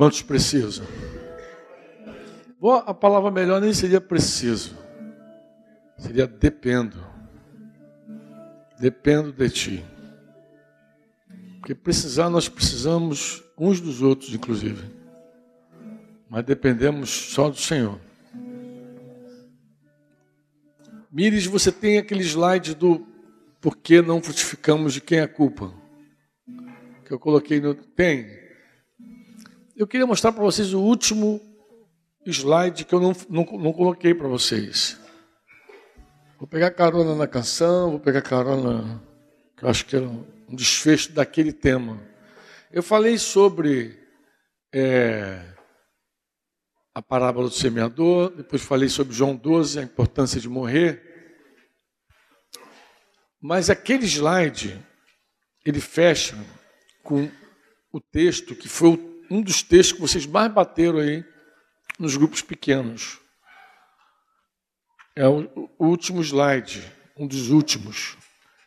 Quantos 0.00 0.22
precisam? 0.22 0.86
A 2.86 2.94
palavra 2.94 3.30
melhor 3.30 3.60
nem 3.60 3.74
seria 3.74 4.00
preciso, 4.00 4.74
seria 5.98 6.26
dependo. 6.26 6.96
Dependo 8.78 9.30
de 9.30 9.50
ti. 9.50 9.84
Porque 11.58 11.74
precisar, 11.74 12.30
nós 12.30 12.48
precisamos 12.48 13.44
uns 13.58 13.78
dos 13.78 14.00
outros, 14.00 14.32
inclusive. 14.32 14.90
Mas 16.30 16.46
dependemos 16.46 17.10
só 17.10 17.50
do 17.50 17.58
Senhor. 17.58 18.00
Mires, 21.12 21.44
você 21.44 21.70
tem 21.70 21.98
aquele 21.98 22.22
slide 22.22 22.74
do 22.74 23.06
por 23.60 23.76
que 23.76 24.00
não 24.00 24.22
frutificamos 24.22 24.94
de 24.94 25.02
quem 25.02 25.18
é 25.18 25.24
a 25.24 25.28
culpa? 25.28 25.74
Que 27.04 27.12
eu 27.12 27.18
coloquei 27.18 27.60
no. 27.60 27.74
Tem. 27.74 28.39
Eu 29.80 29.86
queria 29.86 30.06
mostrar 30.06 30.30
para 30.30 30.42
vocês 30.42 30.74
o 30.74 30.80
último 30.82 31.40
slide 32.26 32.84
que 32.84 32.94
eu 32.94 33.00
não, 33.00 33.16
não, 33.30 33.44
não 33.58 33.72
coloquei 33.72 34.12
para 34.12 34.28
vocês. 34.28 35.00
Vou 36.38 36.46
pegar 36.46 36.70
carona 36.72 37.14
na 37.14 37.26
canção, 37.26 37.92
vou 37.92 37.98
pegar 37.98 38.20
carona, 38.20 39.02
que 39.56 39.64
eu 39.64 39.70
acho 39.70 39.86
que 39.86 39.96
era 39.96 40.06
um 40.06 40.54
desfecho 40.54 41.12
daquele 41.12 41.50
tema. 41.50 41.98
Eu 42.70 42.82
falei 42.82 43.16
sobre 43.16 43.98
é, 44.70 45.42
a 46.94 47.00
parábola 47.00 47.48
do 47.48 47.54
semeador, 47.54 48.36
depois 48.36 48.60
falei 48.60 48.90
sobre 48.90 49.14
João 49.14 49.34
12, 49.34 49.78
a 49.78 49.82
importância 49.82 50.38
de 50.38 50.48
morrer. 50.50 51.02
Mas 53.40 53.70
aquele 53.70 54.04
slide, 54.04 54.78
ele 55.64 55.80
fecha 55.80 56.36
com 57.02 57.30
o 57.90 57.98
texto 57.98 58.54
que 58.54 58.68
foi 58.68 59.09
um 59.30 59.40
dos 59.40 59.62
textos 59.62 59.92
que 59.92 60.00
vocês 60.00 60.26
mais 60.26 60.52
bateram 60.52 60.98
aí 60.98 61.24
nos 61.98 62.16
grupos 62.16 62.42
pequenos. 62.42 63.20
É 65.14 65.26
o 65.28 65.70
último 65.78 66.20
slide, 66.22 66.82
um 67.16 67.26
dos 67.26 67.50
últimos, 67.50 68.16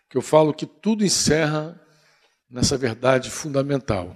que 0.09 0.17
eu 0.17 0.21
falo 0.21 0.53
que 0.53 0.65
tudo 0.65 1.03
encerra 1.03 1.79
nessa 2.49 2.77
verdade 2.77 3.29
fundamental. 3.29 4.15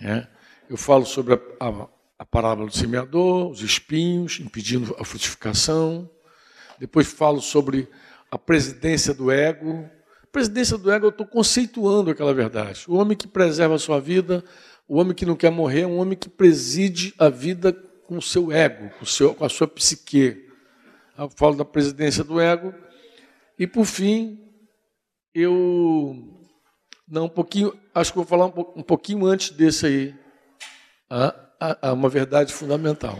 É? 0.00 0.26
Eu 0.68 0.76
falo 0.76 1.04
sobre 1.04 1.34
a, 1.34 1.38
a, 1.60 1.88
a 2.18 2.24
parábola 2.24 2.68
do 2.68 2.74
semeador, 2.74 3.50
os 3.50 3.60
espinhos 3.60 4.40
impedindo 4.40 4.96
a 4.98 5.04
frutificação. 5.04 6.10
Depois 6.78 7.06
falo 7.06 7.40
sobre 7.40 7.88
a 8.30 8.38
presidência 8.38 9.12
do 9.12 9.30
ego. 9.30 9.88
Presidência 10.32 10.78
do 10.78 10.90
ego, 10.90 11.06
eu 11.06 11.10
estou 11.10 11.26
conceituando 11.26 12.10
aquela 12.10 12.32
verdade. 12.32 12.84
O 12.88 12.94
homem 12.94 13.16
que 13.16 13.28
preserva 13.28 13.74
a 13.74 13.78
sua 13.78 14.00
vida, 14.00 14.42
o 14.90 14.98
homem 14.98 15.14
que 15.14 15.24
não 15.24 15.36
quer 15.36 15.52
morrer, 15.52 15.82
é 15.82 15.86
um 15.86 16.00
homem 16.00 16.18
que 16.18 16.28
preside 16.28 17.14
a 17.16 17.28
vida 17.28 17.72
com 17.72 18.18
o 18.18 18.22
seu 18.22 18.50
ego, 18.50 18.90
com, 18.98 19.06
seu, 19.06 19.32
com 19.32 19.44
a 19.44 19.48
sua 19.48 19.68
psique. 19.68 20.50
Eu 21.16 21.30
falo 21.30 21.54
da 21.54 21.64
presidência 21.64 22.24
do 22.24 22.40
ego. 22.40 22.74
E, 23.56 23.68
por 23.68 23.84
fim, 23.84 24.52
eu. 25.32 26.36
Não, 27.06 27.26
um 27.26 27.28
pouquinho. 27.28 27.72
Acho 27.94 28.10
que 28.10 28.16
vou 28.16 28.26
falar 28.26 28.46
um, 28.46 28.82
pouquinho 28.82 29.26
antes 29.26 29.50
desse 29.50 29.86
aí. 29.86 30.14
Ah, 31.08 31.92
uma 31.92 32.08
verdade 32.08 32.52
fundamental. 32.52 33.16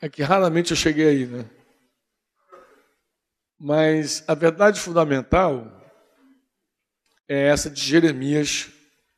É 0.00 0.08
que 0.08 0.22
raramente 0.22 0.70
eu 0.70 0.76
cheguei 0.76 1.08
aí, 1.08 1.26
né? 1.26 1.50
Mas 3.58 4.22
a 4.28 4.34
verdade 4.34 4.78
fundamental 4.78 5.81
é 7.28 7.48
essa 7.48 7.70
de 7.70 7.80
Jeremias 7.80 8.70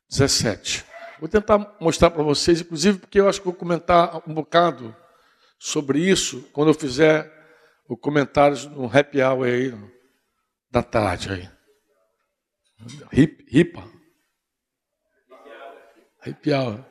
17. 0.09 0.85
Vou 1.19 1.29
tentar 1.29 1.77
mostrar 1.79 2.11
para 2.11 2.23
vocês, 2.23 2.61
inclusive 2.61 2.99
porque 2.99 3.19
eu 3.19 3.27
acho 3.27 3.39
que 3.39 3.45
vou 3.45 3.53
comentar 3.53 4.21
um 4.27 4.33
bocado 4.33 4.95
sobre 5.57 5.99
isso 5.99 6.43
quando 6.53 6.69
eu 6.69 6.73
fizer 6.73 7.31
o 7.87 7.95
comentário 7.95 8.57
no 8.71 8.85
happy 8.85 9.21
hour 9.21 9.45
aí, 9.45 9.73
da 10.69 10.83
tarde 10.83 11.31
aí. 11.31 11.49
Hip, 13.11 13.45
hipa. 13.49 13.83
Happy 16.25 16.53
hour. 16.53 16.85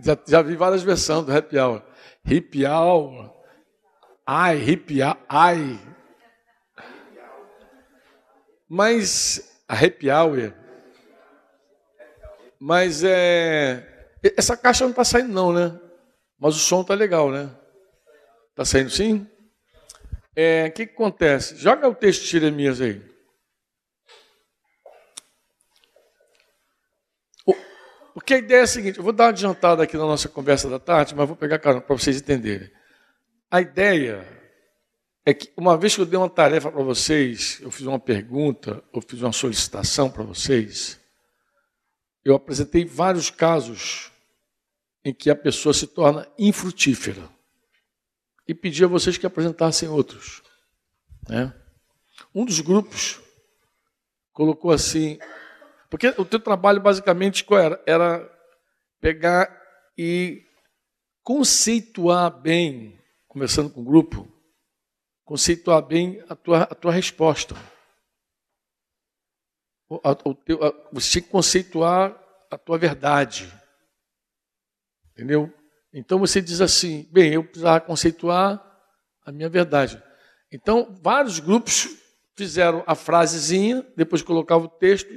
Já, 0.00 0.18
já 0.26 0.42
vi 0.42 0.56
várias 0.56 0.82
versões 0.82 1.26
do 1.26 1.32
happy 1.32 1.58
hour. 1.58 1.82
Happy 2.24 2.66
hour. 2.66 3.34
Ai, 4.26 4.58
happy 4.72 5.02
hour. 5.02 5.18
Ai, 5.28 5.80
mas 8.72 9.49
a 9.70 9.74
happy 9.74 10.10
hour. 10.10 10.52
Mas 12.58 13.04
é. 13.04 13.86
Essa 14.36 14.56
caixa 14.56 14.82
não 14.82 14.90
está 14.90 15.04
saindo, 15.04 15.32
não, 15.32 15.52
né? 15.52 15.78
Mas 16.38 16.56
o 16.56 16.58
som 16.58 16.80
está 16.80 16.94
legal, 16.94 17.30
né? 17.30 17.48
Está 18.50 18.64
saindo 18.64 18.90
sim? 18.90 19.26
É, 20.34 20.66
o 20.66 20.72
que, 20.72 20.86
que 20.86 20.92
acontece? 20.92 21.56
Joga 21.56 21.88
o 21.88 21.94
texto 21.94 22.22
de 22.22 22.28
Jeremias 22.28 22.80
aí. 22.80 23.00
Porque 28.12 28.34
a 28.34 28.38
ideia 28.38 28.60
é 28.60 28.64
a 28.64 28.66
seguinte: 28.66 28.98
eu 28.98 29.04
vou 29.04 29.12
dar 29.12 29.24
uma 29.24 29.30
adiantada 29.30 29.84
aqui 29.84 29.96
na 29.96 30.04
nossa 30.04 30.28
conversa 30.28 30.68
da 30.68 30.80
tarde, 30.80 31.14
mas 31.14 31.28
vou 31.28 31.36
pegar 31.36 31.60
para 31.60 31.80
vocês 31.96 32.16
entenderem. 32.16 32.70
A 33.48 33.60
ideia 33.60 34.26
é 35.24 35.34
que 35.34 35.52
uma 35.56 35.76
vez 35.76 35.94
que 35.94 36.00
eu 36.00 36.06
dei 36.06 36.18
uma 36.18 36.30
tarefa 36.30 36.70
para 36.70 36.82
vocês, 36.82 37.60
eu 37.60 37.70
fiz 37.70 37.86
uma 37.86 37.98
pergunta, 37.98 38.82
eu 38.92 39.02
fiz 39.02 39.20
uma 39.20 39.32
solicitação 39.32 40.10
para 40.10 40.22
vocês, 40.22 40.98
eu 42.24 42.34
apresentei 42.34 42.84
vários 42.84 43.30
casos 43.30 44.10
em 45.04 45.12
que 45.12 45.30
a 45.30 45.36
pessoa 45.36 45.72
se 45.72 45.86
torna 45.86 46.26
infrutífera 46.38 47.28
e 48.46 48.54
pedi 48.54 48.84
a 48.84 48.88
vocês 48.88 49.16
que 49.16 49.26
apresentassem 49.26 49.88
outros. 49.88 50.42
Né? 51.28 51.52
Um 52.34 52.44
dos 52.44 52.60
grupos 52.60 53.20
colocou 54.32 54.70
assim, 54.70 55.18
porque 55.88 56.08
o 56.18 56.24
teu 56.24 56.40
trabalho 56.40 56.80
basicamente 56.80 57.44
qual 57.44 57.60
era? 57.60 57.82
Era 57.86 58.40
pegar 59.00 59.54
e 59.96 60.44
conceituar 61.22 62.30
bem, 62.40 62.98
começando 63.28 63.70
com 63.70 63.80
o 63.80 63.84
grupo, 63.84 64.29
conceituar 65.30 65.80
bem 65.80 66.20
a 66.28 66.34
tua, 66.34 66.62
a 66.62 66.74
tua 66.74 66.90
resposta. 66.90 67.54
O, 69.88 70.00
a, 70.02 70.10
o 70.24 70.34
teu, 70.34 70.58
a, 70.64 70.74
você 70.92 71.12
tem 71.12 71.22
que 71.22 71.28
conceituar 71.28 72.20
a 72.50 72.58
tua 72.58 72.76
verdade. 72.76 73.48
Entendeu? 75.12 75.48
Então 75.94 76.18
você 76.18 76.40
diz 76.40 76.60
assim: 76.60 77.08
bem, 77.12 77.34
eu 77.34 77.44
precisava 77.44 77.80
conceituar 77.80 78.60
a 79.24 79.30
minha 79.30 79.48
verdade. 79.48 80.02
Então, 80.50 80.98
vários 81.00 81.38
grupos 81.38 81.88
fizeram 82.36 82.82
a 82.84 82.96
frasezinha, 82.96 83.86
depois 83.96 84.22
colocavam 84.22 84.66
o 84.66 84.78
texto. 84.80 85.08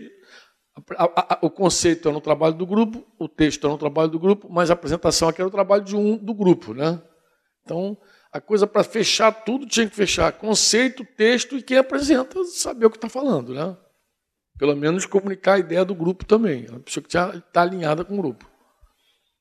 A, 0.95 1.33
a, 1.33 1.39
o 1.41 1.49
conceito 1.49 2.07
era 2.07 2.13
no 2.13 2.21
trabalho 2.21 2.53
do 2.53 2.67
grupo, 2.67 3.03
o 3.17 3.27
texto 3.27 3.63
era 3.63 3.73
no 3.73 3.79
trabalho 3.79 4.09
do 4.09 4.19
grupo, 4.19 4.47
mas 4.47 4.69
a 4.69 4.73
apresentação 4.73 5.27
aqui 5.27 5.41
era 5.41 5.47
o 5.47 5.51
trabalho 5.51 5.83
de 5.83 5.95
um 5.95 6.15
do 6.15 6.35
grupo. 6.35 6.71
Né? 6.75 7.01
Então, 7.63 7.97
a 8.33 8.41
coisa 8.41 8.65
para 8.65 8.83
fechar 8.83 9.31
tudo 9.31 9.67
tinha 9.67 9.87
que 9.87 9.95
fechar 9.95 10.33
conceito, 10.33 11.05
texto 11.05 11.55
e 11.55 11.61
quem 11.61 11.77
apresenta 11.77 12.43
saber 12.45 12.87
o 12.87 12.89
que 12.89 12.97
está 12.97 13.07
falando, 13.07 13.53
né? 13.53 13.77
Pelo 14.57 14.75
menos 14.75 15.05
comunicar 15.05 15.53
a 15.53 15.59
ideia 15.59 15.85
do 15.85 15.93
grupo 15.93 16.25
também. 16.25 16.65
A 16.73 16.79
pessoa 16.79 17.03
que 17.03 17.15
está 17.15 17.61
alinhada 17.61 18.03
com 18.03 18.15
o 18.15 18.21
grupo. 18.21 18.49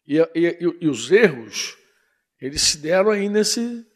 E, 0.06 0.19
e, 0.34 0.76
e, 0.80 0.88
os 0.88 1.10
erros, 1.10 1.76
eles 2.38 2.60
se 2.60 2.78
deram 2.78 3.10
aí 3.10 3.30
nesse. 3.30 3.86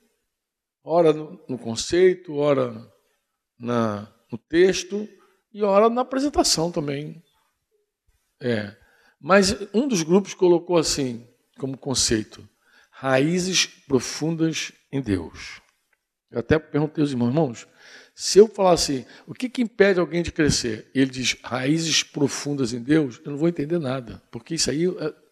Ora 0.83 1.13
no, 1.13 1.45
no 1.47 1.59
conceito, 1.59 2.35
ora 2.35 2.73
na, 3.59 4.11
no 4.31 4.39
texto 4.39 5.07
e 5.53 5.63
ora 5.63 5.91
na 5.91 6.03
apresentação 6.03 6.71
também. 6.71 7.23
É. 8.41 8.75
Mas 9.21 9.57
um 9.75 9.89
dos 9.89 10.03
grupos 10.03 10.33
colocou 10.33 10.79
assim, 10.79 11.27
como 11.59 11.77
conceito: 11.77 12.49
raízes 12.91 13.67
profundas 13.67 14.73
em 14.97 15.03
Deus. 15.03 15.61
Eu 16.31 16.41
até 16.41 16.59
perguntei 16.59 17.03
aos 17.03 17.11
irmãos, 17.13 17.29
irmãos, 17.29 17.69
se 18.15 18.39
eu 18.39 18.49
falar 18.49 18.73
assim, 18.73 19.05
o 19.27 19.35
que, 19.35 19.49
que 19.49 19.63
impede 19.63 20.01
alguém 20.01 20.23
de 20.23 20.33
crescer? 20.33 20.91
Ele 20.95 21.11
diz 21.11 21.37
raízes 21.43 22.03
profundas 22.03 22.73
em 22.73 22.83
Deus, 22.83 23.21
eu 23.25 23.31
não 23.31 23.39
vou 23.39 23.49
entender 23.49 23.79
nada, 23.79 24.23
porque 24.31 24.55
isso 24.55 24.71
aí. 24.71 24.87
É... 24.87 25.27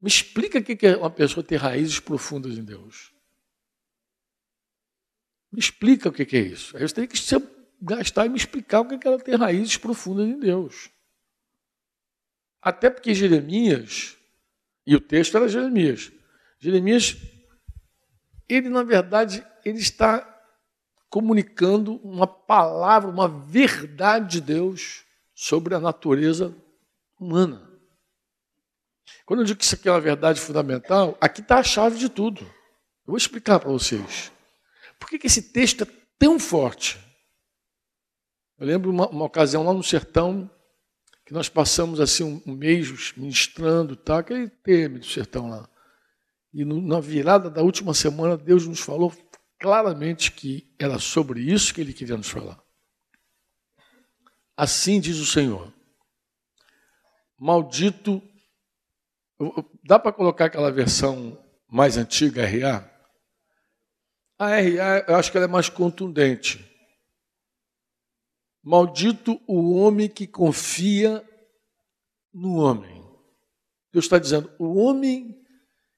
Me 0.00 0.08
explica 0.08 0.58
o 0.58 0.62
que 0.62 0.86
é 0.86 0.96
uma 0.96 1.10
pessoa 1.10 1.44
ter 1.44 1.56
raízes 1.56 2.00
profundas 2.00 2.56
em 2.56 2.64
Deus. 2.64 3.12
Me 5.52 5.58
explica 5.58 6.08
o 6.08 6.12
que 6.12 6.36
é 6.36 6.40
isso. 6.40 6.74
Aí 6.76 6.82
você 6.82 6.94
tem 6.94 7.06
que 7.06 7.18
gastar 7.82 8.24
e 8.24 8.28
me 8.28 8.36
explicar 8.36 8.80
o 8.80 8.86
que 8.86 8.94
é 8.94 9.10
ela 9.10 9.18
ter 9.18 9.34
raízes 9.34 9.76
profundas 9.76 10.26
em 10.26 10.38
Deus. 10.38 10.88
Até 12.62 12.88
porque 12.88 13.14
Jeremias, 13.14 14.16
e 14.86 14.94
o 14.94 15.00
texto 15.00 15.36
era 15.36 15.48
Jeremias, 15.48 16.12
Jeremias 16.58 17.16
ele 18.52 18.68
na 18.68 18.82
verdade 18.82 19.44
ele 19.64 19.78
está 19.78 20.26
comunicando 21.08 21.96
uma 22.04 22.26
palavra, 22.26 23.10
uma 23.10 23.28
verdade 23.28 24.38
de 24.38 24.40
Deus 24.40 25.04
sobre 25.34 25.74
a 25.74 25.80
natureza 25.80 26.54
humana. 27.18 27.68
Quando 29.26 29.40
eu 29.40 29.46
digo 29.46 29.58
que 29.58 29.64
isso 29.64 29.74
aqui 29.74 29.88
é 29.88 29.92
uma 29.92 30.00
verdade 30.00 30.40
fundamental, 30.40 31.16
aqui 31.20 31.40
está 31.40 31.58
a 31.58 31.62
chave 31.62 31.98
de 31.98 32.08
tudo. 32.08 32.42
Eu 32.42 33.12
vou 33.12 33.16
explicar 33.16 33.58
para 33.58 33.70
vocês. 33.70 34.30
Por 34.98 35.08
que, 35.08 35.18
que 35.18 35.26
esse 35.26 35.42
texto 35.42 35.84
é 35.84 35.86
tão 36.18 36.38
forte? 36.38 36.98
Eu 38.58 38.66
lembro 38.66 38.90
uma, 38.90 39.08
uma 39.08 39.24
ocasião 39.24 39.64
lá 39.64 39.72
no 39.72 39.82
sertão, 39.82 40.50
que 41.24 41.32
nós 41.32 41.48
passamos 41.48 41.98
assim 42.00 42.22
um, 42.22 42.42
um 42.46 42.54
mês 42.54 43.14
ministrando, 43.16 43.96
tá? 43.96 44.18
aquele 44.18 44.48
termo 44.48 44.98
do 44.98 45.06
sertão 45.06 45.48
lá. 45.48 45.68
E 46.52 46.64
no, 46.64 46.80
na 46.80 47.00
virada 47.00 47.48
da 47.48 47.62
última 47.62 47.94
semana, 47.94 48.36
Deus 48.36 48.66
nos 48.66 48.80
falou 48.80 49.12
claramente 49.58 50.32
que 50.32 50.74
era 50.78 50.98
sobre 50.98 51.40
isso 51.40 51.72
que 51.72 51.80
Ele 51.80 51.92
queria 51.92 52.16
nos 52.16 52.28
falar. 52.28 52.60
Assim 54.56 55.00
diz 55.00 55.18
o 55.18 55.26
Senhor: 55.26 55.72
Maldito. 57.38 58.22
Dá 59.82 59.98
para 59.98 60.12
colocar 60.12 60.46
aquela 60.46 60.70
versão 60.70 61.42
mais 61.66 61.96
antiga, 61.96 62.44
RA? 62.44 62.90
A 64.38 64.48
RA, 64.48 65.04
eu 65.08 65.16
acho 65.16 65.30
que 65.30 65.38
ela 65.38 65.46
é 65.46 65.48
mais 65.48 65.70
contundente. 65.70 66.66
Maldito 68.62 69.40
o 69.46 69.74
homem 69.76 70.08
que 70.08 70.26
confia 70.26 71.26
no 72.32 72.56
homem. 72.56 73.02
Deus 73.92 74.04
está 74.04 74.18
dizendo: 74.18 74.52
o 74.58 74.74
homem 74.76 75.39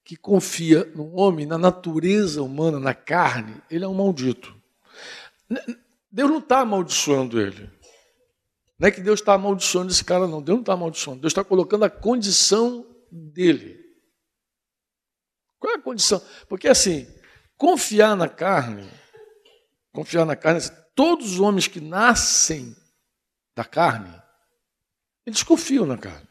que 0.04 0.16
confia 0.16 0.84
no 0.94 1.14
homem, 1.14 1.46
na 1.46 1.56
natureza 1.56 2.42
humana, 2.42 2.78
na 2.78 2.94
carne, 2.94 3.62
ele 3.70 3.84
é 3.84 3.88
um 3.88 3.94
maldito. 3.94 4.54
Deus 6.10 6.30
não 6.30 6.38
está 6.38 6.60
amaldiçoando 6.60 7.40
ele. 7.40 7.70
Não 8.78 8.88
é 8.88 8.90
que 8.90 9.00
Deus 9.00 9.20
está 9.20 9.34
amaldiçoando 9.34 9.92
esse 9.92 10.04
cara, 10.04 10.26
não. 10.26 10.42
Deus 10.42 10.56
não 10.56 10.62
está 10.62 10.72
amaldiçoando. 10.72 11.20
Deus 11.20 11.30
está 11.30 11.44
colocando 11.44 11.84
a 11.84 11.90
condição 11.90 12.84
dele. 13.10 13.80
Qual 15.58 15.72
é 15.72 15.76
a 15.76 15.80
condição? 15.80 16.20
Porque 16.48 16.66
assim, 16.66 17.06
confiar 17.56 18.16
na 18.16 18.28
carne, 18.28 18.90
confiar 19.92 20.24
na 20.24 20.34
carne, 20.34 20.60
todos 20.96 21.34
os 21.34 21.40
homens 21.40 21.68
que 21.68 21.80
nascem 21.80 22.74
da 23.54 23.64
carne, 23.64 24.20
eles 25.24 25.44
confiam 25.44 25.86
na 25.86 25.96
carne. 25.96 26.26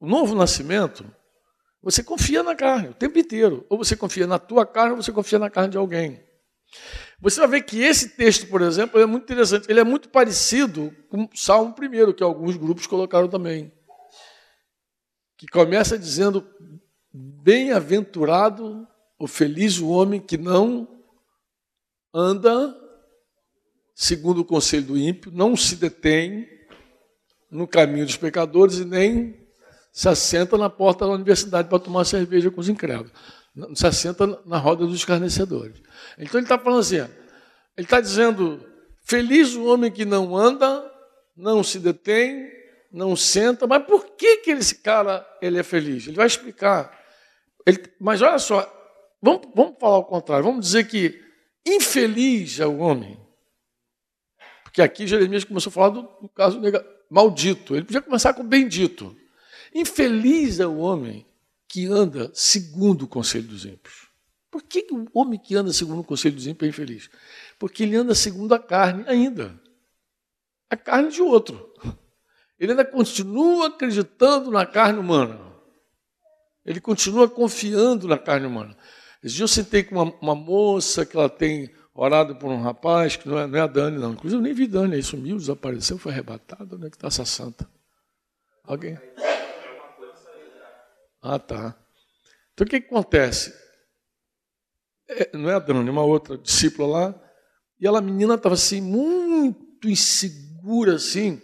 O 0.00 0.06
novo 0.06 0.34
nascimento, 0.34 1.04
você 1.82 2.02
confia 2.02 2.42
na 2.42 2.54
carne 2.54 2.88
o 2.88 2.94
tempo 2.94 3.18
inteiro. 3.18 3.64
Ou 3.68 3.78
você 3.78 3.96
confia 3.96 4.26
na 4.26 4.38
tua 4.38 4.66
carne, 4.66 4.92
ou 4.92 5.02
você 5.02 5.12
confia 5.12 5.38
na 5.38 5.50
carne 5.50 5.70
de 5.70 5.78
alguém. 5.78 6.24
Você 7.20 7.40
vai 7.40 7.48
ver 7.48 7.62
que 7.62 7.80
esse 7.80 8.10
texto, 8.10 8.46
por 8.48 8.60
exemplo, 8.60 9.00
é 9.00 9.06
muito 9.06 9.24
interessante. 9.24 9.70
Ele 9.70 9.80
é 9.80 9.84
muito 9.84 10.08
parecido 10.08 10.94
com 11.08 11.24
o 11.24 11.30
Salmo 11.34 11.74
1, 11.80 12.12
que 12.12 12.22
alguns 12.22 12.56
grupos 12.56 12.86
colocaram 12.86 13.28
também. 13.28 13.72
Que 15.38 15.46
começa 15.46 15.98
dizendo: 15.98 16.46
Bem-aventurado 17.12 18.86
ou 19.18 19.26
feliz 19.26 19.78
o 19.78 19.88
homem 19.88 20.20
que 20.20 20.36
não 20.36 20.86
anda 22.12 22.74
segundo 23.94 24.42
o 24.42 24.44
conselho 24.44 24.88
do 24.88 24.98
ímpio, 24.98 25.32
não 25.32 25.56
se 25.56 25.76
detém 25.76 26.46
no 27.50 27.66
caminho 27.66 28.04
dos 28.04 28.16
pecadores 28.16 28.76
e 28.76 28.84
nem 28.84 29.45
se 29.96 30.10
assenta 30.10 30.58
na 30.58 30.68
porta 30.68 31.06
da 31.06 31.12
universidade 31.12 31.70
para 31.70 31.78
tomar 31.78 32.04
cerveja 32.04 32.50
com 32.50 32.60
os 32.60 32.68
incrédulos. 32.68 33.10
Se 33.74 33.86
assenta 33.86 34.26
na 34.44 34.58
roda 34.58 34.84
dos 34.84 34.96
escarnecedores. 34.96 35.80
Então 36.18 36.38
ele 36.38 36.44
está 36.44 36.58
falando 36.58 36.80
assim, 36.80 36.96
ele 36.96 37.10
está 37.78 37.98
dizendo, 37.98 38.62
feliz 39.06 39.54
o 39.54 39.64
homem 39.64 39.90
que 39.90 40.04
não 40.04 40.36
anda, 40.36 40.84
não 41.34 41.64
se 41.64 41.78
detém, 41.78 42.46
não 42.92 43.16
senta, 43.16 43.66
mas 43.66 43.86
por 43.86 44.04
que, 44.16 44.36
que 44.36 44.50
esse 44.50 44.74
cara 44.74 45.26
ele 45.40 45.58
é 45.58 45.62
feliz? 45.62 46.06
Ele 46.06 46.16
vai 46.16 46.26
explicar. 46.26 46.94
Ele, 47.64 47.82
mas 47.98 48.20
olha 48.20 48.38
só, 48.38 48.70
vamos, 49.22 49.48
vamos 49.54 49.76
falar 49.80 49.96
o 49.96 50.04
contrário, 50.04 50.44
vamos 50.44 50.66
dizer 50.66 50.86
que 50.86 51.18
infeliz 51.64 52.60
é 52.60 52.66
o 52.66 52.80
homem. 52.80 53.18
Porque 54.62 54.82
aqui 54.82 55.06
Jeremias 55.06 55.42
começou 55.42 55.70
a 55.70 55.72
falar 55.72 55.88
do, 55.88 56.02
do 56.20 56.28
caso 56.28 56.60
maldito. 57.10 57.74
Ele 57.74 57.86
podia 57.86 58.02
começar 58.02 58.34
com 58.34 58.44
bendito. 58.44 59.16
Infeliz 59.76 60.58
é 60.58 60.66
o 60.66 60.78
homem 60.78 61.26
que 61.68 61.84
anda 61.84 62.30
segundo 62.32 63.02
o 63.02 63.06
conselho 63.06 63.46
dos 63.46 63.66
ímpios. 63.66 64.08
Por 64.50 64.62
que 64.62 64.86
o 64.90 65.06
homem 65.12 65.38
que 65.38 65.54
anda 65.54 65.70
segundo 65.70 66.00
o 66.00 66.04
conselho 66.04 66.34
dos 66.34 66.46
ímpios 66.46 66.66
é 66.66 66.70
infeliz? 66.70 67.10
Porque 67.58 67.82
ele 67.82 67.94
anda 67.94 68.14
segundo 68.14 68.54
a 68.54 68.58
carne 68.58 69.04
ainda. 69.06 69.60
A 70.70 70.78
carne 70.78 71.10
de 71.10 71.20
outro. 71.20 71.70
Ele 72.58 72.72
ainda 72.72 72.86
continua 72.86 73.66
acreditando 73.66 74.50
na 74.50 74.64
carne 74.64 74.98
humana. 74.98 75.38
Ele 76.64 76.80
continua 76.80 77.28
confiando 77.28 78.08
na 78.08 78.16
carne 78.16 78.46
humana. 78.46 78.74
Esse 79.22 79.34
dia 79.34 79.44
eu 79.44 79.48
sentei 79.48 79.84
com 79.84 79.94
uma, 79.94 80.14
uma, 80.22 80.34
moça 80.34 81.04
que 81.04 81.18
ela 81.18 81.28
tem 81.28 81.70
orado 81.94 82.34
por 82.36 82.50
um 82.50 82.62
rapaz, 82.62 83.16
que 83.16 83.28
não 83.28 83.38
é, 83.38 83.46
não 83.46 83.58
é 83.58 83.60
a 83.60 83.66
Dani, 83.66 83.98
não. 83.98 84.12
Inclusive 84.14 84.40
eu 84.40 84.42
nem 84.42 84.54
vi 84.54 84.66
Dani, 84.66 84.94
aí 84.94 85.02
sumiu, 85.02 85.36
desapareceu, 85.36 85.98
foi 85.98 86.12
arrebatado. 86.12 86.76
Onde 86.76 86.86
é 86.86 86.88
que 86.90 86.96
está 86.96 87.08
essa 87.08 87.26
santa? 87.26 87.68
Alguém? 88.64 88.98
Ah, 91.26 91.38
tá. 91.38 91.78
Então 92.52 92.66
o 92.66 92.70
que, 92.70 92.80
que 92.80 92.86
acontece? 92.86 93.52
é, 95.08 95.36
não 95.36 95.48
é 95.48 95.54
a 95.54 95.58
Dani, 95.58 95.88
uma 95.88 96.04
outra 96.04 96.36
discípula 96.36 96.88
lá, 96.88 97.22
e 97.80 97.86
ela, 97.86 98.00
menina, 98.00 98.34
estava 98.34 98.54
assim, 98.54 98.80
muito 98.80 99.88
insegura, 99.88 100.96
assim, 100.96 101.40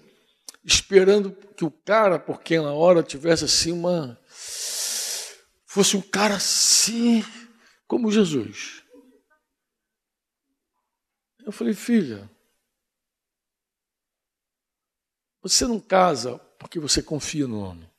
esperando 0.64 1.32
que 1.32 1.64
o 1.64 1.70
cara, 1.70 2.19
por 2.19 2.43
quem 2.43 2.56
ela 2.56 2.73
ora, 2.73 3.02
tivesse 3.02 3.44
assim 3.44 3.73
uma. 3.73 4.19
fosse 5.67 5.96
um 5.96 6.00
cara 6.00 6.37
assim, 6.37 7.25
como 7.87 8.11
Jesus. 8.11 8.82
Eu 11.44 11.52
falei, 11.52 11.75
filha, 11.75 12.31
você 15.43 15.67
não 15.67 15.81
casa 15.81 16.38
porque 16.58 16.79
você 16.79 17.02
confia 17.02 17.46
no 17.49 17.61
homem. 17.61 17.91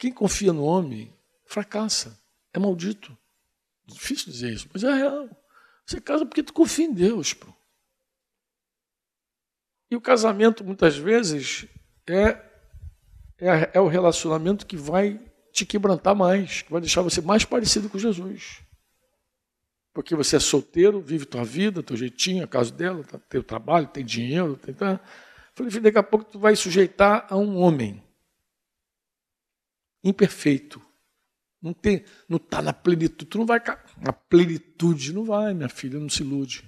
Quem 0.00 0.10
confia 0.10 0.50
no 0.50 0.64
homem 0.64 1.12
fracassa 1.44 2.18
é 2.54 2.58
maldito. 2.58 3.14
Difícil 3.86 4.32
dizer 4.32 4.50
isso, 4.50 4.66
mas 4.72 4.82
é 4.82 4.94
real. 4.94 5.28
Você 5.84 6.00
casa 6.00 6.24
porque 6.24 6.42
tu 6.42 6.54
confia 6.54 6.86
em 6.86 6.94
Deus. 6.94 7.34
Pô. 7.34 7.52
E 9.90 9.96
o 9.96 10.00
casamento, 10.00 10.64
muitas 10.64 10.96
vezes, 10.96 11.66
é, 12.06 12.28
é, 13.36 13.72
é 13.74 13.80
o 13.80 13.88
relacionamento 13.88 14.64
que 14.64 14.74
vai 14.74 15.20
te 15.52 15.66
quebrantar 15.66 16.16
mais, 16.16 16.62
que 16.62 16.72
vai 16.72 16.80
deixar 16.80 17.02
você 17.02 17.20
mais 17.20 17.44
parecido 17.44 17.90
com 17.90 17.98
Jesus. 17.98 18.62
Porque 19.92 20.16
você 20.16 20.36
é 20.36 20.40
solteiro, 20.40 21.02
vive 21.02 21.26
tua 21.26 21.44
vida, 21.44 21.82
teu 21.82 21.96
jeitinho, 21.96 22.44
a 22.44 22.48
casa 22.48 22.72
dela, 22.72 23.04
tá, 23.04 23.18
tem 23.18 23.38
o 23.38 23.44
trabalho, 23.44 23.86
tem 23.86 24.02
dinheiro, 24.02 24.56
tem. 24.56 24.72
Tá. 24.72 24.98
Falei, 25.54 25.78
daqui 25.78 25.98
a 25.98 26.02
pouco 26.02 26.24
tu 26.24 26.38
vai 26.38 26.56
sujeitar 26.56 27.26
a 27.28 27.36
um 27.36 27.58
homem 27.58 28.02
imperfeito, 30.02 30.80
não 31.62 31.74
tem, 31.74 32.04
não 32.28 32.38
está 32.38 32.62
na 32.62 32.72
plenitude. 32.72 33.26
Tu 33.26 33.38
não 33.38 33.46
vai 33.46 33.60
na 33.98 34.12
plenitude, 34.12 35.12
não 35.12 35.24
vai, 35.24 35.52
minha 35.52 35.68
filha, 35.68 35.98
não 36.00 36.08
se 36.08 36.22
ilude. 36.22 36.64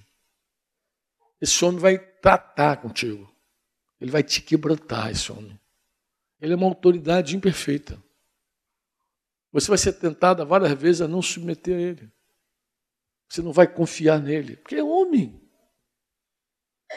Esse 1.40 1.64
homem 1.64 1.80
vai 1.80 1.98
tratar 1.98 2.76
contigo. 2.76 3.30
Ele 4.00 4.10
vai 4.10 4.22
te 4.22 4.42
quebrantar, 4.42 5.10
esse 5.10 5.32
homem. 5.32 5.58
Ele 6.40 6.52
é 6.52 6.56
uma 6.56 6.66
autoridade 6.66 7.36
imperfeita. 7.36 8.02
Você 9.50 9.68
vai 9.68 9.78
ser 9.78 9.94
tentada 9.94 10.44
várias 10.44 10.72
vezes 10.72 11.00
a 11.00 11.08
não 11.08 11.22
submeter 11.22 11.76
a 11.76 11.80
ele. 11.80 12.12
Você 13.28 13.40
não 13.40 13.52
vai 13.52 13.66
confiar 13.66 14.20
nele, 14.20 14.56
porque 14.56 14.74
é 14.74 14.84
homem. 14.84 15.40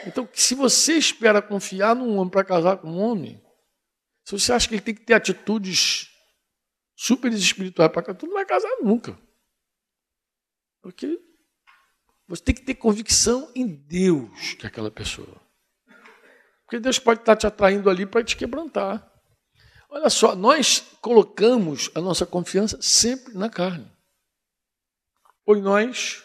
Então, 0.06 0.28
se 0.34 0.54
você 0.54 0.94
espera 0.94 1.40
confiar 1.40 1.96
num 1.96 2.16
homem 2.16 2.30
para 2.30 2.44
casar 2.44 2.76
com 2.76 2.88
um 2.88 2.98
homem, 2.98 3.42
se 4.24 4.32
você 4.32 4.52
acha 4.52 4.68
que 4.68 4.74
ele 4.74 4.82
tem 4.82 4.94
que 4.94 5.04
ter 5.04 5.14
atitudes 5.14 6.10
super 6.96 7.32
espirituais 7.32 7.92
para 7.92 8.02
cá, 8.02 8.14
tu 8.14 8.26
não 8.26 8.34
vai 8.34 8.46
casar 8.46 8.74
nunca. 8.80 9.16
Porque 10.80 11.20
você 12.26 12.42
tem 12.42 12.54
que 12.54 12.62
ter 12.62 12.74
convicção 12.74 13.52
em 13.54 13.66
Deus 13.66 14.54
que 14.54 14.66
é 14.66 14.68
aquela 14.68 14.90
pessoa. 14.90 15.40
Porque 16.64 16.80
Deus 16.80 16.98
pode 16.98 17.20
estar 17.20 17.36
te 17.36 17.46
atraindo 17.46 17.88
ali 17.88 18.04
para 18.06 18.24
te 18.24 18.36
quebrantar. 18.36 19.12
Olha 19.88 20.10
só, 20.10 20.34
nós 20.34 20.80
colocamos 21.00 21.90
a 21.94 22.00
nossa 22.00 22.26
confiança 22.26 22.80
sempre 22.82 23.34
na 23.34 23.48
carne. 23.48 23.88
Ou 25.44 25.56
em 25.56 25.62
nós, 25.62 26.24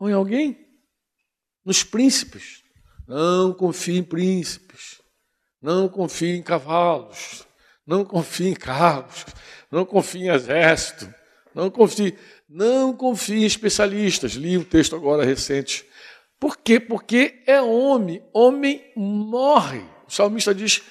ou 0.00 0.10
em 0.10 0.12
alguém. 0.12 0.66
Nos 1.64 1.84
príncipes. 1.84 2.64
Não 3.06 3.54
confie 3.54 3.98
em 3.98 4.02
príncipes. 4.02 5.00
Não 5.60 5.88
confie 5.88 6.36
em 6.36 6.42
cavalos. 6.42 7.46
Não 7.86 8.04
confie 8.04 8.48
em 8.48 8.54
carros 8.54 9.24
não 9.72 9.86
confie 9.86 10.24
em 10.24 10.28
exército, 10.28 11.12
não 11.54 11.70
confie, 11.70 12.14
não 12.46 12.94
confie 12.94 13.42
em 13.42 13.46
especialistas. 13.46 14.32
Li 14.32 14.58
um 14.58 14.62
texto 14.62 14.94
agora 14.94 15.24
recente. 15.24 15.86
Por 16.38 16.58
quê? 16.58 16.78
Porque 16.78 17.42
é 17.46 17.60
homem, 17.62 18.22
homem 18.34 18.92
morre. 18.94 19.82
O 20.06 20.10
salmista 20.10 20.54
diz 20.54 20.82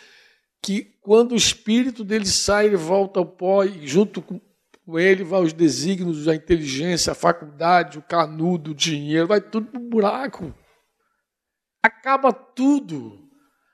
que 0.63 0.98
quando 1.01 1.33
o 1.33 1.38
espírito 1.38 2.03
dele 2.03 2.25
sai, 2.25 2.65
ele 2.65 2.75
volta 2.75 3.19
ao 3.19 3.25
pó 3.25 3.63
e 3.63 3.88
junto 3.88 4.19
com 4.19 4.41
ele 4.98 5.24
vai 5.24 5.41
os 5.41 5.53
desígnios, 5.53 6.27
a 6.27 6.33
inteligência, 6.33 7.12
a 7.12 7.15
faculdade, 7.15 8.00
o 8.00 8.01
canudo, 8.01 8.71
o 8.71 8.75
dinheiro, 8.75 9.27
vai 9.27 9.39
tudo 9.39 9.67
pro 9.67 9.79
buraco. 9.79 10.53
Acaba 11.83 12.33
tudo. 12.33 13.29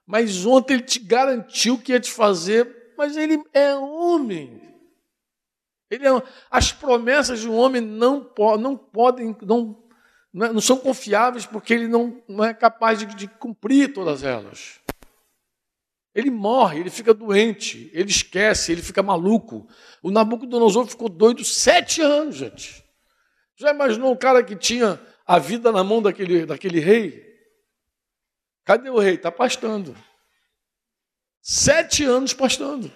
Mas 0.05 0.45
ontem 0.45 0.75
ele 0.75 0.83
te 0.83 1.00
garantiu 1.00 1.77
que 1.77 1.93
ia 1.93 2.00
te 2.00 2.12
fazer, 2.12 2.76
mas 2.97 3.15
ele 3.15 3.41
é 3.53 3.75
homem. 3.75 4.61
Ele 5.89 6.07
é, 6.07 6.23
as 6.49 6.71
promessas 6.71 7.39
de 7.39 7.49
um 7.49 7.55
homem 7.55 7.81
não, 7.81 8.29
não 8.59 8.75
podem, 8.75 9.35
não, 9.41 9.87
é, 10.35 10.51
não 10.51 10.59
são 10.59 10.77
confiáveis 10.77 11.45
porque 11.45 11.73
ele 11.73 11.87
não, 11.87 12.21
não 12.27 12.43
é 12.43 12.53
capaz 12.53 12.99
de, 12.99 13.05
de 13.05 13.27
cumprir 13.27 13.93
todas 13.93 14.23
elas. 14.23 14.79
Ele 16.13 16.31
morre, 16.31 16.79
ele 16.79 16.89
fica 16.89 17.13
doente, 17.13 17.91
ele 17.93 18.09
esquece, 18.09 18.71
ele 18.71 18.81
fica 18.81 19.03
maluco. 19.03 19.67
O 20.01 20.09
Nabucodonosor 20.09 20.87
ficou 20.87 21.07
doido 21.07 21.45
sete 21.45 22.01
anos, 22.01 22.35
gente. 22.35 22.83
Já 23.55 23.71
imaginou 23.71 24.11
o 24.11 24.17
cara 24.17 24.43
que 24.43 24.55
tinha 24.55 24.99
a 25.25 25.37
vida 25.37 25.71
na 25.71 25.83
mão 25.83 26.01
daquele, 26.01 26.45
daquele 26.45 26.79
rei? 26.79 27.23
Cadê 28.65 28.89
o 28.89 28.99
rei? 28.99 29.13
Está 29.13 29.31
pastando. 29.31 29.95
Sete 31.49 32.03
anos 32.03 32.33
pastando. 32.33 32.91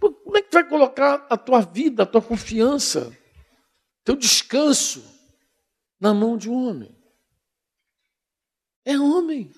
Como 0.00 0.34
é 0.34 0.40
que 0.40 0.50
vai 0.50 0.66
colocar 0.66 1.26
a 1.28 1.36
tua 1.36 1.60
vida, 1.60 2.04
a 2.04 2.06
tua 2.06 2.22
confiança, 2.22 3.14
teu 4.02 4.16
descanso 4.16 5.04
na 6.00 6.14
mão 6.14 6.38
de 6.38 6.48
um 6.48 6.54
homem? 6.54 6.96
É 8.82 8.98
homem. 8.98 9.52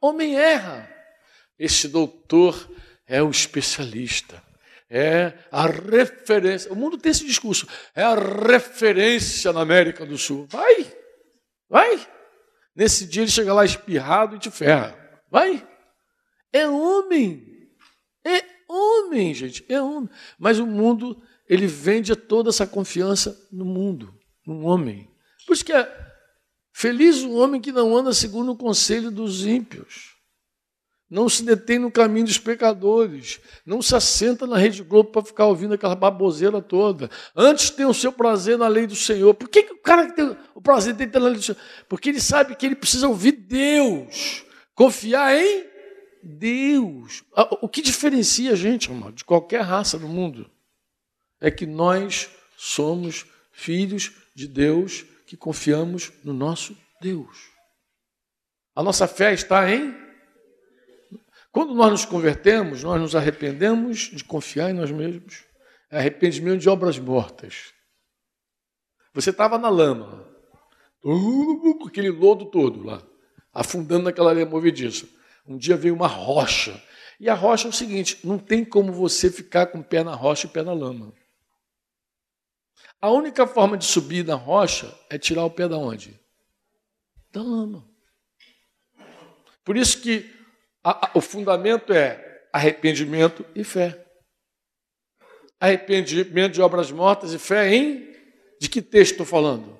Homem 0.00 0.38
erra. 0.38 0.90
Este 1.58 1.86
doutor 1.86 2.66
é 3.06 3.22
o 3.22 3.28
especialista. 3.28 4.42
É 4.88 5.34
a 5.52 5.66
referência. 5.66 6.72
O 6.72 6.76
mundo 6.76 6.96
tem 6.96 7.12
esse 7.12 7.26
discurso. 7.26 7.68
É 7.94 8.02
a 8.02 8.14
referência 8.14 9.52
na 9.52 9.60
América 9.60 10.06
do 10.06 10.16
Sul. 10.16 10.46
Vai, 10.48 10.90
vai. 11.68 12.08
Nesse 12.74 13.06
dia 13.06 13.22
ele 13.22 13.30
chega 13.30 13.52
lá 13.52 13.66
espirrado 13.66 14.36
e 14.36 14.38
te 14.38 14.50
ferra. 14.50 14.98
Vai. 15.30 15.73
É 16.54 16.66
homem. 16.66 17.68
É 18.24 18.42
homem, 18.66 19.34
gente. 19.34 19.62
É 19.68 19.82
homem. 19.82 20.08
Mas 20.38 20.58
o 20.58 20.66
mundo, 20.66 21.20
ele 21.46 21.66
vende 21.66 22.16
toda 22.16 22.48
essa 22.48 22.66
confiança 22.66 23.46
no 23.52 23.66
mundo, 23.66 24.14
no 24.46 24.64
homem. 24.64 25.10
Por 25.46 25.52
isso 25.52 25.64
que 25.64 25.72
é 25.72 26.04
Feliz 26.76 27.22
o 27.22 27.34
homem 27.34 27.60
que 27.60 27.70
não 27.70 27.96
anda 27.96 28.12
segundo 28.12 28.50
o 28.50 28.56
conselho 28.56 29.08
dos 29.08 29.46
ímpios, 29.46 30.16
não 31.08 31.28
se 31.28 31.44
detém 31.44 31.78
no 31.78 31.88
caminho 31.88 32.26
dos 32.26 32.36
pecadores, 32.36 33.40
não 33.64 33.80
se 33.80 33.94
assenta 33.94 34.44
na 34.44 34.58
rede 34.58 34.82
Globo 34.82 35.12
para 35.12 35.24
ficar 35.24 35.46
ouvindo 35.46 35.74
aquela 35.74 35.94
baboseira 35.94 36.60
toda. 36.60 37.08
Antes 37.36 37.70
tem 37.70 37.86
o 37.86 37.94
seu 37.94 38.12
prazer 38.12 38.58
na 38.58 38.66
lei 38.66 38.88
do 38.88 38.96
Senhor. 38.96 39.32
Por 39.34 39.48
que, 39.48 39.62
que 39.62 39.72
o 39.72 39.80
cara 39.80 40.08
que 40.08 40.16
tem 40.16 40.36
o 40.52 40.60
prazer 40.60 40.96
tem 40.96 41.06
que 41.06 41.12
ter 41.12 41.20
na 41.20 41.26
lei 41.26 41.36
do 41.36 41.42
Senhor? 41.44 41.58
Porque 41.88 42.08
ele 42.08 42.20
sabe 42.20 42.56
que 42.56 42.66
ele 42.66 42.74
precisa 42.74 43.06
ouvir 43.06 43.32
Deus, 43.32 44.44
confiar 44.74 45.32
em 45.32 45.64
Deus. 46.24 47.22
O 47.60 47.68
que 47.68 47.82
diferencia 47.82 48.52
a 48.52 48.56
gente, 48.56 48.90
de 49.12 49.24
qualquer 49.24 49.60
raça 49.60 49.98
do 49.98 50.08
mundo 50.08 50.50
é 51.40 51.50
que 51.50 51.66
nós 51.66 52.30
somos 52.56 53.26
filhos 53.52 54.12
de 54.34 54.48
Deus 54.48 55.04
que 55.26 55.36
confiamos 55.36 56.12
no 56.24 56.32
nosso 56.32 56.76
Deus. 57.00 57.50
A 58.74 58.82
nossa 58.82 59.06
fé 59.06 59.32
está 59.32 59.70
em. 59.70 59.94
Quando 61.52 61.74
nós 61.74 61.90
nos 61.90 62.04
convertemos, 62.04 62.82
nós 62.82 63.00
nos 63.00 63.14
arrependemos 63.14 64.10
de 64.10 64.24
confiar 64.24 64.70
em 64.70 64.74
nós 64.74 64.90
mesmos. 64.90 65.44
É 65.90 65.98
arrependimento 65.98 66.60
de 66.60 66.68
obras 66.68 66.98
mortas. 66.98 67.72
Você 69.12 69.30
estava 69.30 69.58
na 69.58 69.68
lama, 69.68 70.26
com 71.00 71.86
aquele 71.86 72.10
lodo 72.10 72.46
todo 72.46 72.82
lá, 72.82 73.00
afundando 73.52 74.04
naquela 74.04 74.30
areia 74.30 74.46
movediça. 74.46 75.06
Um 75.46 75.56
dia 75.56 75.76
veio 75.76 75.94
uma 75.94 76.06
rocha. 76.06 76.82
E 77.20 77.28
a 77.28 77.34
rocha 77.34 77.68
é 77.68 77.70
o 77.70 77.72
seguinte: 77.72 78.18
não 78.24 78.38
tem 78.38 78.64
como 78.64 78.92
você 78.92 79.30
ficar 79.30 79.66
com 79.66 79.78
o 79.78 79.84
pé 79.84 80.02
na 80.02 80.14
rocha 80.14 80.46
e 80.46 80.50
pé 80.50 80.62
na 80.62 80.72
lama. 80.72 81.12
A 83.00 83.10
única 83.10 83.46
forma 83.46 83.76
de 83.76 83.84
subir 83.84 84.24
na 84.24 84.34
rocha 84.34 84.92
é 85.10 85.18
tirar 85.18 85.44
o 85.44 85.50
pé 85.50 85.68
da 85.68 85.76
onde? 85.76 86.18
Da 87.30 87.42
lama. 87.42 87.86
Por 89.62 89.76
isso 89.76 90.00
que 90.00 90.30
a, 90.82 91.06
a, 91.06 91.10
o 91.14 91.20
fundamento 91.20 91.92
é 91.92 92.48
arrependimento 92.52 93.44
e 93.54 93.62
fé. 93.62 94.02
Arrependimento 95.60 96.54
de 96.54 96.62
obras 96.62 96.90
mortas 96.90 97.32
e 97.32 97.38
fé 97.38 97.74
em 97.74 98.14
de 98.58 98.68
que 98.68 98.80
texto 98.80 99.12
estou 99.12 99.26
falando? 99.26 99.78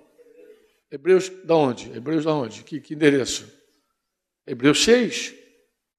Hebreus 0.91 1.29
da 1.45 1.57
onde? 1.57 1.91
Hebreus 1.97 2.25
da 2.25 2.33
onde? 2.33 2.63
Que, 2.63 2.81
que 2.81 2.95
endereço? 2.95 3.51
Hebreus 4.47 4.85
6. 4.85 5.44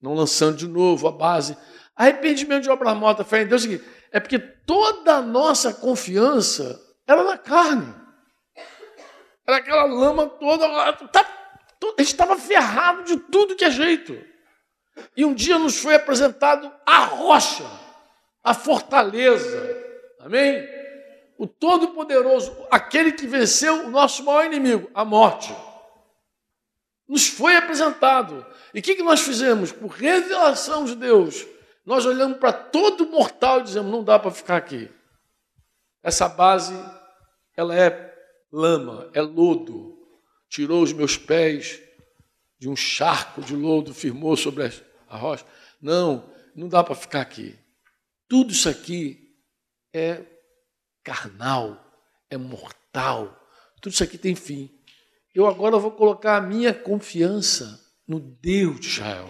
Não 0.01 0.13
lançando 0.13 0.57
de 0.57 0.67
novo 0.67 1.07
a 1.07 1.11
base. 1.11 1.57
Arrependimento 1.95 2.63
de 2.63 2.69
obras 2.69 2.95
mortas, 2.97 3.27
fé 3.27 3.41
em 3.41 3.47
Deus 3.47 3.63
é 3.63 3.67
o 3.67 3.71
seguinte, 3.71 3.89
é 4.11 4.19
porque 4.19 4.37
toda 4.37 5.15
a 5.15 5.21
nossa 5.21 5.73
confiança 5.73 6.79
era 7.07 7.23
na 7.23 7.37
carne. 7.37 7.93
Era 9.47 9.57
aquela 9.57 9.85
lama 9.85 10.27
toda. 10.27 10.67
Tá, 11.07 11.25
a 11.97 12.01
gente 12.01 12.11
estava 12.11 12.37
ferrado 12.37 13.03
de 13.03 13.17
tudo 13.17 13.55
que 13.55 13.63
é 13.63 13.71
jeito. 13.71 14.17
E 15.15 15.25
um 15.25 15.33
dia 15.33 15.59
nos 15.59 15.77
foi 15.77 15.95
apresentado 15.95 16.71
a 16.85 16.99
rocha, 16.99 17.65
a 18.43 18.53
fortaleza. 18.53 19.85
Amém? 20.19 20.67
O 21.37 21.45
Todo-Poderoso, 21.45 22.55
aquele 22.71 23.11
que 23.11 23.27
venceu 23.27 23.85
o 23.85 23.89
nosso 23.89 24.23
maior 24.23 24.45
inimigo, 24.45 24.89
a 24.93 25.03
morte. 25.03 25.53
Nos 27.07 27.27
foi 27.27 27.55
apresentado. 27.55 28.45
E 28.73 28.79
o 28.79 28.81
que, 28.81 28.95
que 28.95 29.03
nós 29.03 29.21
fizemos? 29.21 29.71
Por 29.71 29.87
revelação 29.87 30.85
de 30.85 30.95
Deus, 30.95 31.45
nós 31.85 32.05
olhamos 32.05 32.37
para 32.37 32.51
todo 32.51 33.07
mortal 33.07 33.59
e 33.59 33.63
dizemos: 33.63 33.91
não 33.91 34.03
dá 34.03 34.17
para 34.17 34.31
ficar 34.31 34.57
aqui. 34.57 34.89
Essa 36.01 36.27
base, 36.27 36.73
ela 37.55 37.75
é 37.75 38.13
lama, 38.51 39.09
é 39.13 39.21
lodo. 39.21 39.95
Tirou 40.49 40.81
os 40.81 40.93
meus 40.93 41.17
pés 41.17 41.81
de 42.57 42.69
um 42.69 42.75
charco 42.75 43.41
de 43.41 43.55
lodo, 43.55 43.93
firmou 43.93 44.35
sobre 44.37 44.71
a 45.07 45.17
rocha. 45.17 45.45
Não, 45.81 46.29
não 46.55 46.67
dá 46.67 46.83
para 46.83 46.95
ficar 46.95 47.21
aqui. 47.21 47.57
Tudo 48.27 48.51
isso 48.51 48.69
aqui 48.69 49.35
é 49.93 50.23
carnal, 51.03 51.79
é 52.29 52.37
mortal. 52.37 53.47
Tudo 53.81 53.93
isso 53.93 54.03
aqui 54.03 54.17
tem 54.17 54.35
fim. 54.35 54.69
Eu 55.35 55.45
agora 55.45 55.77
vou 55.77 55.91
colocar 55.91 56.37
a 56.37 56.41
minha 56.41 56.73
confiança 56.73 57.83
no 58.07 58.21
Deus 58.21 58.79
de 58.79 58.87
Israel, 58.87 59.29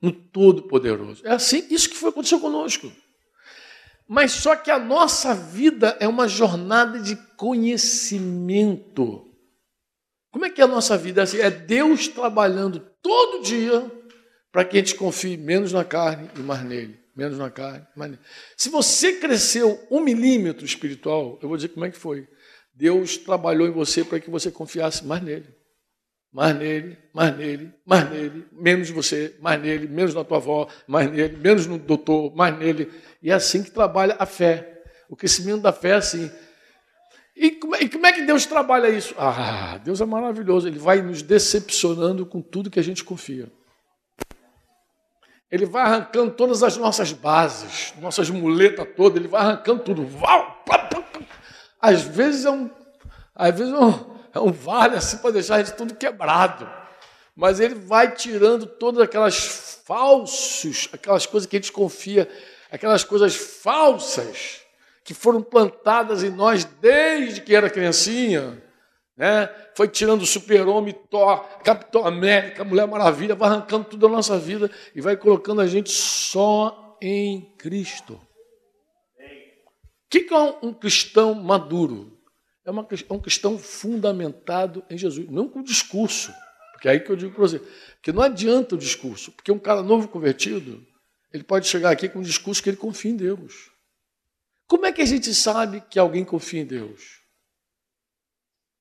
no 0.00 0.10
Todo-Poderoso. 0.10 1.20
É 1.26 1.32
assim, 1.32 1.66
isso 1.70 1.90
que 1.90 1.96
foi 1.96 2.08
aconteceu 2.08 2.40
conosco. 2.40 2.90
Mas 4.08 4.32
só 4.32 4.56
que 4.56 4.70
a 4.70 4.78
nossa 4.78 5.34
vida 5.34 5.94
é 6.00 6.08
uma 6.08 6.26
jornada 6.26 6.98
de 7.00 7.16
conhecimento. 7.36 9.30
Como 10.30 10.46
é 10.46 10.50
que 10.50 10.62
é 10.62 10.64
a 10.64 10.68
nossa 10.68 10.96
vida? 10.96 11.20
É, 11.20 11.24
assim, 11.24 11.38
é 11.38 11.50
Deus 11.50 12.08
trabalhando 12.08 12.80
todo 13.02 13.42
dia 13.42 13.90
para 14.50 14.64
que 14.64 14.76
a 14.76 14.80
gente 14.80 14.94
confie 14.94 15.36
menos 15.36 15.72
na 15.72 15.84
carne 15.84 16.30
e 16.34 16.40
mais 16.40 16.64
nele. 16.64 16.98
Menos 17.14 17.38
na 17.38 17.50
carne, 17.50 17.86
mais 17.94 18.10
nele. 18.10 18.22
Se 18.56 18.70
você 18.70 19.20
cresceu 19.20 19.86
um 19.90 20.00
milímetro 20.00 20.64
espiritual, 20.64 21.38
eu 21.42 21.48
vou 21.48 21.56
dizer 21.56 21.68
como 21.68 21.84
é 21.84 21.90
que 21.90 21.98
foi. 21.98 22.26
Deus 22.74 23.16
trabalhou 23.16 23.66
em 23.66 23.70
você 23.70 24.04
para 24.04 24.20
que 24.20 24.30
você 24.30 24.50
confiasse 24.50 25.04
mais 25.04 25.22
nele 25.22 25.46
mais 26.34 26.56
nele, 26.56 26.98
mais 27.12 27.36
nele, 27.36 27.72
mais 27.86 28.10
nele, 28.10 28.44
menos 28.50 28.90
você, 28.90 29.36
mais 29.40 29.62
nele, 29.62 29.86
menos 29.86 30.12
na 30.12 30.24
tua 30.24 30.38
avó, 30.38 30.66
mais 30.84 31.08
nele, 31.08 31.36
menos 31.36 31.64
no 31.68 31.78
doutor, 31.78 32.34
mais 32.34 32.58
nele. 32.58 32.90
E 33.22 33.30
é 33.30 33.34
assim 33.34 33.62
que 33.62 33.70
trabalha 33.70 34.16
a 34.18 34.26
fé. 34.26 34.82
O 35.08 35.14
crescimento 35.14 35.62
da 35.62 35.72
fé 35.72 35.90
é 35.90 35.94
assim. 35.94 36.28
E 37.36 37.52
como, 37.52 37.76
é, 37.76 37.82
e 37.84 37.88
como 37.88 38.04
é 38.04 38.12
que 38.12 38.22
Deus 38.22 38.46
trabalha 38.46 38.88
isso? 38.88 39.14
Ah, 39.16 39.78
Deus 39.84 40.00
é 40.00 40.04
maravilhoso. 40.04 40.66
Ele 40.66 40.78
vai 40.78 41.00
nos 41.00 41.22
decepcionando 41.22 42.26
com 42.26 42.42
tudo 42.42 42.68
que 42.68 42.80
a 42.80 42.84
gente 42.84 43.04
confia. 43.04 43.48
Ele 45.48 45.66
vai 45.66 45.84
arrancando 45.84 46.32
todas 46.32 46.64
as 46.64 46.76
nossas 46.76 47.12
bases, 47.12 47.94
nossas 48.00 48.28
muletas 48.28 48.88
todas, 48.96 49.18
ele 49.18 49.28
vai 49.28 49.40
arrancando 49.40 49.84
tudo. 49.84 50.04
Às 51.84 52.02
vezes 52.02 52.44
é 52.44 52.50
um. 52.50 52.70
Às 53.34 53.58
vezes 53.58 53.72
é 53.72 53.78
um 53.78 54.14
é 54.34 54.40
um 54.40 54.50
vale 54.50 54.96
assim 54.96 55.18
para 55.18 55.30
deixar 55.30 55.56
a 55.56 55.62
gente 55.62 55.76
tudo 55.76 55.94
quebrado. 55.94 56.68
Mas 57.36 57.60
ele 57.60 57.74
vai 57.74 58.10
tirando 58.10 58.66
todas 58.66 59.00
aquelas 59.00 59.80
falsos, 59.86 60.88
aquelas 60.92 61.24
coisas 61.24 61.48
que 61.48 61.56
a 61.56 61.60
gente 61.60 61.72
confia, 61.72 62.28
aquelas 62.70 63.04
coisas 63.04 63.34
falsas 63.36 64.60
que 65.04 65.14
foram 65.14 65.42
plantadas 65.42 66.22
em 66.24 66.30
nós 66.30 66.64
desde 66.64 67.40
que 67.40 67.54
era 67.54 67.70
criancinha. 67.70 68.62
né? 69.16 69.48
foi 69.74 69.86
tirando 69.88 70.24
super-homem, 70.26 70.94
Thor, 71.10 71.44
Capitão 71.62 72.06
América, 72.06 72.64
Mulher 72.64 72.86
Maravilha, 72.86 73.34
vai 73.34 73.48
arrancando 73.50 73.84
tudo 73.84 74.06
da 74.06 74.12
nossa 74.12 74.38
vida 74.38 74.70
e 74.94 75.00
vai 75.00 75.16
colocando 75.16 75.60
a 75.60 75.66
gente 75.66 75.90
só 75.90 76.96
em 77.00 77.52
Cristo. 77.58 78.20
O 80.18 80.26
que 80.26 80.34
é 80.34 80.58
um 80.62 80.72
cristão 80.72 81.34
maduro? 81.34 82.16
É, 82.64 82.70
uma, 82.70 82.86
é 82.88 83.12
um 83.12 83.18
cristão 83.18 83.58
fundamentado 83.58 84.84
em 84.88 84.96
Jesus, 84.96 85.28
não 85.28 85.48
com 85.48 85.62
discurso. 85.62 86.32
Porque 86.72 86.88
é 86.88 86.92
aí 86.92 87.00
que 87.00 87.10
eu 87.10 87.16
digo 87.16 87.32
para 87.32 87.42
você, 87.42 87.60
que 88.02 88.12
não 88.12 88.22
adianta 88.22 88.74
o 88.74 88.78
discurso, 88.78 89.32
porque 89.32 89.50
um 89.50 89.58
cara 89.58 89.82
novo 89.82 90.08
convertido, 90.08 90.86
ele 91.32 91.42
pode 91.42 91.66
chegar 91.66 91.90
aqui 91.90 92.08
com 92.08 92.20
um 92.20 92.22
discurso 92.22 92.62
que 92.62 92.70
ele 92.70 92.76
confia 92.76 93.10
em 93.10 93.16
Deus. 93.16 93.70
Como 94.66 94.86
é 94.86 94.92
que 94.92 95.02
a 95.02 95.06
gente 95.06 95.34
sabe 95.34 95.82
que 95.90 95.98
alguém 95.98 96.24
confia 96.24 96.60
em 96.60 96.66
Deus? 96.66 97.22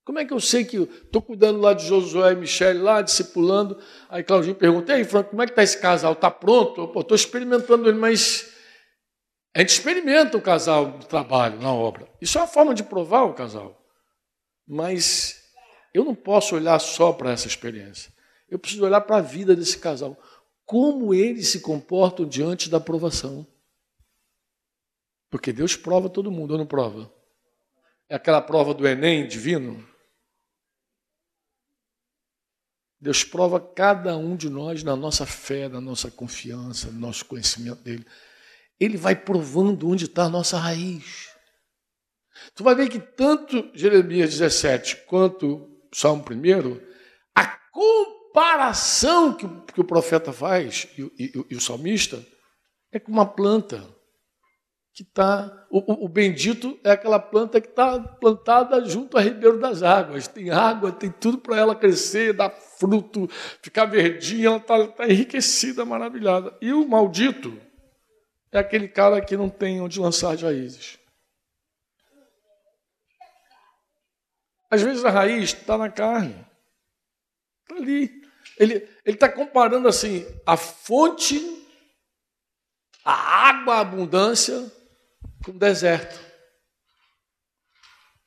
Como 0.05 0.19
é 0.19 0.25
que 0.25 0.33
eu 0.33 0.39
sei 0.39 0.65
que 0.65 0.77
estou 0.77 1.21
cuidando 1.21 1.59
lá 1.59 1.73
de 1.73 1.85
Josué 1.85 2.33
e 2.33 2.35
Michele, 2.35 2.79
lá, 2.79 3.01
discipulando? 3.01 3.79
Aí 4.09 4.21
Claudinho 4.21 4.55
pergunta, 4.55 4.97
ei, 4.97 5.05
Franco, 5.05 5.29
como 5.29 5.41
é 5.41 5.45
que 5.45 5.51
está 5.53 5.63
esse 5.63 5.79
casal? 5.79 6.13
Está 6.13 6.29
pronto? 6.29 6.91
Estou 6.99 7.15
experimentando 7.15 7.87
ele, 7.87 7.97
mas 7.97 8.51
a 9.55 9.59
gente 9.59 9.69
experimenta 9.69 10.35
o 10.35 10.41
casal 10.41 10.87
no 10.87 11.03
trabalho, 11.05 11.59
na 11.59 11.71
obra. 11.71 12.07
Isso 12.19 12.37
é 12.37 12.41
uma 12.41 12.47
forma 12.47 12.73
de 12.73 12.83
provar 12.83 13.23
o 13.23 13.33
casal. 13.33 13.79
Mas 14.67 15.43
eu 15.93 16.03
não 16.03 16.15
posso 16.15 16.55
olhar 16.55 16.79
só 16.79 17.13
para 17.13 17.31
essa 17.31 17.47
experiência. 17.47 18.11
Eu 18.49 18.57
preciso 18.57 18.83
olhar 18.83 19.01
para 19.01 19.17
a 19.17 19.21
vida 19.21 19.55
desse 19.55 19.77
casal. 19.77 20.17
Como 20.65 21.13
eles 21.13 21.49
se 21.49 21.59
comportam 21.59 22.27
diante 22.27 22.69
da 22.69 22.77
aprovação. 22.77 23.45
Porque 25.29 25.53
Deus 25.53 25.75
prova 25.75 26.09
todo 26.09 26.31
mundo, 26.31 26.51
ou 26.51 26.57
não 26.57 26.65
prova? 26.65 27.11
É 28.09 28.15
aquela 28.15 28.41
prova 28.41 28.73
do 28.73 28.87
Enem 28.87 29.27
divino? 29.27 29.87
Deus 32.99 33.23
prova 33.23 33.59
cada 33.59 34.15
um 34.15 34.35
de 34.35 34.49
nós 34.49 34.81
na 34.81 34.95
nossa 34.95 35.25
fé, 35.25 35.67
na 35.67 35.81
nossa 35.81 36.09
confiança, 36.09 36.89
no 36.89 36.99
nosso 36.99 37.25
conhecimento 37.25 37.81
dele. 37.83 38.05
Ele 38.79 38.97
vai 38.97 39.15
provando 39.15 39.89
onde 39.89 40.05
está 40.05 40.23
a 40.23 40.29
nossa 40.29 40.57
raiz. 40.57 41.29
Tu 42.55 42.63
vai 42.63 42.75
ver 42.75 42.89
que 42.89 42.99
tanto 42.99 43.69
Jeremias 43.73 44.31
17 44.31 45.05
quanto 45.07 45.69
Salmo 45.93 46.23
1, 46.29 46.79
a 47.35 47.45
comparação 47.71 49.33
que 49.33 49.45
o, 49.45 49.61
que 49.61 49.81
o 49.81 49.85
profeta 49.85 50.33
faz, 50.33 50.87
e, 50.97 51.01
e, 51.17 51.45
e, 51.51 51.55
o 51.55 51.61
salmista, 51.61 52.23
é 52.91 52.99
com 52.99 53.11
uma 53.11 53.25
planta 53.25 53.83
que 54.93 55.03
está. 55.03 55.65
O, 55.71 56.05
o, 56.05 56.09
bendito 56.09 56.79
é 56.83 56.91
aquela 56.91 57.19
planta 57.19 57.59
que 57.59 57.69
está 57.69 57.99
plantada 57.99 58.83
junto 58.85 59.17
a 59.17 59.21
ribeiro 59.21 59.59
das 59.59 59.81
águas. 59.81 60.27
Tem 60.27 60.51
água, 60.51 60.91
tem 60.91 61.11
tudo 61.11 61.39
para 61.39 61.57
ela 61.57 61.75
crescer, 61.75 62.33
dar 62.33 62.51
fruto, 62.51 63.27
ficar 63.61 63.85
verdinha, 63.85 64.47
ela 64.47 64.57
está 64.57 64.87
tá 64.87 65.07
enriquecida, 65.07 65.83
maravilhada. 65.83 66.55
E 66.61 66.71
o 66.71 66.87
maldito 66.87 67.59
é 68.53 68.59
aquele 68.59 68.87
cara 68.87 69.19
que 69.19 69.35
não 69.35 69.49
tem 69.49 69.81
onde 69.81 69.99
lançar 69.99 70.33
as 70.33 70.41
raízes. 70.41 70.99
Às 74.69 74.81
vezes 74.81 75.03
a 75.03 75.09
raiz 75.09 75.53
está 75.53 75.77
na 75.77 75.89
carne. 75.89 76.45
Está 77.61 77.75
ali. 77.75 78.23
Ele 78.57 78.87
está 79.05 79.27
comparando 79.27 79.87
assim 79.87 80.25
a 80.45 80.55
fonte, 80.55 81.39
a 83.03 83.13
água, 83.13 83.75
a 83.75 83.79
abundância, 83.79 84.71
com 85.43 85.51
o 85.51 85.59
deserto. 85.59 86.19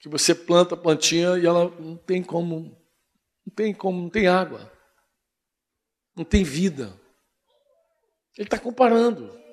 Que 0.01 0.09
você 0.09 0.35
planta 0.35 0.75
a 0.75 0.79
plantinha 0.79 1.39
e 1.39 1.47
ela 1.47 1.71
não 1.81 1.97
tem 1.97 2.23
como, 2.23 2.77
não 3.47 3.55
tem 3.55 3.73
como, 3.73 4.03
não 4.03 4.11
tem 4.11 4.27
água. 4.27 4.73
Não 6.17 6.25
tem 6.25 6.43
vida. 6.43 6.99
Ele 8.37 8.47
está 8.47 8.59
comparando. 8.59 9.46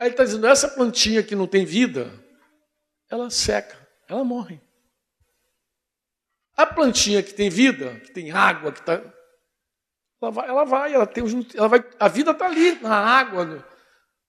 Aí 0.00 0.06
ele 0.06 0.14
está 0.14 0.24
dizendo, 0.24 0.46
essa 0.46 0.66
plantinha 0.66 1.22
que 1.22 1.36
não 1.36 1.46
tem 1.46 1.66
vida, 1.66 2.10
ela 3.10 3.28
seca, 3.28 3.76
ela 4.08 4.24
morre. 4.24 4.58
A 6.56 6.64
plantinha 6.64 7.22
que 7.22 7.34
tem 7.34 7.50
vida, 7.50 8.00
que 8.00 8.10
tem 8.10 8.30
água, 8.30 8.72
que 8.72 8.80
está. 8.80 8.94
Ela 10.22 10.30
vai, 10.30 10.48
ela 10.48 10.64
vai, 10.64 10.94
ela 10.94 11.06
tem 11.06 11.22
ela 11.54 11.68
vai, 11.68 11.84
a 11.98 12.08
vida 12.08 12.30
está 12.30 12.46
ali, 12.46 12.80
na 12.80 12.96
água, 12.96 13.44
no, 13.44 13.64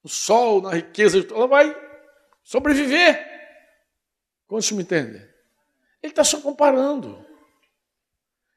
no, 0.04 0.10
sol, 0.10 0.62
na 0.62 0.72
riqueza, 0.72 1.26
ela 1.30 1.48
vai 1.48 1.74
sobreviver. 2.44 3.30
Quantos 4.48 4.74
me 4.74 4.84
entendem? 4.84 5.22
Ele 6.04 6.12
está 6.12 6.26
só 6.26 6.42
comparando. 6.42 7.26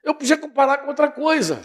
Eu 0.03 0.17
podia 0.17 0.37
comparar 0.37 0.79
com 0.79 0.89
outra 0.89 1.09
coisa. 1.09 1.63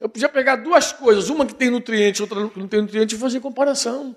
Eu 0.00 0.08
podia 0.08 0.28
pegar 0.28 0.56
duas 0.56 0.92
coisas, 0.92 1.28
uma 1.28 1.44
que 1.44 1.54
tem 1.54 1.70
nutriente, 1.70 2.22
outra 2.22 2.48
que 2.48 2.58
não 2.58 2.68
tem 2.68 2.82
nutriente, 2.82 3.14
e 3.14 3.18
fazer 3.18 3.40
comparação. 3.40 4.14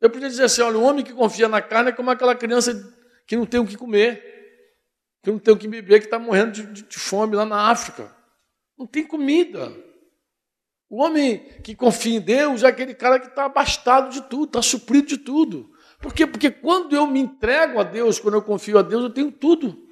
Eu 0.00 0.10
podia 0.10 0.28
dizer 0.28 0.44
assim: 0.44 0.62
olha, 0.62 0.78
o 0.78 0.82
homem 0.82 1.04
que 1.04 1.12
confia 1.12 1.48
na 1.48 1.62
carne 1.62 1.90
é 1.90 1.92
como 1.92 2.10
aquela 2.10 2.34
criança 2.34 2.94
que 3.26 3.36
não 3.36 3.46
tem 3.46 3.60
o 3.60 3.66
que 3.66 3.76
comer 3.76 4.32
que 5.22 5.30
não 5.30 5.38
tem 5.38 5.54
o 5.54 5.56
que 5.56 5.68
beber, 5.68 6.00
que 6.00 6.06
está 6.06 6.18
morrendo 6.18 6.52
de, 6.52 6.66
de, 6.66 6.82
de 6.82 6.98
fome 6.98 7.36
lá 7.36 7.44
na 7.44 7.70
África. 7.70 8.14
Não 8.76 8.86
tem 8.86 9.06
comida. 9.06 9.72
O 10.90 11.00
homem 11.00 11.38
que 11.62 11.74
confia 11.74 12.16
em 12.16 12.20
Deus 12.20 12.62
é 12.64 12.66
aquele 12.66 12.92
cara 12.92 13.20
que 13.20 13.28
está 13.28 13.44
abastado 13.44 14.10
de 14.10 14.22
tudo, 14.22 14.46
está 14.46 14.60
suprido 14.60 15.06
de 15.06 15.18
tudo. 15.18 15.70
Por 16.00 16.12
quê? 16.12 16.26
Porque 16.26 16.50
quando 16.50 16.94
eu 16.94 17.06
me 17.06 17.20
entrego 17.20 17.78
a 17.78 17.84
Deus, 17.84 18.18
quando 18.18 18.34
eu 18.34 18.42
confio 18.42 18.78
a 18.78 18.82
Deus, 18.82 19.04
eu 19.04 19.10
tenho 19.10 19.30
tudo. 19.30 19.88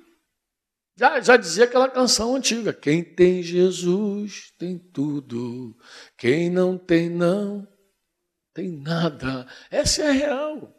Já, 1.01 1.19
já 1.19 1.37
dizia 1.39 1.65
aquela 1.65 1.89
canção 1.89 2.37
antiga: 2.37 2.75
quem 2.75 3.03
tem 3.03 3.43
Jesus 3.43 4.53
tem 4.59 4.79
tudo, 4.79 5.75
quem 6.15 6.51
não 6.51 6.77
tem, 6.77 7.09
não 7.09 7.67
tem 8.53 8.71
nada. 8.71 9.47
Essa 9.71 10.03
é 10.03 10.11
real. 10.11 10.71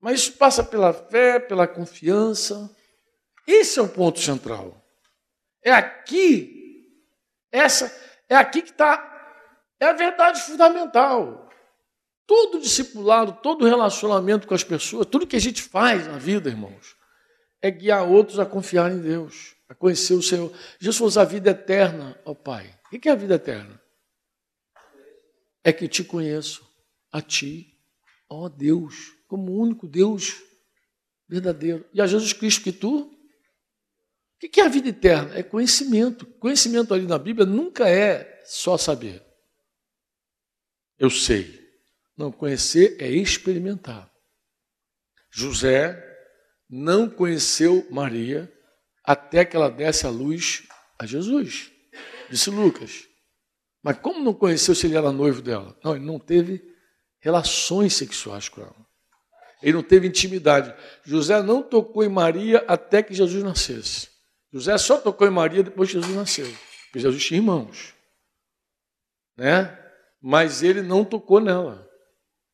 Mas 0.00 0.20
isso 0.20 0.34
passa 0.34 0.62
pela 0.62 0.92
fé, 0.92 1.40
pela 1.40 1.66
confiança. 1.66 2.72
Esse 3.44 3.80
é 3.80 3.82
o 3.82 3.88
ponto 3.88 4.20
central. 4.20 4.80
É 5.60 5.72
aqui, 5.72 6.86
essa 7.50 7.92
é 8.28 8.36
aqui 8.36 8.62
que 8.62 8.70
está, 8.70 9.42
é 9.80 9.86
a 9.86 9.92
verdade 9.92 10.40
fundamental. 10.42 11.50
Todo 12.28 12.60
discipulado, 12.60 13.40
todo 13.42 13.66
relacionamento 13.66 14.46
com 14.46 14.54
as 14.54 14.62
pessoas, 14.62 15.04
tudo 15.06 15.26
que 15.26 15.34
a 15.34 15.40
gente 15.40 15.64
faz 15.64 16.06
na 16.06 16.16
vida, 16.16 16.48
irmãos, 16.48 16.95
é 17.60 17.70
guiar 17.70 18.08
outros 18.08 18.38
a 18.38 18.46
confiar 18.46 18.90
em 18.92 19.00
Deus, 19.00 19.54
a 19.68 19.74
conhecer 19.74 20.14
o 20.14 20.22
Senhor. 20.22 20.52
Jesus 20.78 21.16
a 21.16 21.24
vida 21.24 21.50
eterna, 21.50 22.18
ó 22.24 22.34
Pai. 22.34 22.72
O 22.86 22.98
que 22.98 23.08
é 23.08 23.12
a 23.12 23.16
vida 23.16 23.34
eterna? 23.34 23.80
É 25.64 25.72
que 25.72 25.88
te 25.88 26.04
conheço, 26.04 26.68
a 27.10 27.20
ti, 27.20 27.76
ó 28.28 28.48
Deus, 28.48 29.12
como 29.26 29.52
o 29.52 29.60
único 29.60 29.86
Deus 29.86 30.42
verdadeiro. 31.28 31.84
E 31.92 32.00
a 32.00 32.06
Jesus 32.06 32.32
Cristo 32.32 32.62
que 32.62 32.72
tu 32.72 33.16
o 34.36 34.48
que 34.48 34.60
é 34.60 34.64
a 34.64 34.68
vida 34.68 34.90
eterna? 34.90 35.36
É 35.36 35.42
conhecimento. 35.42 36.26
Conhecimento 36.38 36.92
ali 36.92 37.06
na 37.06 37.18
Bíblia 37.18 37.46
nunca 37.46 37.88
é 37.88 38.42
só 38.44 38.76
saber. 38.76 39.22
Eu 40.98 41.08
sei. 41.08 41.66
Não, 42.16 42.30
conhecer 42.30 42.96
é 43.00 43.08
experimentar. 43.08 44.10
José 45.30 46.15
não 46.68 47.08
conheceu 47.08 47.86
Maria 47.90 48.52
até 49.04 49.44
que 49.44 49.56
ela 49.56 49.70
desse 49.70 50.06
a 50.06 50.10
luz 50.10 50.66
a 50.98 51.06
Jesus, 51.06 51.70
disse 52.30 52.50
Lucas. 52.50 53.06
Mas 53.82 53.98
como 53.98 54.22
não 54.22 54.34
conheceu 54.34 54.74
se 54.74 54.86
ele 54.86 54.96
era 54.96 55.12
noivo 55.12 55.40
dela? 55.40 55.78
Não, 55.84 55.94
ele 55.94 56.04
não 56.04 56.18
teve 56.18 56.60
relações 57.20 57.94
sexuais 57.94 58.48
com 58.48 58.60
ela. 58.60 58.86
Ele 59.62 59.74
não 59.74 59.82
teve 59.82 60.08
intimidade. 60.08 60.74
José 61.04 61.40
não 61.42 61.62
tocou 61.62 62.02
em 62.02 62.08
Maria 62.08 62.64
até 62.66 63.02
que 63.02 63.14
Jesus 63.14 63.42
nascesse. 63.42 64.08
José 64.52 64.76
só 64.78 64.98
tocou 64.98 65.26
em 65.26 65.30
Maria 65.30 65.62
depois 65.62 65.88
que 65.88 66.00
Jesus 66.00 66.14
nasceu. 66.16 66.46
Porque 66.86 66.98
Jesus 66.98 67.24
tinha 67.24 67.38
irmãos. 67.38 67.94
Né? 69.36 69.76
Mas 70.20 70.62
ele 70.62 70.82
não 70.82 71.04
tocou 71.04 71.40
nela. 71.40 71.85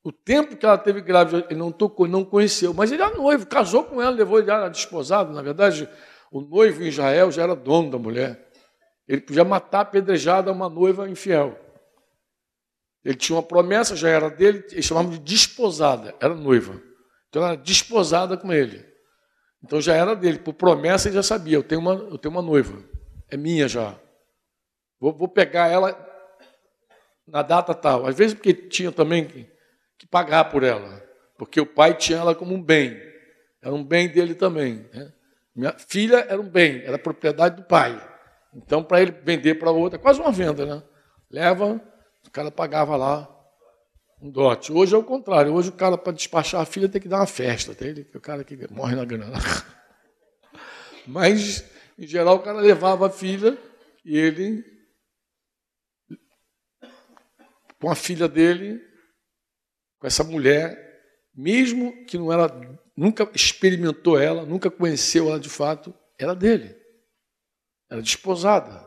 O 0.05 0.11
tempo 0.11 0.57
que 0.57 0.67
ela 0.67 0.79
teve 0.79 1.01
grávida, 1.01 1.47
ele 1.49 1.59
não 1.59 1.71
tocou, 1.71 2.09
não 2.09 2.25
conheceu. 2.25 2.75
Mas 2.75 2.91
ele 2.91 3.03
era 3.03 3.15
noivo, 3.15 3.47
casou 3.47 3.85
com 3.85 4.03
ela, 4.03 4.11
levou 4.11 4.39
ele 4.39 4.49
já 4.49 4.69
desposado. 4.69 5.33
Na 5.33 5.43
verdade, 5.43 5.89
o 6.31 6.41
noivo 6.41 6.83
em 6.83 6.89
Israel 6.89 7.31
já 7.31 7.43
era 7.43 7.55
dono 7.55 7.91
da 7.91 7.99
mulher. 7.99 8.51
Ele 9.07 9.21
podia 9.21 9.45
matar 9.45 9.81
apedrejada 9.81 10.51
uma 10.51 10.69
noiva 10.69 11.09
infiel. 11.09 11.59
Ele 13.05 13.17
tinha 13.17 13.37
uma 13.37 13.43
promessa, 13.43 13.95
já 13.95 14.09
era 14.09 14.31
dele, 14.31 14.65
eles 14.71 14.85
chamavam 14.85 15.11
de 15.11 15.19
desposada, 15.19 16.15
era 16.21 16.35
noiva. 16.35 16.81
Então 17.29 17.43
ela 17.43 17.53
era 17.53 17.61
desposada 17.61 18.37
com 18.37 18.53
ele. 18.53 18.85
Então 19.63 19.81
já 19.81 19.95
era 19.95 20.15
dele, 20.15 20.39
por 20.39 20.55
promessa 20.55 21.09
ele 21.09 21.17
já 21.17 21.23
sabia, 21.23 21.57
eu 21.57 21.63
tenho 21.63 21.81
uma, 21.81 21.95
eu 21.95 22.19
tenho 22.19 22.33
uma 22.33 22.43
noiva, 22.43 22.83
é 23.29 23.37
minha 23.37 23.69
já. 23.69 23.97
Vou, 25.01 25.13
vou 25.13 25.29
pegar 25.29 25.69
ela 25.69 25.97
na 27.27 27.43
data 27.43 27.75
tal. 27.75 28.07
Às 28.07 28.17
vezes 28.17 28.35
porque 28.35 28.53
tinha 28.55 28.93
também 28.93 29.27
que, 30.03 30.07
pagar 30.07 30.45
por 30.47 30.65
ela, 30.65 31.01
porque 31.39 31.61
o 31.61 31.67
pai 31.67 31.95
tinha 31.95 32.19
ela 32.19 32.35
como 32.35 32.55
um 32.55 32.63
bem, 32.63 33.01
era 33.63 33.73
um 33.73 33.85
bem 33.85 34.09
dele 34.09 34.35
também. 34.35 34.85
Né? 34.93 35.13
Minha 35.55 35.73
filha 35.79 36.27
era 36.29 36.41
um 36.41 36.49
bem, 36.49 36.83
era 36.83 36.99
propriedade 36.99 37.57
do 37.57 37.63
pai. 37.63 38.01
Então, 38.53 38.83
para 38.83 39.01
ele 39.01 39.13
vender 39.13 39.55
para 39.55 39.71
outra, 39.71 39.99
quase 39.99 40.21
uma 40.21 40.33
venda, 40.33 40.67
né? 40.67 40.83
Leva, 41.31 41.81
o 42.27 42.31
cara 42.31 42.51
pagava 42.51 42.97
lá 42.97 43.29
um 44.21 44.29
dote. 44.29 44.73
Hoje 44.73 44.95
é 44.95 44.99
o 44.99 45.05
contrário. 45.05 45.55
Hoje 45.55 45.71
o 45.71 45.73
cara, 45.73 45.97
para 45.97 46.13
despachar 46.13 46.61
a 46.61 46.67
filha, 46.67 46.89
tem 46.89 47.01
que 47.01 47.09
dar 47.09 47.21
uma 47.21 47.27
festa. 47.27 47.75
Tem 47.75 47.89
ele, 47.89 48.11
o 48.15 48.21
cara 48.21 48.45
que 48.45 48.71
morre 48.71 48.97
na 48.97 49.05
grana. 49.05 49.39
Mas, 51.07 51.65
em 51.99 52.07
geral, 52.07 52.37
o 52.37 52.43
cara 52.43 52.61
levava 52.61 53.07
a 53.07 53.11
filha 53.11 53.57
e 54.05 54.19
ele, 54.19 54.65
com 57.81 57.91
a 57.91 57.95
filha 57.95 58.29
dele, 58.29 58.92
com 60.03 60.07
essa 60.09 60.25
mulher, 60.25 60.77
mesmo 61.33 62.05
que 62.07 62.19
não 62.19 62.33
era, 62.33 62.49
nunca 62.97 63.31
experimentou 63.33 64.19
ela, 64.19 64.45
nunca 64.45 64.69
conheceu 64.69 65.29
ela 65.29 65.39
de 65.39 65.49
fato, 65.49 65.95
era 66.19 66.35
dele. 66.35 66.77
Era 67.89 68.03
desposada. 68.03 68.85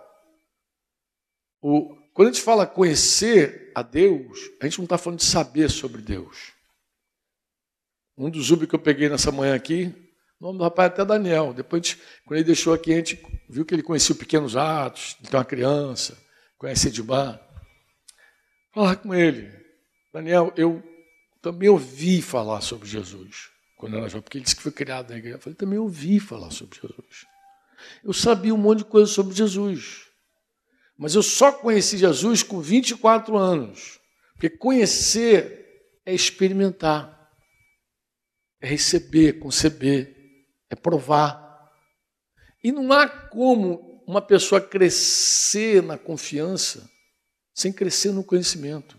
O, 1.62 1.96
quando 2.14 2.28
a 2.28 2.32
gente 2.34 2.44
fala 2.44 2.68
conhecer 2.68 3.72
a 3.74 3.82
Deus, 3.82 4.52
a 4.62 4.66
gente 4.66 4.80
não 4.80 4.84
está 4.84 4.98
falando 4.98 5.20
de 5.20 5.26
saber 5.26 5.70
sobre 5.70 6.02
Deus. 6.02 6.52
Um 8.18 8.30
dos 8.30 8.52
UB 8.52 8.68
que 8.68 8.76
eu 8.76 8.80
peguei 8.80 9.08
nessa 9.08 9.32
manhã 9.32 9.56
aqui, 9.56 9.86
o 10.38 10.48
nome 10.48 10.58
do 10.58 10.66
rapaz 10.66 10.90
é 10.90 10.94
até 10.96 11.06
Daniel. 11.06 11.54
Depois, 11.54 11.88
gente, 11.88 12.02
quando 12.26 12.40
ele 12.40 12.48
deixou 12.48 12.74
aqui, 12.74 12.92
a 12.92 12.98
gente 12.98 13.26
viu 13.50 13.64
que 13.64 13.74
ele 13.74 13.82
conhecia 13.82 14.12
os 14.12 14.20
pequenos 14.20 14.58
atos, 14.58 15.14
tem 15.14 15.40
uma 15.40 15.46
criança, 15.46 16.22
conhece 16.58 16.90
Edmar. 16.90 17.40
Falar 18.74 18.98
com 18.98 19.16
ele. 19.16 19.50
Daniel, 20.12 20.54
eu 20.58 20.84
também 21.46 21.70
ouvi 21.70 22.24
falar 22.24 22.60
sobre 22.62 22.90
Jesus 22.90 23.52
quando 23.78 23.98
era 23.98 24.10
jovem, 24.10 24.24
porque 24.24 24.40
ele 24.40 24.44
disse 24.44 24.56
que 24.56 24.64
foi 24.64 24.72
criado 24.72 25.12
na 25.12 25.18
igreja. 25.18 25.36
Eu 25.36 25.40
falei, 25.40 25.56
também 25.56 25.78
ouvi 25.78 26.20
falar 26.20 26.50
sobre 26.50 26.80
Jesus. 26.82 27.28
Eu 28.04 28.14
sabia 28.14 28.52
um 28.52 28.58
monte 28.58 28.80
de 28.80 28.86
coisa 28.86 29.06
sobre 29.12 29.36
Jesus. 29.36 30.08
Mas 30.98 31.14
eu 31.14 31.22
só 31.22 31.52
conheci 31.52 32.00
Jesus 32.00 32.42
com 32.42 32.60
24 32.60 33.38
anos. 33.38 34.00
Porque 34.34 34.50
conhecer 34.50 36.00
é 36.04 36.16
experimentar, 36.16 37.32
é 38.60 38.68
receber, 38.68 39.34
conceber, 39.34 40.16
é 40.68 40.76
provar. 40.76 41.72
E 42.64 42.72
não 42.72 42.92
há 42.92 43.08
como 43.08 44.04
uma 44.08 44.22
pessoa 44.22 44.60
crescer 44.60 45.84
na 45.84 45.96
confiança 45.96 46.90
sem 47.54 47.72
crescer 47.72 48.12
no 48.12 48.24
conhecimento, 48.24 48.98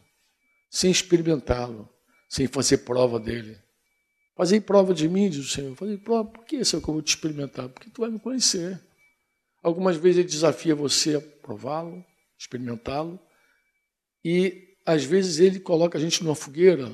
sem 0.70 0.92
experimentá-lo 0.92 1.95
sem 2.28 2.46
fazer 2.46 2.78
prova 2.78 3.18
dele. 3.18 3.58
Fazer 4.36 4.60
prova 4.60 4.92
de 4.92 5.08
mim, 5.08 5.30
diz 5.30 5.46
o 5.46 5.48
Senhor. 5.48 5.74
Fazer 5.76 5.98
prova, 5.98 6.28
por 6.28 6.44
que 6.44 6.56
isso 6.56 6.76
é 6.76 6.80
que 6.80 6.88
eu 6.88 6.94
vou 6.94 7.02
te 7.02 7.08
experimentar? 7.08 7.68
Porque 7.68 7.88
tu 7.90 8.02
vai 8.02 8.10
me 8.10 8.18
conhecer. 8.18 8.80
Algumas 9.62 9.96
vezes 9.96 10.18
ele 10.18 10.28
desafia 10.28 10.74
você 10.74 11.16
a 11.16 11.20
prová-lo, 11.20 12.04
experimentá-lo, 12.38 13.18
e 14.24 14.76
às 14.84 15.04
vezes 15.04 15.40
ele 15.40 15.58
coloca 15.58 15.98
a 15.98 16.00
gente 16.00 16.22
numa 16.22 16.34
fogueira 16.34 16.90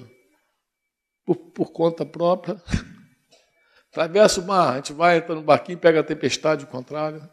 por, 1.25 1.37
por 1.37 1.73
conta 1.73 2.07
própria. 2.07 2.63
Atravessa 3.91 4.41
o 4.41 4.47
mar, 4.47 4.73
a 4.73 4.77
gente 4.77 4.93
vai, 4.93 5.19
entra 5.19 5.35
no 5.35 5.43
barquinho, 5.43 5.79
pega 5.79 6.01
a 6.01 6.05
tempestade, 6.05 6.65
o 6.65 6.69
contrário. 6.69 7.29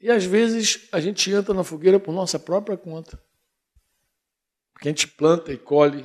E 0.00 0.10
às 0.10 0.24
vezes 0.24 0.86
a 0.92 1.00
gente 1.00 1.30
entra 1.30 1.54
na 1.54 1.64
fogueira 1.64 1.98
por 1.98 2.12
nossa 2.12 2.38
própria 2.38 2.76
conta. 2.76 3.20
Porque 4.72 4.88
a 4.88 4.90
gente 4.92 5.08
planta 5.08 5.52
e 5.52 5.56
colhe 5.56 6.04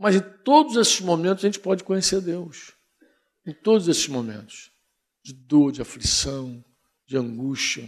mas 0.00 0.16
em 0.16 0.20
todos 0.42 0.76
esses 0.76 0.98
momentos 1.02 1.44
a 1.44 1.46
gente 1.46 1.60
pode 1.60 1.84
conhecer 1.84 2.22
Deus. 2.22 2.72
Em 3.46 3.52
todos 3.52 3.86
esses 3.86 4.08
momentos. 4.08 4.70
De 5.22 5.34
dor, 5.34 5.70
de 5.72 5.82
aflição, 5.82 6.64
de 7.06 7.18
angústia, 7.18 7.86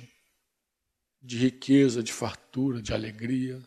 de 1.22 1.38
riqueza, 1.38 2.02
de 2.02 2.12
fartura, 2.12 2.82
de 2.82 2.92
alegria. 2.92 3.62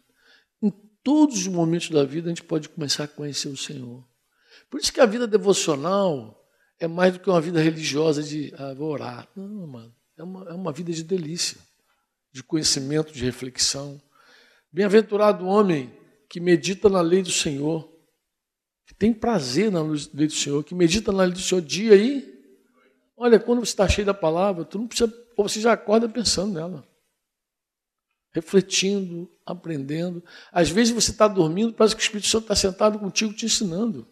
Em 0.61 0.69
todos 1.03 1.39
os 1.39 1.47
momentos 1.47 1.89
da 1.89 2.03
vida 2.03 2.27
a 2.27 2.29
gente 2.29 2.43
pode 2.43 2.69
começar 2.69 3.05
a 3.05 3.07
conhecer 3.07 3.47
o 3.47 3.57
Senhor. 3.57 4.07
Por 4.69 4.79
isso 4.79 4.93
que 4.93 5.01
a 5.01 5.07
vida 5.07 5.25
devocional 5.25 6.39
é 6.79 6.87
mais 6.87 7.13
do 7.13 7.19
que 7.19 7.29
uma 7.31 7.41
vida 7.41 7.59
religiosa 7.59 8.21
de 8.21 8.53
ah, 8.59 8.75
vou 8.75 8.91
orar. 8.91 9.27
Não, 9.35 9.65
mano. 9.65 9.95
É 10.15 10.23
uma, 10.23 10.49
é 10.49 10.53
uma 10.53 10.71
vida 10.71 10.93
de 10.93 11.03
delícia, 11.03 11.57
de 12.31 12.43
conhecimento, 12.43 13.11
de 13.11 13.25
reflexão. 13.25 13.99
Bem-aventurado 14.71 15.43
o 15.43 15.47
homem 15.47 15.91
que 16.29 16.39
medita 16.39 16.87
na 16.87 17.01
lei 17.01 17.23
do 17.23 17.31
Senhor 17.31 17.94
tem 18.97 19.13
prazer 19.13 19.71
na 19.71 19.81
lei 19.81 20.27
do 20.27 20.33
Senhor, 20.33 20.63
que 20.63 20.73
medita 20.73 21.11
na 21.11 21.23
lei 21.23 21.33
do 21.33 21.39
Senhor 21.39 21.61
dia 21.61 21.93
aí. 21.93 22.33
Olha, 23.17 23.39
quando 23.39 23.59
você 23.59 23.71
está 23.71 23.87
cheio 23.87 24.05
da 24.05 24.13
palavra, 24.13 24.63
tu 24.63 24.77
não 24.77 24.87
precisa, 24.87 25.13
você 25.37 25.59
já 25.59 25.73
acorda 25.73 26.07
pensando 26.07 26.53
nela. 26.53 26.87
Refletindo, 28.31 29.29
aprendendo. 29.45 30.23
Às 30.51 30.69
vezes 30.69 30.93
você 30.93 31.11
está 31.11 31.27
dormindo, 31.27 31.73
parece 31.73 31.95
que 31.95 32.01
o 32.01 32.03
Espírito 32.03 32.27
Santo 32.27 32.43
está 32.43 32.55
sentado 32.55 32.99
contigo 32.99 33.33
te 33.33 33.45
ensinando. 33.45 34.07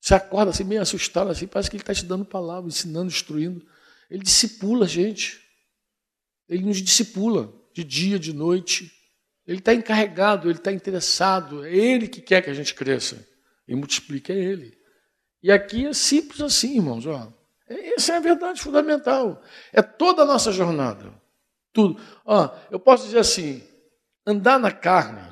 Você 0.00 0.14
acorda 0.14 0.50
assim, 0.50 0.64
meio 0.64 0.82
assustado, 0.82 1.30
assim, 1.30 1.46
parece 1.46 1.70
que 1.70 1.76
ele 1.76 1.82
está 1.82 1.94
te 1.94 2.04
dando 2.04 2.24
palavra, 2.24 2.68
ensinando, 2.68 3.06
instruindo. 3.06 3.64
Ele 4.10 4.22
discipula 4.22 4.84
a 4.84 4.88
gente. 4.88 5.40
Ele 6.48 6.64
nos 6.64 6.82
discipula 6.82 7.52
de 7.72 7.82
dia, 7.82 8.18
de 8.18 8.32
noite. 8.32 8.92
Ele 9.46 9.58
está 9.58 9.72
encarregado, 9.72 10.48
ele 10.48 10.58
está 10.58 10.72
interessado. 10.72 11.64
É 11.64 11.74
ele 11.74 12.06
que 12.06 12.20
quer 12.20 12.42
que 12.42 12.50
a 12.50 12.54
gente 12.54 12.74
cresça 12.74 13.33
e 13.66 13.74
multiplica 13.74 14.32
ele. 14.32 14.78
E 15.42 15.50
aqui 15.50 15.86
é 15.86 15.92
simples 15.92 16.40
assim, 16.40 16.76
irmãos. 16.76 17.06
Ó. 17.06 17.32
Essa 17.66 18.14
é 18.14 18.16
a 18.16 18.20
verdade 18.20 18.60
fundamental. 18.60 19.42
É 19.72 19.82
toda 19.82 20.22
a 20.22 20.26
nossa 20.26 20.52
jornada. 20.52 21.12
Tudo. 21.72 22.00
Ó, 22.24 22.56
eu 22.70 22.78
posso 22.78 23.04
dizer 23.04 23.18
assim: 23.18 23.62
andar 24.26 24.58
na 24.58 24.70
carne. 24.70 25.22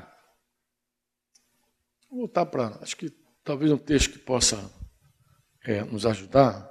Vou 2.10 2.20
voltar 2.20 2.46
para. 2.46 2.78
Acho 2.82 2.96
que 2.96 3.10
talvez 3.44 3.70
um 3.70 3.78
texto 3.78 4.12
que 4.12 4.18
possa 4.18 4.70
é, 5.64 5.82
nos 5.84 6.04
ajudar. 6.04 6.70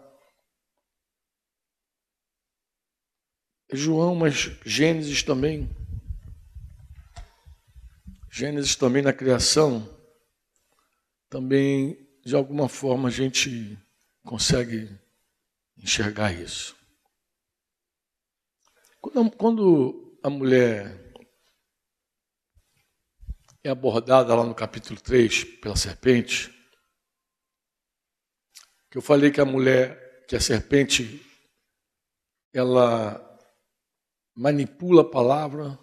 João, 3.73 4.15
mas 4.15 4.51
Gênesis 4.65 5.23
também. 5.23 5.69
Gênesis 8.29 8.75
também 8.75 9.01
na 9.01 9.13
criação 9.13 10.00
também, 11.31 11.97
de 12.25 12.35
alguma 12.35 12.67
forma, 12.67 13.07
a 13.07 13.11
gente 13.11 13.79
consegue 14.21 14.89
enxergar 15.77 16.33
isso. 16.33 16.75
Quando 18.99 20.19
a 20.21 20.29
mulher 20.29 21.13
é 23.63 23.69
abordada 23.69 24.35
lá 24.35 24.43
no 24.43 24.53
capítulo 24.53 24.99
3 24.99 25.45
pela 25.61 25.77
serpente, 25.77 26.53
que 28.89 28.97
eu 28.97 29.01
falei 29.01 29.31
que 29.31 29.39
a 29.39 29.45
mulher, 29.45 30.25
que 30.27 30.35
a 30.35 30.41
serpente, 30.41 31.25
ela 32.53 33.39
manipula 34.35 35.03
a 35.03 35.09
palavra, 35.09 35.79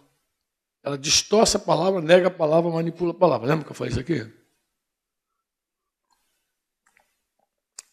ela 0.82 0.98
distorce 0.98 1.56
a 1.56 1.61
palavra, 1.61 2.02
nega 2.02 2.28
a 2.28 2.30
palavra, 2.30 2.70
manipula 2.70 3.12
a 3.12 3.18
palavra. 3.18 3.48
Lembra 3.48 3.64
que 3.64 3.72
eu 3.72 3.74
falei 3.74 3.92
isso 3.92 4.00
aqui? 4.00 4.38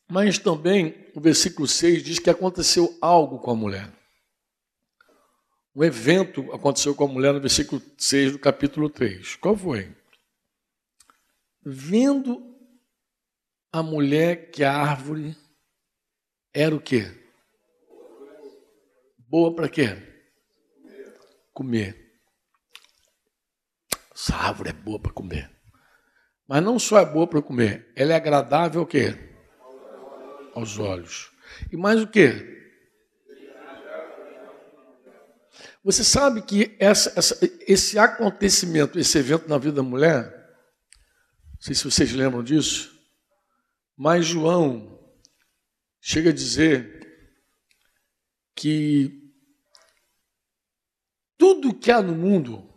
Mas 0.08 0.38
também 0.38 1.10
o 1.16 1.22
versículo 1.22 1.68
6 1.68 2.04
diz 2.04 2.20
que 2.20 2.30
aconteceu 2.30 2.96
algo 3.02 3.40
com 3.40 3.52
a 3.52 3.56
mulher. 3.56 3.92
Um 5.76 5.84
evento 5.84 6.54
aconteceu 6.54 6.96
com 6.96 7.06
a 7.06 7.08
mulher 7.08 7.34
no 7.34 7.42
versículo 7.42 7.82
6 7.98 8.34
do 8.34 8.40
capítulo 8.40 8.90
3. 8.90 9.36
Qual 9.36 9.58
foi? 9.58 9.94
Vendo 11.62 12.56
a 13.72 13.84
mulher 13.84 14.52
que 14.52 14.64
a 14.64 14.74
árvore 14.74 15.36
era 16.54 16.74
o 16.74 16.80
quê? 16.80 17.12
Boa 19.28 19.54
para 19.54 19.68
quê? 19.68 19.98
Comer. 21.52 22.06
Essa 24.14 24.36
árvore 24.36 24.70
é 24.70 24.74
boa 24.74 25.00
para 25.00 25.12
comer. 25.12 25.52
Mas 26.48 26.64
não 26.64 26.80
só 26.80 27.00
é 27.00 27.06
boa 27.06 27.28
para 27.28 27.42
comer, 27.42 27.92
ela 27.98 28.14
é 28.14 28.16
agradável 28.16 28.84
o 28.84 28.88
quê? 28.88 29.35
Aos 30.56 30.80
olhos. 30.80 31.32
E 31.72 31.78
mais 31.78 32.02
o 32.02 32.08
quê? 32.08 32.54
Você 35.84 36.04
sabe 36.04 36.42
que 36.42 36.76
essa, 36.80 37.14
essa, 37.16 37.38
esse 37.68 38.00
acontecimento, 38.00 38.98
esse 38.98 39.20
evento 39.20 39.48
na 39.48 39.58
vida 39.60 39.76
da 39.76 39.84
mulher, 39.84 40.32
não 41.54 41.62
sei 41.62 41.76
se 41.76 41.84
vocês 41.84 42.12
lembram 42.12 42.44
disso, 42.44 42.92
mas 43.96 44.26
João 44.26 45.00
chega 46.02 46.32
a 46.32 46.34
dizer 46.34 47.06
que 48.56 49.32
tudo 51.38 51.78
que 51.78 51.92
há 51.92 52.02
no 52.02 52.16
mundo, 52.16 52.68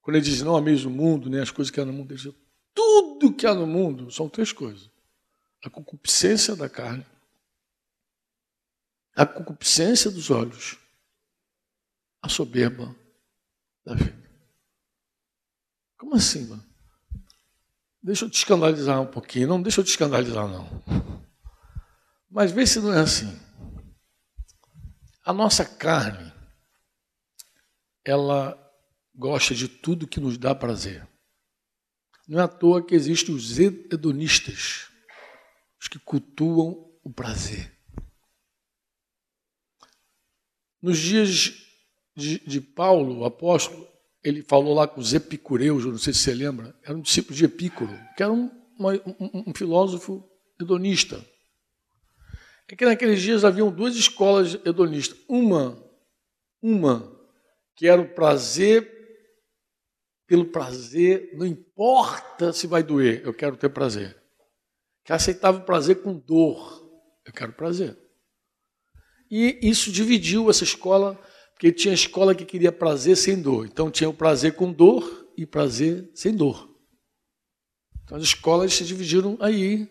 quando 0.00 0.16
ele 0.16 0.24
diz 0.24 0.40
não 0.40 0.56
há 0.56 0.62
mesmo 0.62 0.90
mundo, 0.90 1.28
nem 1.28 1.40
as 1.40 1.50
coisas 1.50 1.70
que 1.70 1.80
há 1.80 1.84
no 1.84 1.92
mundo, 1.92 2.12
ele 2.12 2.22
diz, 2.22 2.32
tudo 2.72 3.34
que 3.34 3.46
há 3.46 3.54
no 3.54 3.66
mundo 3.66 4.10
são 4.10 4.30
três 4.30 4.50
coisas 4.50 4.93
a 5.64 5.70
concupiscência 5.70 6.54
da 6.54 6.68
carne, 6.68 7.06
a 9.16 9.24
concupiscência 9.24 10.10
dos 10.10 10.30
olhos, 10.30 10.78
a 12.20 12.28
soberba 12.28 12.94
da 13.84 13.94
vida. 13.94 14.30
Como 15.96 16.14
assim, 16.16 16.46
mano? 16.46 16.64
Deixa 18.02 18.26
eu 18.26 18.30
te 18.30 18.36
escandalizar 18.36 19.00
um 19.00 19.06
pouquinho. 19.06 19.48
Não, 19.48 19.62
deixa 19.62 19.80
eu 19.80 19.84
te 19.84 19.88
escandalizar, 19.88 20.46
não. 20.46 20.68
Mas 22.30 22.52
vê 22.52 22.66
se 22.66 22.78
não 22.80 22.92
é 22.92 23.00
assim. 23.00 23.40
A 25.24 25.32
nossa 25.32 25.64
carne, 25.64 26.30
ela 28.04 28.60
gosta 29.14 29.54
de 29.54 29.66
tudo 29.66 30.06
que 30.06 30.20
nos 30.20 30.36
dá 30.36 30.54
prazer. 30.54 31.08
Não 32.28 32.38
é 32.40 32.42
à 32.42 32.48
toa 32.48 32.84
que 32.84 32.94
existem 32.94 33.34
os 33.34 33.58
hedonistas, 33.58 34.90
os 35.84 35.88
que 35.88 35.98
cultuam 35.98 36.90
o 37.02 37.12
prazer. 37.12 37.70
Nos 40.80 40.98
dias 40.98 41.52
de, 42.16 42.38
de 42.38 42.60
Paulo, 42.60 43.18
o 43.18 43.24
apóstolo, 43.24 43.86
ele 44.22 44.42
falou 44.42 44.74
lá 44.74 44.88
com 44.88 45.00
os 45.00 45.12
epicureus, 45.12 45.84
não 45.84 45.98
sei 45.98 46.14
se 46.14 46.20
você 46.20 46.34
lembra, 46.34 46.74
era 46.82 46.96
um 46.96 47.02
discípulo 47.02 47.36
de 47.36 47.44
Epicuro, 47.44 47.92
que 48.16 48.22
era 48.22 48.32
um, 48.32 48.50
uma, 48.78 48.92
um, 48.94 49.44
um 49.48 49.54
filósofo 49.54 50.26
hedonista. 50.58 51.22
É 52.66 52.74
que 52.74 52.86
naqueles 52.86 53.20
dias 53.20 53.44
haviam 53.44 53.70
duas 53.70 53.94
escolas 53.94 54.54
hedonistas. 54.64 55.18
Uma, 55.28 55.78
uma 56.62 57.14
que 57.76 57.86
era 57.86 58.00
o 58.00 58.14
prazer 58.14 58.90
pelo 60.26 60.46
prazer, 60.46 61.32
não 61.34 61.44
importa 61.44 62.54
se 62.54 62.66
vai 62.66 62.82
doer, 62.82 63.20
eu 63.22 63.34
quero 63.34 63.58
ter 63.58 63.68
prazer. 63.68 64.23
Que 65.04 65.12
aceitava 65.12 65.58
o 65.58 65.64
prazer 65.64 66.02
com 66.02 66.18
dor, 66.18 66.82
eu 67.26 67.32
quero 67.32 67.52
prazer. 67.52 67.98
E 69.30 69.58
isso 69.62 69.92
dividiu 69.92 70.48
essa 70.48 70.64
escola, 70.64 71.20
porque 71.52 71.72
tinha 71.72 71.92
escola 71.92 72.34
que 72.34 72.44
queria 72.44 72.72
prazer 72.72 73.16
sem 73.16 73.40
dor. 73.40 73.66
Então 73.66 73.90
tinha 73.90 74.08
o 74.08 74.14
prazer 74.14 74.54
com 74.54 74.72
dor 74.72 75.28
e 75.36 75.44
prazer 75.46 76.10
sem 76.14 76.34
dor. 76.34 76.70
Então 78.02 78.16
as 78.16 78.24
escolas 78.24 78.72
se 78.72 78.84
dividiram 78.84 79.36
aí. 79.40 79.88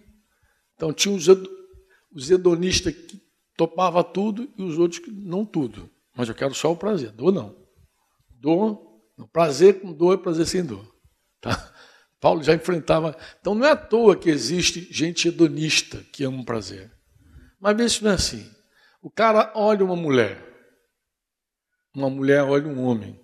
Então 0.75 0.91
tinha 0.91 1.13
os, 1.13 2.29
hedonistas 2.29 2.93
que 2.93 3.21
topava 3.55 4.03
tudo 4.03 4.51
e 4.57 4.63
os 4.63 4.77
outros 4.77 4.99
que 4.99 5.11
não 5.11 5.45
tudo. 5.45 5.89
Mas 6.15 6.29
eu 6.29 6.35
quero 6.35 6.53
só 6.53 6.71
o 6.71 6.77
prazer, 6.77 7.11
dor 7.11 7.31
não. 7.31 7.55
Dor 8.29 8.93
Prazer 9.31 9.79
com 9.81 9.93
dor 9.93 10.15
é 10.15 10.17
prazer 10.17 10.45
sem 10.45 10.65
dor. 10.65 10.85
Tá? 11.39 11.72
Paulo 12.23 12.41
já 12.41 12.53
enfrentava. 12.53 13.17
Então 13.41 13.53
não 13.53 13.65
é 13.65 13.71
à 13.71 13.75
toa 13.75 14.15
que 14.15 14.29
existe 14.29 14.87
gente 14.89 15.27
hedonista 15.27 16.01
que 16.05 16.23
ama 16.23 16.41
o 16.41 16.45
prazer. 16.45 16.89
Mas 17.59 17.77
isso 17.81 18.05
não 18.05 18.11
é 18.11 18.13
assim. 18.13 18.49
O 19.01 19.11
cara 19.11 19.51
olha 19.53 19.83
uma 19.83 19.97
mulher, 19.97 20.41
uma 21.93 22.09
mulher 22.09 22.41
olha 22.43 22.65
um 22.65 22.81
homem 22.81 23.19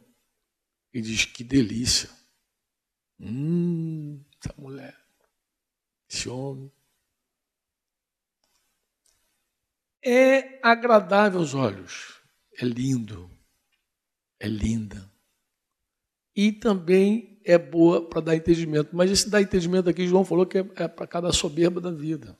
e 0.94 1.00
diz: 1.00 1.24
Que 1.24 1.46
delícia. 1.46 2.10
Hum, 3.18 4.22
essa 4.44 4.54
mulher, 4.58 5.00
esse 6.10 6.28
homem. 6.28 6.70
É 10.04 10.60
agradável 10.62 11.40
aos 11.40 11.54
olhos, 11.54 12.20
é 12.58 12.66
lindo, 12.66 13.32
é 14.42 14.48
linda 14.50 15.10
e 16.36 16.54
também 16.54 17.39
é 17.50 17.58
boa 17.58 18.08
para 18.08 18.22
dar 18.22 18.36
entendimento. 18.36 18.96
Mas 18.96 19.10
esse 19.10 19.30
dar 19.30 19.42
entendimento 19.42 19.90
aqui, 19.90 20.08
João 20.08 20.24
falou 20.24 20.46
que 20.46 20.60
é, 20.60 20.66
é 20.76 20.88
para 20.88 21.08
cada 21.08 21.34
soberba 21.34 21.82
da 21.82 21.90
vida. 21.90 22.38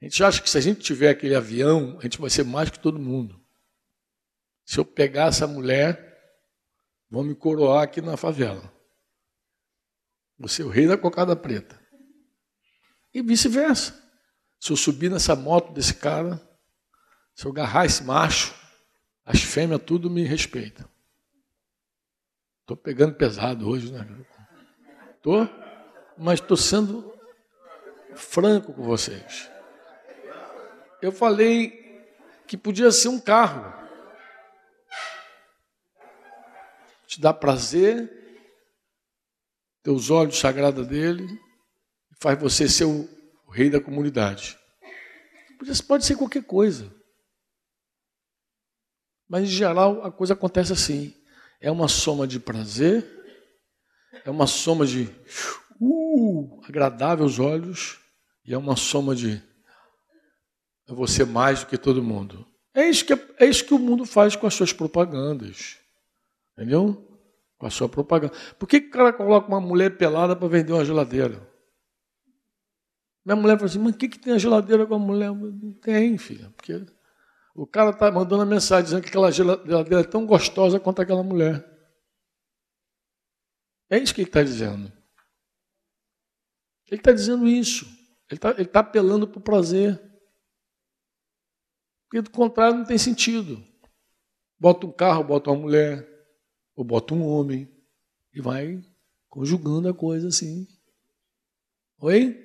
A 0.00 0.04
gente 0.04 0.22
acha 0.22 0.42
que 0.42 0.50
se 0.50 0.58
a 0.58 0.60
gente 0.60 0.80
tiver 0.80 1.08
aquele 1.08 1.34
avião, 1.34 1.96
a 1.98 2.02
gente 2.02 2.20
vai 2.20 2.28
ser 2.28 2.44
mais 2.44 2.68
que 2.68 2.78
todo 2.78 2.98
mundo. 2.98 3.40
Se 4.64 4.78
eu 4.78 4.84
pegar 4.84 5.28
essa 5.28 5.46
mulher, 5.46 6.36
vão 7.10 7.22
me 7.22 7.34
coroar 7.34 7.82
aqui 7.82 8.02
na 8.02 8.16
favela. 8.16 8.70
Você 10.38 10.62
é 10.62 10.64
o 10.66 10.68
rei 10.68 10.86
da 10.86 10.98
cocada 10.98 11.34
preta. 11.34 11.80
E 13.12 13.22
vice-versa. 13.22 13.98
Se 14.58 14.70
eu 14.70 14.76
subir 14.76 15.10
nessa 15.10 15.34
moto 15.34 15.72
desse 15.72 15.94
cara, 15.94 16.40
se 17.34 17.46
eu 17.46 17.50
agarrar 17.50 17.86
esse 17.86 18.04
macho, 18.04 18.54
as 19.24 19.42
fêmeas 19.42 19.82
tudo 19.82 20.10
me 20.10 20.24
respeitam. 20.24 20.89
Estou 22.70 22.76
pegando 22.76 23.16
pesado 23.16 23.68
hoje, 23.68 23.90
né? 23.90 24.06
Estou, 25.16 25.44
mas 26.16 26.38
estou 26.38 26.56
sendo 26.56 27.12
franco 28.14 28.72
com 28.72 28.84
vocês. 28.84 29.50
Eu 31.02 31.10
falei 31.10 32.06
que 32.46 32.56
podia 32.56 32.92
ser 32.92 33.08
um 33.08 33.18
carro. 33.18 33.74
Te 37.08 37.20
dá 37.20 37.34
prazer, 37.34 38.08
teus 39.82 40.08
olhos 40.08 40.38
sagrados 40.38 40.86
dele, 40.86 41.26
faz 42.20 42.38
você 42.38 42.68
ser 42.68 42.84
o, 42.84 43.08
rei 43.50 43.68
da 43.68 43.80
comunidade. 43.80 44.56
Pode 45.88 46.04
ser 46.04 46.14
qualquer 46.14 46.44
coisa. 46.44 46.94
Mas, 49.28 49.42
em 49.42 49.46
geral, 49.46 50.04
a 50.04 50.12
coisa 50.12 50.34
acontece 50.34 50.72
assim 50.72 51.19
é 51.60 51.70
uma 51.70 51.88
soma 51.88 52.26
de 52.26 52.40
prazer, 52.40 53.06
é 54.24 54.30
uma 54.30 54.46
soma 54.46 54.86
de 54.86 55.08
uh, 55.80 56.60
agradável 56.64 57.24
aos 57.24 57.38
olhos 57.38 58.00
e 58.44 58.54
é 58.54 58.58
uma 58.58 58.76
soma 58.76 59.14
de 59.14 59.42
você 60.88 61.24
mais 61.24 61.60
do 61.60 61.66
que 61.66 61.78
todo 61.78 62.02
mundo. 62.02 62.46
É 62.74 62.88
isso 62.88 63.04
que, 63.04 63.12
é 63.12 63.46
isso 63.46 63.64
que 63.64 63.74
o 63.74 63.78
mundo 63.78 64.04
faz 64.04 64.34
com 64.34 64.46
as 64.46 64.54
suas 64.54 64.72
propagandas. 64.72 65.78
Entendeu? 66.56 67.06
Com 67.58 67.66
a 67.66 67.70
sua 67.70 67.88
propaganda. 67.88 68.32
Por 68.58 68.68
que, 68.68 68.80
que 68.80 68.88
o 68.88 68.92
cara 68.92 69.12
coloca 69.12 69.48
uma 69.48 69.60
mulher 69.60 69.96
pelada 69.96 70.34
para 70.34 70.48
vender 70.48 70.72
uma 70.72 70.84
geladeira? 70.84 71.48
Minha 73.24 73.36
mulher 73.36 73.56
fala 73.56 73.66
assim, 73.66 73.78
mas 73.78 73.94
o 73.94 73.98
que, 73.98 74.08
que 74.08 74.18
tem 74.18 74.32
a 74.32 74.38
geladeira 74.38 74.86
com 74.86 74.94
a 74.94 74.98
mulher? 74.98 75.30
Não 75.32 75.72
tem, 75.74 76.16
filha, 76.16 76.50
porque 76.56 76.84
o 77.62 77.66
cara 77.66 77.90
está 77.90 78.10
mandando 78.10 78.40
a 78.40 78.46
mensagem 78.46 78.84
dizendo 78.84 79.02
que 79.02 79.10
aquela 79.10 79.30
geladeira 79.30 80.00
é 80.00 80.02
tão 80.02 80.24
gostosa 80.24 80.80
quanto 80.80 81.02
aquela 81.02 81.22
mulher. 81.22 81.62
É 83.90 83.98
isso 83.98 84.14
que 84.14 84.22
ele 84.22 84.30
está 84.30 84.42
dizendo. 84.42 84.90
Ele 86.86 86.98
está 86.98 87.12
dizendo 87.12 87.46
isso. 87.46 87.84
Ele 88.30 88.38
está 88.38 88.64
tá 88.64 88.80
apelando 88.80 89.28
para 89.28 89.38
o 89.38 89.42
prazer. 89.42 90.00
Porque 92.04 92.22
do 92.22 92.30
contrário 92.30 92.78
não 92.78 92.84
tem 92.86 92.96
sentido. 92.96 93.62
Bota 94.58 94.86
um 94.86 94.92
carro, 94.92 95.22
bota 95.22 95.50
uma 95.50 95.60
mulher, 95.60 96.08
ou 96.74 96.82
bota 96.82 97.12
um 97.12 97.22
homem, 97.22 97.70
e 98.32 98.40
vai 98.40 98.82
conjugando 99.28 99.86
a 99.86 99.92
coisa 99.92 100.28
assim. 100.28 100.66
Oi? 101.98 102.42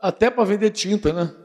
Até 0.00 0.32
para 0.32 0.42
vender 0.44 0.72
tinta, 0.72 1.12
né? 1.12 1.43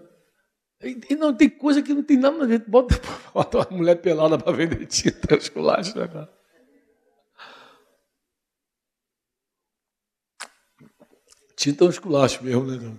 E 0.81 1.13
não 1.15 1.35
tem 1.35 1.49
coisa 1.49 1.81
que 1.81 1.93
não 1.93 2.03
tem 2.03 2.17
nada 2.17 2.41
a 2.43 2.47
ver. 2.47 2.63
Bota, 2.65 2.95
bota 3.33 3.57
uma 3.57 3.77
mulher 3.77 3.95
pelada 3.95 4.37
para 4.37 4.51
vender 4.53 4.85
tinta, 4.85 5.35
esculacho, 5.35 5.97
né, 5.97 6.07
cara? 6.07 6.39
Tinta 11.57 11.83
é 11.83 11.87
um 11.87 11.89
esculacho 11.89 12.41
mesmo, 12.41 12.63
né? 12.63 12.97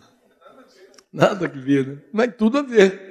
Nada 1.10 1.48
que 1.48 1.58
ver, 1.58 1.86
né? 1.86 2.02
Mas 2.12 2.36
tudo 2.36 2.58
a 2.58 2.62
ver. 2.62 3.08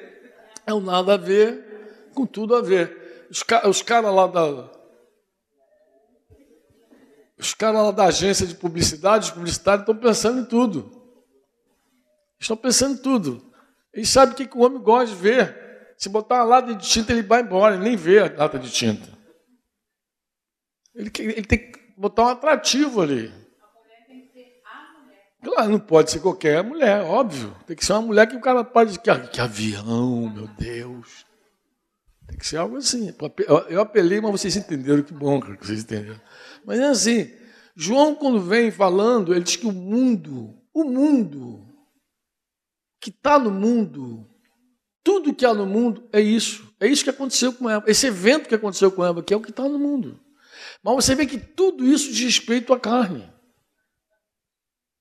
É 0.68 0.74
um 0.74 0.80
nada 0.80 1.16
a 1.16 1.18
ver 1.18 2.12
com 2.14 2.28
tudo 2.28 2.56
a 2.56 2.62
ver. 2.62 3.28
Os, 3.32 3.44
os 3.68 3.82
caras 3.82 4.14
lá 4.14 4.28
da. 4.28 4.70
Os 7.40 7.56
caras 7.56 7.82
lá 7.82 7.92
da 7.92 8.06
agência 8.06 8.46
de 8.46 8.54
publicidade, 8.54 9.26
os 9.26 9.32
publicitários, 9.32 9.82
estão 9.82 9.98
pensando 9.98 10.42
em 10.42 10.46
tudo. 10.46 10.92
Estão 12.40 12.56
pensando 12.56 13.00
em 13.00 13.02
tudo. 13.02 13.49
Ele 14.00 14.06
sabe 14.06 14.32
o 14.32 14.36
que, 14.36 14.58
o 14.58 14.62
homem 14.62 14.82
gosta 14.82 15.14
de 15.14 15.22
ver. 15.22 15.94
Se 15.98 16.08
botar 16.08 16.36
uma 16.36 16.44
lata 16.46 16.74
de 16.74 16.88
tinta, 16.88 17.12
ele 17.12 17.22
vai 17.22 17.42
embora, 17.42 17.76
ele 17.76 17.84
nem 17.84 17.98
vê 17.98 18.20
a 18.20 18.34
lata 18.34 18.58
de 18.58 18.72
tinta. 18.72 19.10
Ele, 20.96 21.12
ele 21.20 21.44
tem 21.44 21.60
que 21.70 21.78
botar 21.98 22.24
um 22.24 22.28
atrativo 22.30 23.02
ali. 23.02 23.30
Claro, 25.44 25.70
não 25.70 25.80
pode 25.80 26.12
ser 26.12 26.22
qualquer 26.22 26.64
mulher, 26.64 27.02
óbvio. 27.02 27.54
Tem 27.68 27.76
que 27.76 27.84
ser 27.84 27.92
uma 27.92 28.04
mulher 28.04 28.26
que 28.26 28.38
o 28.38 28.42
cara 28.42 28.64
pode 28.64 28.98
que, 28.98 29.28
que 29.28 29.42
avião, 29.42 30.30
meu 30.34 30.48
Deus. 30.48 31.26
Tem 32.26 32.38
que 32.38 32.48
ser 32.48 32.56
algo 32.56 32.78
assim. 32.78 33.14
Eu 33.68 33.82
apelei, 33.82 34.22
mas 34.22 34.32
vocês 34.32 34.56
entenderam, 34.56 35.04
que 35.04 35.14
bom 35.14 35.42
que 35.42 35.68
vocês 35.68 35.82
entenderam. 35.82 36.22
Mas 36.66 36.80
é 36.80 36.86
assim, 36.86 37.34
João, 37.76 38.16
quando 38.16 38.40
vem 38.40 38.72
falando, 38.72 39.34
ele 39.34 39.44
diz 39.44 39.58
que 39.58 39.68
o 39.68 39.74
mundo, 39.74 40.56
o 40.74 40.86
mundo, 40.86 41.69
que 43.00 43.10
está 43.10 43.40
no 43.40 43.50
mundo, 43.50 44.28
tudo 45.04 45.34
que 45.34 45.46
há 45.46 45.54
no 45.54 45.66
mundo 45.66 46.08
é 46.12 46.20
isso. 46.20 46.74
É 46.80 46.88
isso 46.88 47.04
que 47.04 47.10
aconteceu 47.10 47.54
com 47.54 47.70
Eva. 47.70 47.84
Esse 47.88 48.08
evento 48.08 48.48
que 48.48 48.56
aconteceu 48.56 48.92
com 48.92 49.04
Eva, 49.04 49.24
que 49.24 49.34
é 49.34 49.38
o 49.38 49.42
que 49.42 49.50
está 49.50 49.64
no 49.64 49.80
mundo. 49.80 50.20
Mas 50.84 50.96
você 50.96 51.16
vê 51.16 51.26
que 51.26 51.38
tudo 51.38 51.86
isso 51.86 52.12
diz 52.12 52.38
respeito 52.38 52.74
à 52.74 52.80
carne. 52.80 53.32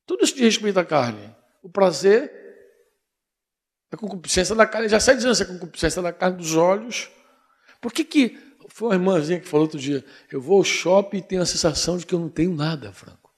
Tudo 0.07 0.25
isso 0.25 0.35
diz 0.35 0.45
respeito 0.45 0.79
à 0.79 0.85
carne. 0.85 1.35
O 1.63 1.69
prazer, 1.69 2.37
A 3.91 3.97
concupiscência 3.97 4.55
da 4.55 4.67
carne, 4.67 4.89
já 4.89 5.01
sai 5.01 5.17
dizendo 5.17 5.33
essa 5.33 5.47
concupiscência 5.47 6.01
da 6.01 6.13
carne 6.13 6.37
dos 6.37 6.55
olhos. 6.55 7.11
Por 7.81 7.93
que 7.93 8.05
que, 8.05 8.39
foi 8.69 8.89
uma 8.89 8.95
irmãzinha 8.95 9.41
que 9.41 9.49
falou 9.49 9.67
outro 9.67 9.79
dia, 9.79 10.05
eu 10.31 10.41
vou 10.41 10.59
ao 10.59 10.65
shopping 10.65 11.19
e 11.19 11.23
tenho 11.23 11.43
a 11.43 11.47
sensação 11.47 11.97
de 11.97 12.07
que 12.07 12.15
eu 12.15 12.19
não 12.19 12.29
tenho 12.29 12.55
nada, 12.55 12.93
Franco. 12.93 13.33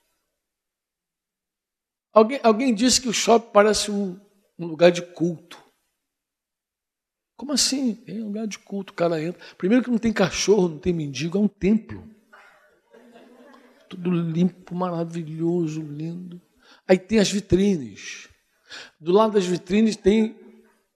Alguém, 2.12 2.40
alguém 2.42 2.74
disse 2.74 3.00
que 3.00 3.08
o 3.08 3.12
shopping 3.12 3.50
parece 3.52 3.90
um, 3.90 4.20
um 4.60 4.66
lugar 4.66 4.90
de 4.90 5.02
culto. 5.02 5.58
Como 7.36 7.52
assim? 7.52 8.02
É 8.06 8.12
um 8.12 8.26
lugar 8.26 8.46
de 8.46 8.58
culto, 8.58 8.92
o 8.92 8.96
cara 8.96 9.22
entra. 9.22 9.40
Primeiro 9.56 9.82
que 9.82 9.90
não 9.90 9.98
tem 9.98 10.12
cachorro, 10.12 10.68
não 10.68 10.78
tem 10.78 10.92
mendigo, 10.92 11.38
é 11.38 11.40
um 11.40 11.48
templo. 11.48 12.06
Tudo 13.88 14.10
limpo, 14.10 14.74
maravilhoso, 14.74 15.80
lindo. 15.80 16.40
Aí 16.86 16.98
tem 16.98 17.18
as 17.18 17.30
vitrines. 17.30 18.28
Do 19.00 19.12
lado 19.12 19.32
das 19.32 19.46
vitrines 19.46 19.96
tem 19.96 20.36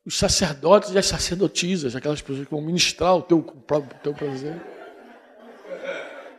os 0.05 0.19
sacerdotes 0.19 0.91
e 0.93 0.99
as 0.99 1.07
sacerdotisas, 1.07 1.97
aquelas 1.97 2.21
pessoas 2.21 2.47
que 2.47 2.55
vão 2.55 2.61
ministrar 2.61 3.17
o 3.17 3.23
teu, 3.23 3.39
o 3.39 3.81
teu 4.03 4.13
prazer. 4.13 4.61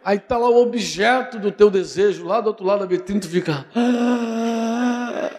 Aí 0.03 0.17
está 0.17 0.37
lá 0.37 0.47
o 0.47 0.61
objeto 0.61 1.39
do 1.39 1.51
teu 1.51 1.71
desejo, 1.71 2.25
lá 2.25 2.39
do 2.39 2.47
outro 2.47 2.63
lado 2.63 2.81
da 2.81 2.85
vitrine, 2.85 3.19
tu 3.19 3.27
fica. 3.27 3.65
Ah, 3.75 5.31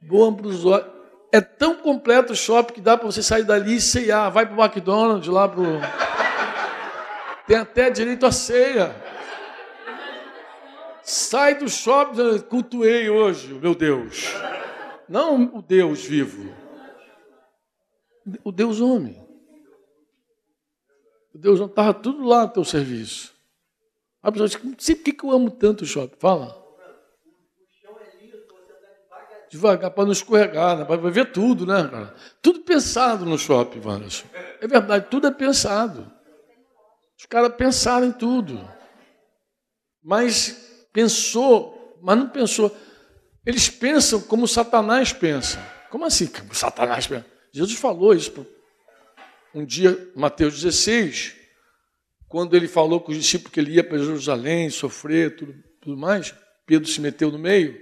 boa 0.00 0.34
para 0.34 0.46
os 0.46 0.64
olhos. 0.64 0.98
É 1.30 1.40
tão 1.40 1.76
completo 1.76 2.32
o 2.32 2.36
shopping 2.36 2.74
que 2.74 2.80
dá 2.80 2.96
para 2.96 3.06
você 3.06 3.22
sair 3.22 3.44
dali 3.44 3.76
e 3.76 3.80
ceiar. 3.80 4.30
Vai 4.32 4.46
para 4.46 4.56
o 4.56 4.64
McDonald's, 4.64 5.28
lá 5.28 5.48
para 5.48 5.60
o. 5.60 5.80
Tem 7.46 7.56
até 7.56 7.90
direito 7.90 8.24
à 8.24 8.32
ceia. 8.32 8.94
Sai 11.02 11.54
do 11.54 11.68
shopping, 11.68 12.40
cultuei 12.40 13.08
hoje, 13.08 13.52
meu 13.54 13.74
Deus. 13.74 14.34
Não 15.08 15.56
o 15.56 15.62
Deus 15.62 16.04
vivo. 16.04 16.54
O 18.44 18.52
Deus 18.52 18.80
homem. 18.80 19.26
O 21.34 21.38
Deus 21.38 21.60
homem 21.60 21.70
estava 21.70 21.94
tudo 21.94 22.24
lá 22.24 22.42
no 22.42 22.52
teu 22.52 22.64
serviço. 22.64 23.34
A 24.22 24.30
pessoa 24.30 24.48
diz, 24.48 24.60
não 24.78 24.94
por 24.94 25.04
que 25.04 25.24
eu 25.24 25.30
amo 25.30 25.50
tanto 25.50 25.84
o 25.84 25.86
shopping. 25.86 26.16
Fala. 26.18 26.67
Devagar, 29.50 29.90
para 29.90 30.04
não 30.04 30.12
escorregar, 30.12 30.76
né? 30.76 30.84
para 30.84 30.96
ver 31.10 31.32
tudo, 31.32 31.66
né, 31.66 31.88
cara? 31.88 32.14
Tudo 32.42 32.60
pensado 32.60 33.24
no 33.24 33.38
shopping, 33.38 33.80
Wanderson. 33.80 34.26
É 34.60 34.66
verdade, 34.66 35.06
tudo 35.10 35.26
é 35.26 35.30
pensado. 35.30 36.10
Os 37.18 37.26
caras 37.26 37.54
pensaram 37.56 38.06
em 38.06 38.12
tudo. 38.12 38.60
Mas 40.02 40.86
pensou, 40.92 41.98
mas 42.02 42.18
não 42.18 42.28
pensou. 42.28 42.74
Eles 43.44 43.70
pensam 43.70 44.20
como 44.20 44.46
Satanás 44.46 45.12
pensa. 45.12 45.58
Como 45.90 46.04
assim? 46.04 46.26
Como 46.26 46.54
Satanás 46.54 47.06
pensa? 47.06 47.26
Jesus 47.52 47.78
falou 47.78 48.14
isso 48.14 48.30
um 49.54 49.64
dia, 49.64 50.10
Mateus 50.14 50.54
16, 50.62 51.34
quando 52.28 52.54
ele 52.54 52.68
falou 52.68 53.00
com 53.00 53.10
os 53.10 53.18
discípulos 53.18 53.52
que 53.52 53.60
ele 53.60 53.72
ia 53.72 53.84
para 53.84 53.98
Jerusalém 53.98 54.70
sofrer, 54.70 55.36
tudo, 55.36 55.54
tudo 55.80 55.96
mais. 55.96 56.34
Pedro 56.66 56.88
se 56.88 57.00
meteu 57.00 57.30
no 57.30 57.38
meio. 57.38 57.76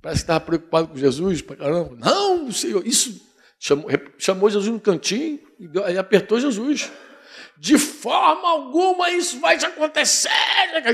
Parece 0.00 0.20
que 0.20 0.24
estava 0.24 0.40
preocupado 0.40 0.88
com 0.88 0.96
Jesus, 0.96 1.42
para 1.42 1.56
caramba. 1.56 1.96
Não, 1.96 2.50
Senhor, 2.52 2.86
isso 2.86 3.20
chamou, 3.58 3.90
chamou 4.18 4.50
Jesus 4.50 4.72
no 4.72 4.80
cantinho 4.80 5.40
e 5.58 5.98
apertou 5.98 6.40
Jesus. 6.40 6.90
De 7.58 7.76
forma 7.78 8.48
alguma 8.48 9.10
isso 9.10 9.40
vai 9.40 9.56
acontecer. 9.56 10.30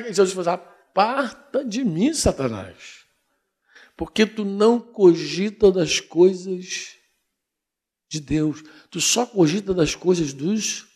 Jesus 0.08 0.32
falou, 0.32 0.50
assim, 0.50 0.74
Aparta 0.94 1.64
de 1.64 1.84
mim, 1.84 2.14
Satanás, 2.14 3.04
porque 3.96 4.24
tu 4.24 4.44
não 4.44 4.78
cogita 4.78 5.72
das 5.72 5.98
coisas 5.98 6.94
de 8.08 8.20
Deus, 8.20 8.62
tu 8.92 9.00
só 9.00 9.26
cogita 9.26 9.74
das 9.74 9.96
coisas 9.96 10.32
dos. 10.32 10.86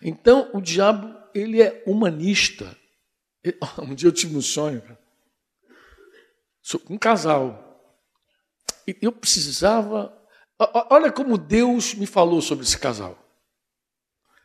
Então, 0.00 0.48
o 0.54 0.60
diabo, 0.60 1.12
ele 1.34 1.60
é 1.60 1.82
humanista. 1.84 2.76
Um 3.82 3.96
dia 3.96 4.06
eu 4.06 4.12
tive 4.12 4.36
um 4.36 4.42
sonho, 4.42 4.80
um 6.88 6.98
casal, 6.98 7.70
e 8.86 8.96
eu 9.00 9.12
precisava. 9.12 10.16
Olha 10.90 11.10
como 11.10 11.38
Deus 11.38 11.94
me 11.94 12.06
falou 12.06 12.42
sobre 12.42 12.64
esse 12.64 12.78
casal. 12.78 13.18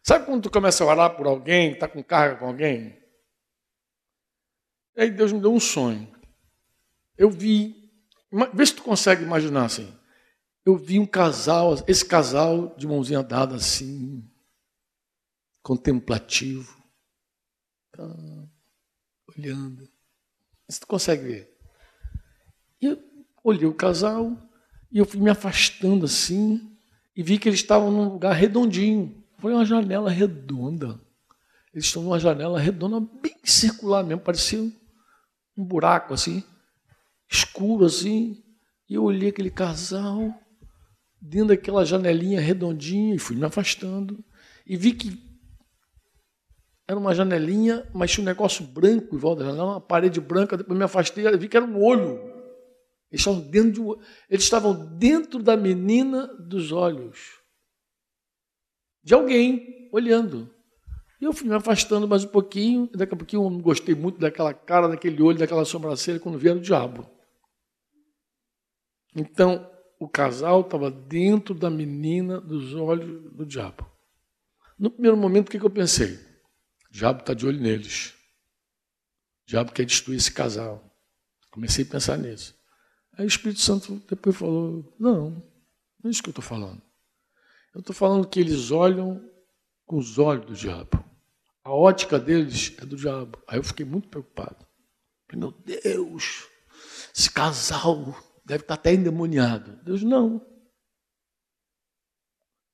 Sabe 0.04 0.25
quando 0.25 0.43
tu 0.43 0.51
começa 0.51 0.84
a 0.84 0.88
orar 0.88 1.17
por 1.17 1.25
alguém, 1.25 1.73
está 1.73 1.88
com 1.88 2.04
carga 2.04 2.38
com 2.38 2.45
alguém? 2.45 3.01
Aí 4.95 5.10
Deus 5.12 5.34
me 5.34 5.41
deu 5.41 5.51
um 5.51 5.60
sonho. 5.60 6.10
Eu 7.17 7.30
vi, 7.30 7.91
vê 8.54 8.65
se 8.65 8.75
tu 8.75 8.84
consegue 8.84 9.23
imaginar 9.23 9.65
assim. 9.65 9.93
Eu 10.65 10.78
vi 10.78 10.99
um 10.99 11.06
casal, 11.06 11.73
esse 11.88 12.06
casal 12.06 12.75
de 12.75 12.88
mãozinha 12.88 13.21
dada 13.21 13.56
assim, 13.56 14.23
contemplativo, 15.62 16.82
tá, 17.91 18.04
olhando. 19.36 19.89
Você 20.67 20.80
tu 20.80 20.88
consegue 20.88 21.23
ver? 21.23 21.55
Olhei 23.45 23.67
o 23.67 23.73
casal 23.75 24.36
e 24.91 24.97
eu 24.97 25.05
fui 25.05 25.21
me 25.21 25.29
afastando 25.29 26.05
assim 26.05 26.75
e 27.15 27.21
vi 27.21 27.38
que 27.38 27.47
eles 27.47 27.60
estavam 27.60 27.91
num 27.91 28.10
lugar 28.10 28.34
redondinho. 28.34 29.23
Foi 29.38 29.53
uma 29.53 29.63
janela 29.63 30.10
redonda. 30.10 30.99
Eles 31.71 31.86
estão 31.86 32.01
numa 32.01 32.19
janela 32.19 32.60
redonda, 32.60 32.99
bem 33.21 33.36
circular 33.43 34.03
mesmo, 34.03 34.23
parecia 34.23 34.60
um 34.60 35.63
buraco 35.63 36.12
assim, 36.12 36.43
escuro 37.29 37.86
assim. 37.86 38.43
E 38.89 38.95
eu 38.95 39.03
olhei 39.03 39.29
aquele 39.29 39.51
casal 39.51 40.34
dentro 41.21 41.49
daquela 41.49 41.86
janelinha 41.86 42.41
redondinha 42.41 43.13
e 43.13 43.19
fui 43.19 43.36
me 43.36 43.45
afastando. 43.45 44.25
E 44.65 44.75
vi 44.75 44.91
que 44.91 45.21
era 46.88 46.99
uma 46.99 47.13
janelinha, 47.13 47.88
mas 47.93 48.10
tinha 48.10 48.23
um 48.23 48.25
negócio 48.25 48.65
branco 48.65 49.15
em 49.15 49.19
volta 49.19 49.43
da 49.43 49.51
janela, 49.51 49.73
uma 49.73 49.81
parede 49.81 50.19
branca. 50.19 50.58
Depois 50.58 50.75
me 50.75 50.84
afastei 50.84 51.27
e 51.27 51.38
vi 51.38 51.47
que 51.47 51.55
era 51.55 51.63
um 51.63 51.79
olho. 51.79 52.35
Eles 53.12 53.22
estavam 53.22 53.41
dentro, 53.41 53.72
de, 53.72 54.02
eles 54.30 54.44
estavam 54.44 54.98
dentro 54.98 55.41
da 55.41 55.56
menina 55.56 56.28
dos 56.28 56.72
olhos. 56.72 57.39
De 59.04 59.13
alguém 59.13 59.89
olhando. 59.91 60.54
E 61.22 61.26
eu 61.26 61.32
fui 61.32 61.48
me 61.48 61.56
afastando 61.56 62.08
mais 62.08 62.24
um 62.24 62.28
pouquinho, 62.28 62.89
daqui 62.94 63.13
a 63.13 63.18
pouquinho 63.18 63.44
eu 63.44 63.50
não 63.50 63.62
gostei 63.62 63.96
muito 63.96 64.20
daquela 64.20 64.54
cara, 64.54 64.88
daquele 64.88 65.22
olho, 65.22 65.38
daquela 65.38 65.63
sobrancelha, 65.63 66.20
quando 66.20 66.38
vieram 66.38 66.60
o 66.60 66.63
diabo. 66.63 67.10
Então, 69.15 69.72
o 70.00 70.10
casal 70.10 70.62
estava 70.62 70.91
dentro 70.91 71.56
da 71.56 71.70
menina 71.70 72.41
dos 72.41 72.74
olhos 72.74 73.32
do 73.32 73.46
diabo. 73.46 73.89
No 74.78 74.91
primeiro 74.91 75.15
momento, 75.15 75.48
o 75.48 75.52
que, 75.52 75.58
eu 75.58 75.70
pensei? 75.70 76.15
O 76.89 76.91
diabo 76.91 77.22
está 77.22 77.34
de 77.34 77.48
olho 77.48 77.62
neles. 77.62 78.13
O 79.44 79.48
diabo 79.48 79.72
quer 79.72 79.86
destruir 79.86 80.18
esse 80.18 80.32
casal. 80.32 80.84
Comecei 81.50 81.86
a 81.86 81.88
pensar 81.88 82.18
nisso. 82.18 82.55
Aí 83.17 83.25
o 83.25 83.28
Espírito 83.28 83.62
Santo 83.62 84.01
depois 84.10 84.36
falou: 84.36 84.93
Não, 84.99 85.30
não 85.30 86.08
é 86.08 86.10
isso 86.10 86.21
que 86.21 86.30
eu 86.30 86.32
estou 86.32 86.43
falando. 86.43 86.82
Eu 87.73 87.80
estou 87.80 87.95
falando 87.95 88.28
que 88.28 88.39
eles 88.39 88.71
olham 88.71 89.21
com 89.86 89.97
os 89.97 90.17
olhos 90.17 90.45
do 90.45 90.54
diabo. 90.54 91.04
A 91.63 91.73
ótica 91.73 92.19
deles 92.19 92.75
é 92.78 92.86
do 92.86 92.95
diabo. 92.95 93.41
Aí 93.47 93.58
eu 93.58 93.63
fiquei 93.63 93.86
muito 93.86 94.08
preocupado. 94.08 94.65
Meu 95.34 95.51
Deus, 95.51 96.47
esse 97.13 97.30
casal 97.30 98.15
deve 98.45 98.63
estar 98.63 98.75
até 98.75 98.93
endemoniado. 98.93 99.78
Deus 99.84 100.04
não. 100.04 100.45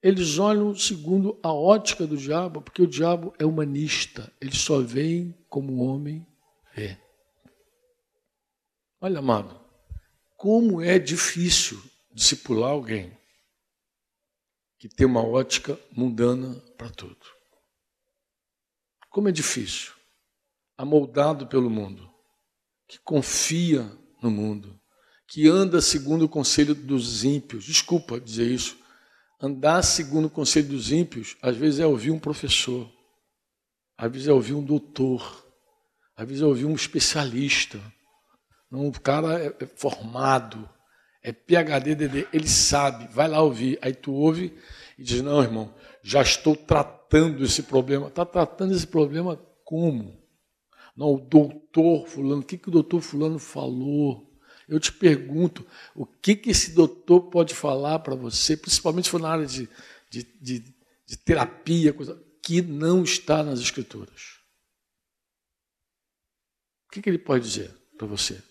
Eles 0.04 0.38
olham 0.40 0.76
segundo 0.76 1.40
a 1.44 1.54
ótica 1.54 2.06
do 2.06 2.18
diabo, 2.18 2.62
porque 2.62 2.82
o 2.82 2.88
diabo 2.88 3.34
é 3.40 3.46
humanista. 3.46 4.32
Ele 4.42 4.56
só 4.56 4.82
vê 4.82 5.34
como 5.48 5.74
o 5.74 5.86
homem 5.86 6.26
vê. 6.76 6.98
Olha, 9.00 9.20
amado, 9.20 9.61
como 10.42 10.82
é 10.82 10.98
difícil 10.98 11.80
discipular 12.12 12.72
alguém 12.72 13.16
que 14.80 14.90
tem 14.90 15.06
uma 15.06 15.24
ótica 15.24 15.80
mundana 15.92 16.60
para 16.76 16.90
tudo. 16.90 17.24
Como 19.12 19.30
é 19.30 19.32
difícil. 19.32 19.92
Amoldado 20.76 21.46
pelo 21.46 21.70
mundo, 21.70 22.12
que 22.88 22.98
confia 22.98 23.84
no 24.20 24.32
mundo, 24.32 24.82
que 25.28 25.48
anda 25.48 25.80
segundo 25.80 26.26
o 26.26 26.30
conselho 26.30 26.74
dos 26.74 27.24
ímpios. 27.24 27.66
Desculpa 27.66 28.20
dizer 28.20 28.50
isso. 28.50 28.76
Andar 29.40 29.84
segundo 29.84 30.26
o 30.26 30.32
conselho 30.32 30.70
dos 30.70 30.92
ímpios, 30.92 31.38
às 31.40 31.56
vezes 31.56 31.80
é 31.80 31.86
ouvir 31.86 32.10
um 32.10 32.20
professor, 32.20 32.92
às 33.96 34.12
vezes 34.12 34.28
é 34.28 34.34
ouvir 34.34 34.56
um 34.56 34.66
doutor, 34.66 35.46
às 36.16 36.28
vezes 36.28 36.42
é 36.42 36.48
ouvir 36.48 36.66
um 36.66 36.74
especialista. 36.74 37.80
Não, 38.72 38.88
o 38.88 39.02
cara 39.02 39.44
é, 39.44 39.56
é 39.60 39.66
formado, 39.66 40.70
é 41.22 41.34
PHD, 41.34 41.94
DD, 41.94 42.28
ele 42.32 42.48
sabe, 42.48 43.08
vai 43.14 43.28
lá 43.28 43.42
ouvir. 43.42 43.78
Aí 43.82 43.94
tu 43.94 44.14
ouve 44.14 44.58
e 44.98 45.04
diz: 45.04 45.22
Não, 45.22 45.44
irmão, 45.44 45.76
já 46.02 46.22
estou 46.22 46.56
tratando 46.56 47.44
esse 47.44 47.64
problema. 47.64 48.08
Está 48.08 48.26
tratando 48.26 48.74
esse 48.74 48.88
problema 48.88 49.36
como? 49.66 50.20
Não, 50.96 51.14
o 51.14 51.20
doutor 51.20 52.08
Fulano, 52.08 52.42
o 52.42 52.46
que, 52.46 52.58
que 52.58 52.70
o 52.70 52.72
doutor 52.72 53.02
Fulano 53.02 53.40
falou? 53.40 54.30
Eu 54.68 54.80
te 54.80 54.92
pergunto, 54.92 55.68
o 55.94 56.06
que, 56.06 56.34
que 56.34 56.52
esse 56.52 56.72
doutor 56.72 57.30
pode 57.30 57.54
falar 57.54 58.00
para 58.00 58.16
você, 58.16 58.56
principalmente 58.56 59.06
se 59.06 59.12
for 59.12 59.20
na 59.20 59.30
área 59.30 59.46
de, 59.46 59.68
de, 60.10 60.24
de, 60.40 60.60
de 61.06 61.18
terapia, 61.18 61.92
coisa, 61.92 62.22
que 62.42 62.62
não 62.62 63.04
está 63.04 63.44
nas 63.44 63.60
Escrituras? 63.60 64.40
O 66.88 66.92
que, 66.94 67.02
que 67.02 67.10
ele 67.10 67.18
pode 67.18 67.44
dizer 67.44 67.70
para 67.98 68.08
você? 68.08 68.42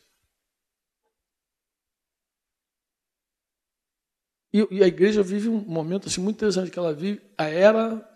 E, 4.53 4.67
e, 4.71 4.83
a 4.83 4.87
igreja 4.87 5.23
vive 5.23 5.49
um 5.49 5.61
momento 5.61 6.09
assim, 6.09 6.21
muito 6.21 6.37
interessante, 6.37 6.71
que 6.71 6.79
ela 6.79 6.93
vive 6.93 7.23
a 7.39 7.45
era 7.45 8.07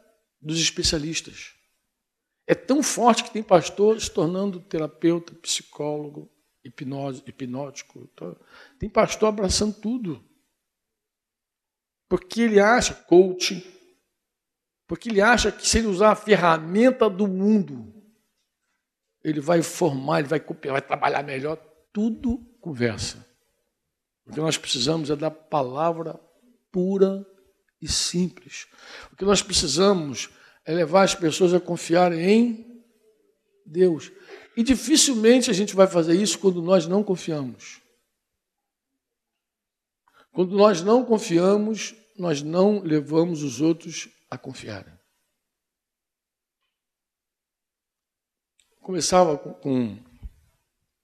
dos 0.40 0.60
especialistas. 0.60 1.54
É 2.46 2.54
tão 2.54 2.82
forte 2.82 3.24
que 3.24 3.30
tem 3.30 3.42
pastor 3.42 4.00
se 4.00 4.10
tornando 4.10 4.60
terapeuta, 4.60 5.34
psicólogo, 5.36 6.30
hipnose, 6.64 7.22
hipnótico. 7.26 8.08
Tem 8.78 8.88
pastor 8.88 9.28
abraçando 9.28 9.74
tudo. 9.74 10.22
Porque 12.08 12.42
ele 12.42 12.60
acha, 12.60 12.94
coach, 12.94 13.64
porque 14.86 15.08
ele 15.08 15.20
acha 15.20 15.50
que 15.50 15.66
se 15.66 15.78
ele 15.78 15.86
usar 15.86 16.12
a 16.12 16.16
ferramenta 16.16 17.08
do 17.08 17.26
mundo, 17.26 17.92
ele 19.22 19.40
vai 19.40 19.62
formar, 19.62 20.18
ele 20.18 20.28
vai 20.28 20.40
vai 20.40 20.82
trabalhar 20.82 21.22
melhor. 21.22 21.56
Tudo 21.92 22.38
conversa. 22.60 23.26
O 24.26 24.32
que 24.32 24.40
nós 24.40 24.58
precisamos 24.58 25.10
é 25.10 25.16
da 25.16 25.30
palavra 25.30 26.20
pura 26.74 27.24
e 27.80 27.86
simples. 27.86 28.66
O 29.12 29.16
que 29.16 29.24
nós 29.24 29.40
precisamos 29.40 30.28
é 30.64 30.74
levar 30.74 31.04
as 31.04 31.14
pessoas 31.14 31.54
a 31.54 31.60
confiarem 31.60 32.18
em 32.18 32.84
Deus. 33.64 34.10
E 34.56 34.62
dificilmente 34.64 35.48
a 35.48 35.54
gente 35.54 35.72
vai 35.72 35.86
fazer 35.86 36.20
isso 36.20 36.36
quando 36.36 36.60
nós 36.60 36.88
não 36.88 37.04
confiamos. 37.04 37.80
Quando 40.32 40.56
nós 40.56 40.82
não 40.82 41.04
confiamos, 41.04 41.94
nós 42.18 42.42
não 42.42 42.80
levamos 42.80 43.44
os 43.44 43.60
outros 43.60 44.08
a 44.28 44.36
confiarem. 44.36 44.98
Começava 48.80 49.38
com, 49.38 49.54
com, 49.54 50.04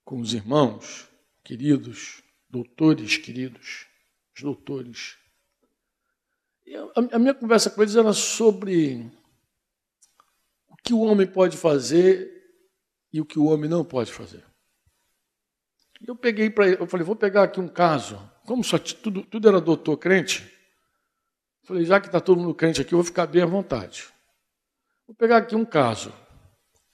com 0.05 0.21
os 0.21 0.35
irmãos 0.35 1.09
queridos, 1.45 2.25
doutores 2.49 3.17
queridos, 3.17 3.87
os 4.35 4.43
doutores. 4.43 5.20
A, 6.77 7.17
a 7.17 7.19
minha 7.19 7.35
conversa 7.35 7.71
com 7.71 7.83
eles 7.83 7.97
era 7.97 8.13
sobre 8.13 9.11
o 10.69 10.77
que 10.77 10.93
o 10.93 11.01
homem 11.01 11.27
pode 11.27 11.57
fazer 11.57 12.31
e 13.13 13.21
o 13.21 13.25
que 13.25 13.39
o 13.39 13.47
homem 13.47 13.69
não 13.69 13.85
pode 13.85 14.13
fazer. 14.13 14.45
Eu 16.07 16.17
peguei 16.17 16.49
para 16.49 16.69
eu 16.69 16.87
falei, 16.87 17.05
vou 17.05 17.17
pegar 17.17 17.43
aqui 17.43 17.61
um 17.61 17.69
caso. 17.69 18.19
Como 18.47 18.65
só 18.65 18.79
tudo, 18.79 19.23
tudo 19.23 19.49
era 19.49 19.61
doutor 19.61 19.97
crente, 19.97 20.51
falei, 21.65 21.85
já 21.85 22.01
que 22.01 22.07
está 22.07 22.21
todo 22.21 22.41
mundo 22.41 22.55
crente 22.55 22.81
aqui, 22.81 22.95
eu 22.95 22.99
vou 22.99 23.05
ficar 23.05 23.27
bem 23.27 23.43
à 23.43 23.47
vontade. 23.47 24.09
Vou 25.07 25.15
pegar 25.15 25.39
aqui 25.39 25.55
um 25.55 25.65
caso. 25.65 26.13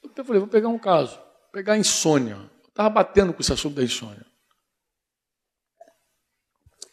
Eu 0.03 0.24
falei, 0.24 0.41
vou 0.41 0.49
pegar 0.49 0.68
um 0.68 0.79
caso, 0.79 1.16
vou 1.16 1.51
pegar 1.53 1.74
a 1.74 1.79
insônia. 1.79 2.35
Eu 2.35 2.68
estava 2.68 2.91
batendo 2.91 3.33
com 3.33 3.41
esse 3.41 3.53
assunto 3.53 3.74
da 3.74 3.83
insônia. 3.83 4.27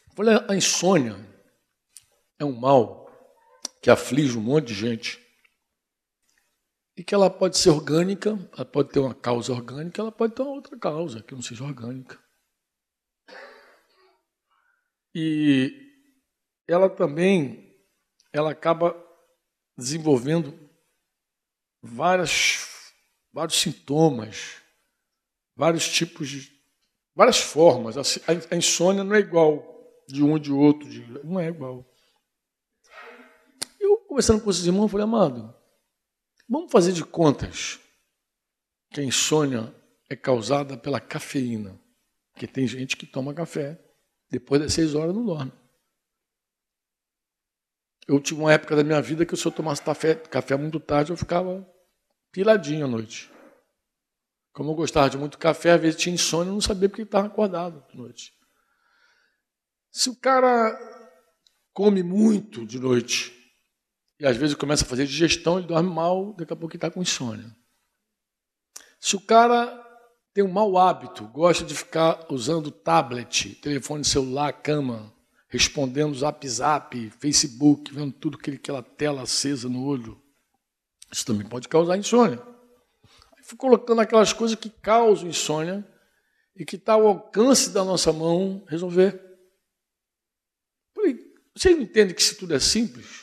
Eu 0.10 0.16
falei, 0.16 0.38
a 0.48 0.56
insônia 0.56 1.33
é 2.40 2.46
um 2.46 2.52
mal 2.52 3.04
que 3.82 3.90
aflige 3.90 4.38
um 4.38 4.42
monte 4.42 4.68
de 4.68 4.74
gente 4.74 5.24
e 6.96 7.04
que 7.04 7.14
ela 7.14 7.30
pode 7.30 7.58
ser 7.58 7.70
orgânica, 7.70 8.30
ela 8.54 8.66
pode 8.66 8.90
ter 8.90 9.00
uma 9.00 9.16
causa 9.16 9.52
orgânica, 9.52 10.02
ela 10.02 10.12
pode 10.12 10.36
ter 10.36 10.42
uma 10.42 10.52
outra 10.52 10.78
causa 10.78 11.24
que 11.24 11.34
não 11.34 11.42
seja 11.42 11.64
orgânica. 11.64 12.20
E 15.16 15.72
ela 16.68 16.90
também, 16.90 17.76
ela 18.32 18.52
acaba 18.52 18.96
desenvolvendo 19.78 20.58
várias, 21.82 22.94
vários 23.32 23.60
sintomas, 23.60 24.62
vários 25.56 25.88
tipos 25.88 26.30
de, 26.30 26.52
várias 27.16 27.40
formas. 27.40 27.98
A, 27.98 28.56
insônia 28.56 29.04
não 29.04 29.16
é 29.16 29.20
igual 29.20 29.64
de 30.08 30.24
um 30.24 30.38
de 30.40 30.52
outro, 30.52 30.88
não 31.24 31.40
é 31.40 31.48
igual. 31.48 31.88
Eu 34.14 34.18
conversando 34.18 34.44
com 34.44 34.52
esses 34.52 34.66
irmãos, 34.68 34.92
falei, 34.92 35.06
amado, 35.06 35.56
Vamos 36.48 36.72
fazer 36.72 36.92
de 36.92 37.04
contas 37.04 37.80
que 38.92 39.02
a 39.02 39.04
insônia 39.04 39.74
é 40.08 40.16
causada 40.16 40.78
pela 40.78 41.00
cafeína. 41.00 41.82
Porque 42.32 42.46
tem 42.46 42.68
gente 42.68 42.96
que 42.96 43.08
toma 43.08 43.34
café, 43.34 43.84
depois 44.30 44.62
das 44.62 44.72
seis 44.72 44.94
horas 44.94 45.16
não 45.16 45.26
dorme. 45.26 45.52
Eu 48.08 48.20
tive 48.20 48.42
uma 48.42 48.54
época 48.54 48.76
da 48.76 48.84
minha 48.84 49.02
vida 49.02 49.26
que 49.26 49.36
se 49.36 49.48
eu 49.48 49.52
tomasse 49.52 49.82
café, 49.82 50.14
café 50.14 50.56
muito 50.56 50.80
tarde, 50.80 51.12
eu 51.12 51.18
ficava 51.18 51.68
piradinho 52.32 52.86
à 52.86 52.88
noite. 52.88 53.32
Como 54.52 54.70
eu 54.70 54.76
gostava 54.76 55.10
de 55.10 55.18
muito 55.18 55.40
café, 55.40 55.72
às 55.72 55.82
vezes 55.82 56.00
tinha 56.00 56.14
insônia, 56.14 56.52
eu 56.52 56.54
não 56.54 56.62
sabia 56.62 56.88
porque 56.88 57.02
estava 57.02 57.26
acordado 57.26 57.84
de 57.90 57.98
noite. 57.98 58.32
Se 59.90 60.08
o 60.08 60.16
cara 60.16 60.78
come 61.74 62.04
muito 62.04 62.64
de 62.64 62.78
noite, 62.78 63.43
e 64.24 64.26
às 64.26 64.38
vezes 64.38 64.56
começa 64.56 64.86
a 64.86 64.88
fazer 64.88 65.06
digestão, 65.06 65.58
ele 65.58 65.68
dorme 65.68 65.90
mal, 65.90 66.32
daqui 66.32 66.54
a 66.54 66.56
pouco 66.56 66.74
está 66.74 66.90
com 66.90 67.02
insônia. 67.02 67.54
Se 68.98 69.18
o 69.18 69.20
cara 69.20 69.68
tem 70.34 70.42
um 70.42 70.50
mau 70.50 70.78
hábito, 70.78 71.28
gosta 71.28 71.66
de 71.66 71.76
ficar 71.76 72.26
usando 72.32 72.72
tablet, 72.72 73.56
telefone 73.56 74.06
celular, 74.06 74.54
cama, 74.54 75.14
respondendo 75.50 76.16
zap 76.16 76.48
zap, 76.48 77.10
Facebook, 77.20 77.94
vendo 77.94 78.14
tudo 78.14 78.38
aquela 78.42 78.82
tela 78.82 79.24
acesa 79.24 79.68
no 79.68 79.84
olho, 79.84 80.18
isso 81.12 81.26
também 81.26 81.46
pode 81.46 81.68
causar 81.68 81.98
insônia. 81.98 82.42
Aí 83.38 83.44
fui 83.44 83.58
colocando 83.58 84.00
aquelas 84.00 84.32
coisas 84.32 84.58
que 84.58 84.70
causam 84.70 85.28
insônia 85.28 85.86
e 86.56 86.64
que 86.64 86.78
está 86.78 86.94
ao 86.94 87.08
alcance 87.08 87.72
da 87.72 87.84
nossa 87.84 88.14
mão 88.14 88.64
resolver. 88.70 89.22
Vocês 91.54 91.76
não 91.76 91.84
entendem 91.84 92.16
que 92.16 92.22
isso 92.22 92.38
tudo 92.38 92.56
é 92.56 92.60
simples? 92.60 93.23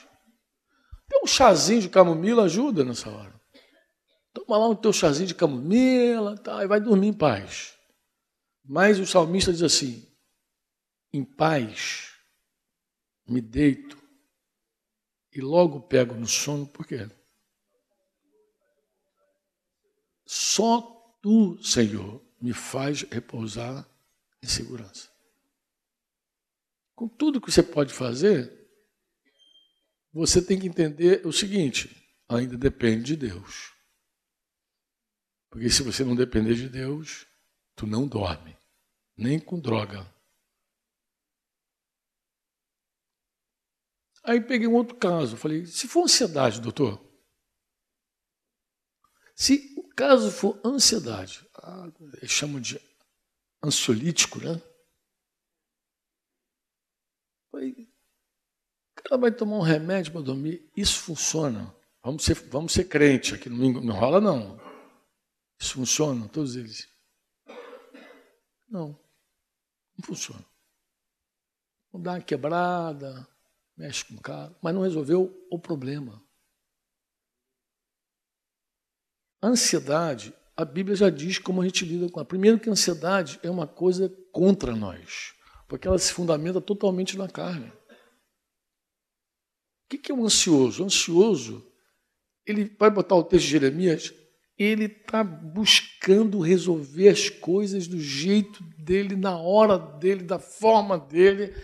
Um 1.22 1.26
chazinho 1.26 1.82
de 1.82 1.88
camomila 1.88 2.44
ajuda 2.44 2.84
nessa 2.84 3.10
hora. 3.10 3.40
Toma 4.32 4.58
lá 4.58 4.68
um 4.68 4.74
teu 4.74 4.92
chazinho 4.92 5.26
de 5.26 5.34
camomila 5.34 6.36
tá, 6.38 6.62
e 6.62 6.66
vai 6.66 6.80
dormir 6.80 7.08
em 7.08 7.12
paz. 7.12 7.76
Mas 8.64 8.98
o 8.98 9.06
salmista 9.06 9.52
diz 9.52 9.62
assim: 9.62 10.06
em 11.12 11.24
paz 11.24 12.14
me 13.26 13.40
deito 13.40 13.98
e 15.32 15.40
logo 15.40 15.80
pego 15.82 16.14
no 16.14 16.26
sono, 16.26 16.66
por 16.66 16.86
quê? 16.86 17.08
Só 20.26 20.80
tu, 21.20 21.60
Senhor, 21.62 22.22
me 22.40 22.52
faz 22.52 23.02
repousar 23.02 23.88
em 24.42 24.46
segurança. 24.46 25.08
Com 26.94 27.08
tudo 27.08 27.40
que 27.40 27.50
você 27.50 27.62
pode 27.62 27.92
fazer, 27.92 28.59
você 30.12 30.44
tem 30.44 30.58
que 30.58 30.66
entender 30.66 31.26
o 31.26 31.32
seguinte: 31.32 31.96
ainda 32.28 32.56
depende 32.56 33.16
de 33.16 33.28
Deus. 33.28 33.72
Porque 35.50 35.68
se 35.68 35.82
você 35.82 36.04
não 36.04 36.14
depender 36.14 36.54
de 36.54 36.68
Deus, 36.68 37.26
tu 37.74 37.86
não 37.86 38.06
dorme, 38.06 38.56
nem 39.16 39.38
com 39.38 39.58
droga. 39.58 40.06
Aí 44.22 44.40
peguei 44.40 44.66
um 44.66 44.74
outro 44.74 44.96
caso, 44.96 45.36
falei: 45.36 45.66
se 45.66 45.88
for 45.88 46.04
ansiedade, 46.04 46.60
doutor, 46.60 47.04
se 49.34 49.74
o 49.76 49.88
caso 49.88 50.30
for 50.30 50.60
ansiedade, 50.64 51.48
ah, 51.56 51.90
eles 52.18 52.30
chamam 52.30 52.60
de 52.60 52.78
ansiolítico, 53.64 54.38
né? 54.38 54.60
Ela 59.08 59.18
vai 59.18 59.30
tomar 59.30 59.56
um 59.56 59.62
remédio 59.62 60.12
para 60.12 60.20
dormir. 60.20 60.68
Isso 60.76 60.98
funciona. 61.00 61.74
Vamos 62.02 62.24
ser, 62.24 62.34
vamos 62.34 62.72
ser 62.72 62.84
crente 62.84 63.34
aqui, 63.34 63.48
não, 63.48 63.80
não 63.80 63.94
rola 63.94 64.20
não. 64.20 64.58
Isso 65.58 65.74
funciona, 65.74 66.26
todos 66.28 66.56
eles. 66.56 66.88
Não, 68.68 68.88
não 69.96 70.04
funciona. 70.04 70.44
Vamos 71.92 72.04
dar 72.04 72.12
uma 72.12 72.20
quebrada, 72.20 73.28
mexe 73.76 74.04
com 74.04 74.14
o 74.14 74.20
cara, 74.20 74.56
mas 74.62 74.74
não 74.74 74.82
resolveu 74.82 75.46
o 75.50 75.58
problema. 75.58 76.22
A 79.42 79.48
ansiedade, 79.48 80.32
a 80.56 80.64
Bíblia 80.64 80.96
já 80.96 81.10
diz 81.10 81.38
como 81.38 81.60
a 81.60 81.64
gente 81.64 81.84
lida 81.84 82.08
com 82.08 82.20
ela. 82.20 82.26
Primeiro 82.26 82.58
que 82.60 82.68
a 82.68 82.72
ansiedade 82.72 83.40
é 83.42 83.50
uma 83.50 83.66
coisa 83.66 84.08
contra 84.30 84.74
nós, 84.74 85.34
porque 85.68 85.88
ela 85.88 85.98
se 85.98 86.12
fundamenta 86.12 86.60
totalmente 86.60 87.18
na 87.18 87.28
carne. 87.28 87.72
O 89.92 89.98
que 89.98 90.12
é 90.12 90.14
um 90.14 90.24
ansioso? 90.24 90.82
O 90.82 90.86
ansioso, 90.86 91.66
ele 92.46 92.70
vai 92.78 92.90
botar 92.90 93.16
o 93.16 93.24
texto 93.24 93.46
de 93.46 93.50
Jeremias, 93.50 94.14
ele 94.56 94.84
está 94.84 95.24
buscando 95.24 96.38
resolver 96.38 97.08
as 97.08 97.28
coisas 97.28 97.86
do 97.88 97.98
jeito 97.98 98.62
dele, 98.78 99.16
na 99.16 99.36
hora 99.36 99.78
dele, 99.78 100.22
da 100.22 100.38
forma 100.38 100.98
dele. 100.98 101.54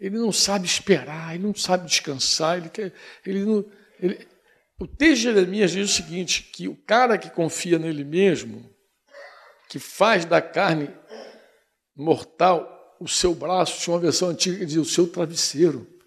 Ele 0.00 0.16
não 0.16 0.32
sabe 0.32 0.66
esperar, 0.66 1.34
ele 1.34 1.44
não 1.44 1.54
sabe 1.54 1.86
descansar, 1.86 2.56
ele 2.56 2.68
quer, 2.68 2.92
ele 3.24 3.44
não, 3.44 3.64
ele, 4.00 4.26
o 4.80 4.86
texto 4.86 5.16
de 5.16 5.22
Jeremias 5.22 5.72
diz 5.72 5.90
o 5.90 5.94
seguinte: 5.94 6.42
que 6.42 6.68
o 6.68 6.76
cara 6.76 7.18
que 7.18 7.30
confia 7.30 7.78
nele 7.78 8.04
mesmo, 8.04 8.64
que 9.68 9.78
faz 9.78 10.24
da 10.24 10.40
carne 10.40 10.88
mortal 11.94 12.96
o 13.00 13.08
seu 13.08 13.34
braço, 13.34 13.80
tinha 13.80 13.94
uma 13.94 14.00
versão 14.00 14.28
antiga 14.28 14.58
que 14.58 14.66
dizia 14.66 14.80
o 14.80 14.86
seu 14.86 15.06
travesseiro. 15.06 15.97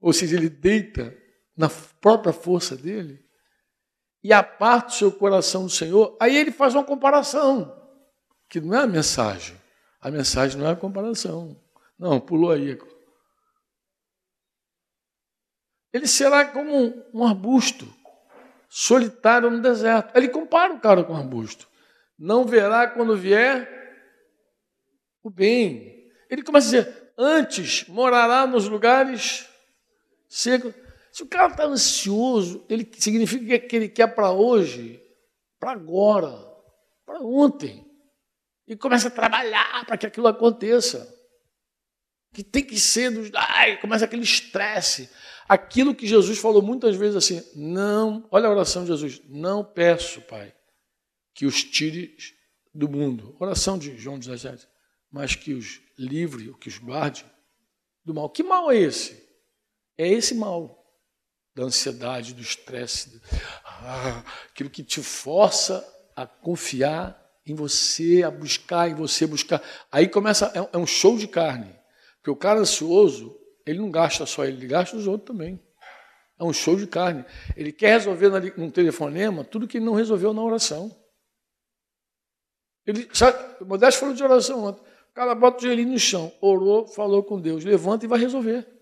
Ou 0.00 0.12
seja, 0.12 0.36
ele 0.36 0.48
deita 0.48 1.16
na 1.56 1.68
própria 2.00 2.32
força 2.32 2.76
dele 2.76 3.24
e 4.22 4.32
aparta 4.32 4.88
o 4.88 4.92
seu 4.92 5.12
coração 5.12 5.64
do 5.64 5.70
Senhor, 5.70 6.16
aí 6.20 6.36
ele 6.36 6.50
faz 6.50 6.74
uma 6.74 6.84
comparação, 6.84 7.74
que 8.48 8.60
não 8.60 8.76
é 8.76 8.82
a 8.82 8.86
mensagem. 8.86 9.56
A 10.00 10.10
mensagem 10.10 10.58
não 10.58 10.68
é 10.68 10.72
a 10.72 10.76
comparação. 10.76 11.60
Não, 11.98 12.20
pulou 12.20 12.52
aí. 12.52 12.78
Ele 15.92 16.06
será 16.06 16.44
como 16.44 17.04
um, 17.12 17.26
arbusto 17.26 17.92
solitário 18.68 19.50
no 19.50 19.60
deserto. 19.60 20.16
Ele 20.16 20.28
compara 20.28 20.72
o 20.72 20.80
cara 20.80 21.02
com 21.02 21.12
um 21.12 21.16
arbusto. 21.16 21.66
Não 22.16 22.44
verá 22.44 22.86
quando 22.86 23.16
vier 23.16 23.68
o 25.22 25.30
bem. 25.30 26.08
Ele 26.30 26.42
começa 26.42 26.68
a 26.68 26.70
dizer: 26.70 27.12
antes 27.16 27.88
morará 27.88 28.46
nos 28.46 28.68
lugares 28.68 29.48
secos 30.28 30.74
se 31.18 31.24
o 31.24 31.26
cara 31.26 31.50
está 31.50 31.64
ansioso, 31.64 32.64
ele 32.68 32.88
significa 32.96 33.58
que 33.58 33.74
ele 33.74 33.88
quer 33.88 34.14
para 34.14 34.30
hoje, 34.30 35.02
para 35.58 35.72
agora, 35.72 36.32
para 37.04 37.20
ontem. 37.20 37.84
E 38.68 38.76
começa 38.76 39.08
a 39.08 39.10
trabalhar 39.10 39.84
para 39.84 39.96
que 39.96 40.06
aquilo 40.06 40.28
aconteça. 40.28 41.12
Que 42.32 42.44
tem 42.44 42.62
que 42.62 42.78
ser 42.78 43.10
dos. 43.10 43.30
Ai, 43.34 43.80
começa 43.80 44.04
aquele 44.04 44.22
estresse. 44.22 45.10
Aquilo 45.48 45.92
que 45.92 46.06
Jesus 46.06 46.38
falou 46.38 46.62
muitas 46.62 46.94
vezes 46.94 47.16
assim: 47.16 47.42
não, 47.56 48.28
olha 48.30 48.46
a 48.46 48.52
oração 48.52 48.82
de 48.82 48.88
Jesus, 48.88 49.20
não 49.28 49.64
peço, 49.64 50.20
Pai, 50.20 50.54
que 51.34 51.46
os 51.46 51.64
tire 51.64 52.16
do 52.72 52.88
mundo. 52.88 53.34
Oração 53.40 53.76
de 53.76 53.96
João 53.96 54.20
17, 54.20 54.68
mas 55.10 55.34
que 55.34 55.54
os 55.54 55.80
livre, 55.98 56.54
que 56.60 56.68
os 56.68 56.78
guarde 56.78 57.26
do 58.04 58.14
mal. 58.14 58.30
Que 58.30 58.44
mal 58.44 58.70
é 58.70 58.76
esse? 58.76 59.27
É 59.98 60.06
esse 60.06 60.34
mal 60.34 60.78
da 61.54 61.64
ansiedade, 61.64 62.34
do 62.34 62.40
estresse, 62.40 63.20
ah, 63.64 64.22
aquilo 64.48 64.70
que 64.70 64.84
te 64.84 65.02
força 65.02 65.84
a 66.14 66.24
confiar 66.24 67.20
em 67.44 67.54
você, 67.54 68.22
a 68.22 68.30
buscar 68.30 68.88
em 68.88 68.94
você, 68.94 69.26
buscar. 69.26 69.60
Aí 69.90 70.06
começa, 70.06 70.52
é, 70.54 70.76
é 70.76 70.78
um 70.78 70.86
show 70.86 71.18
de 71.18 71.26
carne. 71.26 71.74
Porque 72.18 72.30
o 72.30 72.36
cara 72.36 72.60
ansioso, 72.60 73.36
ele 73.66 73.80
não 73.80 73.90
gasta 73.90 74.24
só 74.24 74.44
ele, 74.44 74.58
ele 74.58 74.66
gasta 74.68 74.96
os 74.96 75.08
outros 75.08 75.26
também. 75.26 75.60
É 76.38 76.44
um 76.44 76.52
show 76.52 76.76
de 76.76 76.86
carne. 76.86 77.24
Ele 77.56 77.72
quer 77.72 77.90
resolver 77.90 78.30
num 78.56 78.70
telefonema 78.70 79.42
tudo 79.42 79.66
que 79.66 79.78
ele 79.78 79.84
não 79.84 79.94
resolveu 79.94 80.32
na 80.32 80.42
oração. 80.42 80.96
Ele, 82.86 83.08
sabe, 83.12 83.36
o 83.60 83.66
Modesto 83.66 84.00
falou 84.00 84.14
de 84.14 84.22
oração 84.22 84.64
ontem. 84.64 84.80
O 85.10 85.14
cara 85.14 85.34
bota 85.34 85.58
o 85.58 85.62
joelhinho 85.62 85.90
no 85.90 85.98
chão, 85.98 86.32
orou, 86.40 86.86
falou 86.86 87.24
com 87.24 87.40
Deus, 87.40 87.64
levanta 87.64 88.04
e 88.04 88.08
vai 88.08 88.20
resolver. 88.20 88.77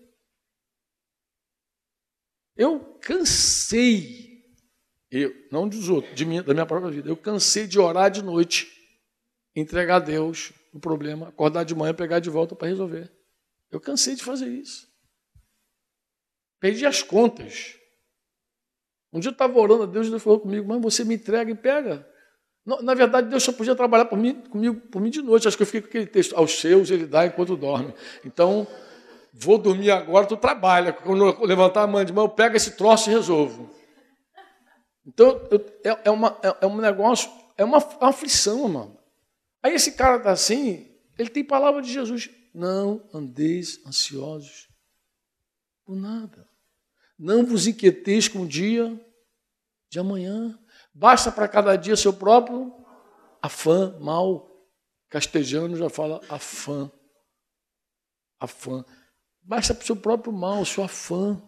Eu 2.57 2.79
cansei, 3.01 4.43
eu, 5.11 5.33
não 5.51 5.67
dos 5.67 5.89
outros, 5.89 6.15
de 6.15 6.25
minha, 6.25 6.41
da 6.41 6.53
minha 6.53 6.65
própria 6.65 6.91
vida, 6.91 7.09
eu 7.09 7.15
cansei 7.15 7.67
de 7.67 7.79
orar 7.79 8.09
de 8.09 8.23
noite, 8.23 8.67
entregar 9.55 9.97
a 9.97 9.99
Deus 9.99 10.51
o 10.73 10.79
problema, 10.79 11.27
acordar 11.27 11.63
de 11.63 11.75
manhã, 11.75 11.93
pegar 11.93 12.19
de 12.19 12.29
volta 12.29 12.55
para 12.55 12.67
resolver. 12.67 13.11
Eu 13.71 13.79
cansei 13.79 14.15
de 14.15 14.23
fazer 14.23 14.47
isso. 14.47 14.87
Perdi 16.59 16.85
as 16.85 17.03
contas. 17.03 17.75
Um 19.13 19.19
dia 19.19 19.29
eu 19.29 19.33
estava 19.33 19.57
orando 19.59 19.83
a 19.83 19.85
Deus 19.85 20.07
e 20.07 20.09
Deus 20.09 20.23
falou 20.23 20.39
comigo, 20.39 20.67
mas 20.67 20.81
você 20.81 21.03
me 21.03 21.15
entrega 21.15 21.51
e 21.51 21.55
pega. 21.55 22.07
Na 22.65 22.93
verdade, 22.93 23.29
Deus 23.29 23.43
só 23.43 23.53
podia 23.53 23.75
trabalhar 23.75 24.05
por 24.05 24.17
mim, 24.17 24.41
comigo 24.41 24.75
por 24.89 25.01
mim 25.01 25.09
de 25.09 25.21
noite. 25.21 25.47
Acho 25.47 25.55
que 25.55 25.63
eu 25.63 25.67
fiquei 25.67 25.81
com 25.81 25.87
aquele 25.87 26.07
texto, 26.07 26.35
aos 26.35 26.59
seus 26.59 26.91
ele 26.91 27.05
dá 27.05 27.25
enquanto 27.25 27.55
dorme. 27.55 27.93
Então, 28.25 28.67
vou 29.39 29.57
dormir 29.57 29.91
agora, 29.91 30.25
tu 30.25 30.35
trabalha. 30.35 30.91
Quando 30.91 31.25
eu 31.25 31.45
levantar 31.45 31.83
a 31.83 31.87
mão 31.87 32.03
de 32.03 32.11
mão, 32.11 32.25
eu 32.25 32.29
pego 32.29 32.55
esse 32.55 32.71
troço 32.71 33.09
e 33.09 33.13
resolvo. 33.13 33.69
Então, 35.05 35.47
eu, 35.49 35.65
é, 35.83 36.01
é, 36.05 36.11
uma, 36.11 36.37
é, 36.43 36.57
é, 36.61 36.67
um 36.67 36.77
negócio, 36.77 37.31
é 37.57 37.63
uma, 37.63 37.77
é 37.77 37.97
uma 38.01 38.09
aflição, 38.09 38.67
mano. 38.67 38.99
Aí 39.63 39.73
esse 39.73 39.93
cara 39.93 40.17
está 40.17 40.31
assim, 40.31 40.91
ele 41.17 41.29
tem 41.29 41.43
palavra 41.43 41.81
de 41.81 41.91
Jesus. 41.91 42.29
Não 42.53 43.07
andeis 43.13 43.79
ansiosos 43.85 44.67
por 45.85 45.95
nada. 45.95 46.47
Não 47.17 47.45
vos 47.45 47.67
inquieteis 47.67 48.27
com 48.27 48.41
o 48.41 48.47
dia 48.47 48.99
de 49.89 49.99
amanhã. 49.99 50.57
Basta 50.93 51.31
para 51.31 51.47
cada 51.47 51.75
dia 51.75 51.95
seu 51.95 52.13
próprio 52.13 52.73
afã, 53.41 53.97
mal. 53.99 54.45
Castejano 55.09 55.75
já 55.77 55.89
fala 55.89 56.19
afã. 56.29 56.91
Afã. 58.39 58.83
Basta 59.47 59.73
para 59.73 59.81
o 59.81 59.85
seu 59.85 59.95
próprio 59.95 60.33
mal, 60.33 60.65
sua 60.65 60.85
afã 60.85 61.41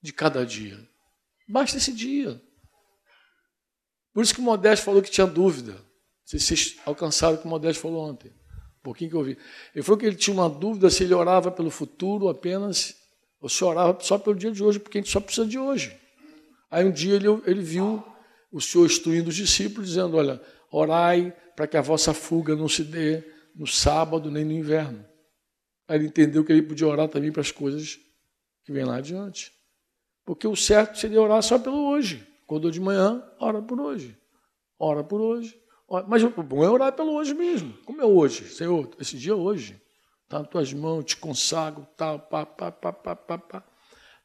de 0.00 0.10
cada 0.10 0.44
dia. 0.46 0.78
Basta 1.46 1.76
esse 1.76 1.92
dia. 1.92 2.40
Por 4.14 4.24
isso 4.24 4.34
que 4.34 4.40
o 4.40 4.42
Modesto 4.42 4.86
falou 4.86 5.02
que 5.02 5.10
tinha 5.10 5.26
dúvida. 5.26 5.76
Se 6.24 6.40
vocês 6.40 6.76
alcançaram 6.86 7.34
o 7.34 7.38
que 7.38 7.44
o 7.44 7.48
Modesto 7.48 7.82
falou 7.82 8.08
ontem. 8.08 8.28
Um 8.30 8.82
pouquinho 8.82 9.10
que 9.10 9.16
eu 9.16 9.22
vi. 9.22 9.38
Ele 9.74 9.82
falou 9.82 9.98
que 9.98 10.06
ele 10.06 10.16
tinha 10.16 10.32
uma 10.32 10.48
dúvida 10.48 10.88
se 10.88 11.04
ele 11.04 11.12
orava 11.12 11.50
pelo 11.50 11.70
futuro 11.70 12.30
apenas, 12.30 12.96
ou 13.38 13.50
se 13.50 13.62
orava 13.62 13.98
só 14.00 14.16
pelo 14.16 14.34
dia 14.34 14.50
de 14.50 14.64
hoje, 14.64 14.80
porque 14.80 14.96
a 14.96 15.00
gente 15.02 15.12
só 15.12 15.20
precisa 15.20 15.46
de 15.46 15.58
hoje. 15.58 15.94
Aí 16.70 16.86
um 16.86 16.90
dia 16.90 17.14
ele, 17.16 17.28
ele 17.44 17.62
viu 17.62 18.02
o 18.50 18.62
Senhor 18.62 18.86
instruindo 18.86 19.28
os 19.28 19.36
discípulos, 19.36 19.90
dizendo: 19.90 20.16
Olha, 20.16 20.40
orai 20.70 21.36
para 21.54 21.66
que 21.66 21.76
a 21.76 21.82
vossa 21.82 22.14
fuga 22.14 22.56
não 22.56 22.68
se 22.68 22.82
dê 22.82 23.22
no 23.54 23.66
sábado 23.66 24.30
nem 24.30 24.42
no 24.42 24.52
inverno. 24.52 25.11
Aí 25.92 25.98
ele 25.98 26.06
entendeu 26.06 26.42
que 26.42 26.50
ele 26.50 26.62
podia 26.62 26.86
orar 26.86 27.06
também 27.06 27.30
para 27.30 27.42
as 27.42 27.52
coisas 27.52 28.00
que 28.64 28.72
vêm 28.72 28.82
lá 28.82 28.96
adiante. 28.96 29.52
Porque 30.24 30.48
o 30.48 30.56
certo 30.56 30.98
seria 30.98 31.20
orar 31.20 31.42
só 31.42 31.58
pelo 31.58 31.86
hoje. 31.86 32.26
Acordou 32.44 32.70
de 32.70 32.80
manhã, 32.80 33.22
ora 33.38 33.60
por 33.60 33.78
hoje. 33.78 34.18
Ora 34.78 35.04
por 35.04 35.20
hoje. 35.20 35.54
Ora. 35.86 36.06
Mas 36.08 36.22
o 36.22 36.30
bom 36.30 36.64
é 36.64 36.70
orar 36.70 36.94
pelo 36.94 37.12
hoje 37.12 37.34
mesmo. 37.34 37.74
Como 37.84 38.00
é 38.00 38.06
hoje? 38.06 38.48
Senhor, 38.48 38.88
esse 38.98 39.18
dia 39.18 39.32
é 39.32 39.34
hoje. 39.34 39.82
Está 40.22 40.38
nas 40.38 40.48
tuas 40.48 40.72
mãos, 40.72 41.04
te 41.04 41.14
consagro, 41.18 41.86
tal, 41.94 42.18
pá, 42.20 42.46
pá, 42.46 42.72
pá, 42.72 42.90
pá, 42.90 43.14
pá, 43.14 43.36
pá. 43.36 43.62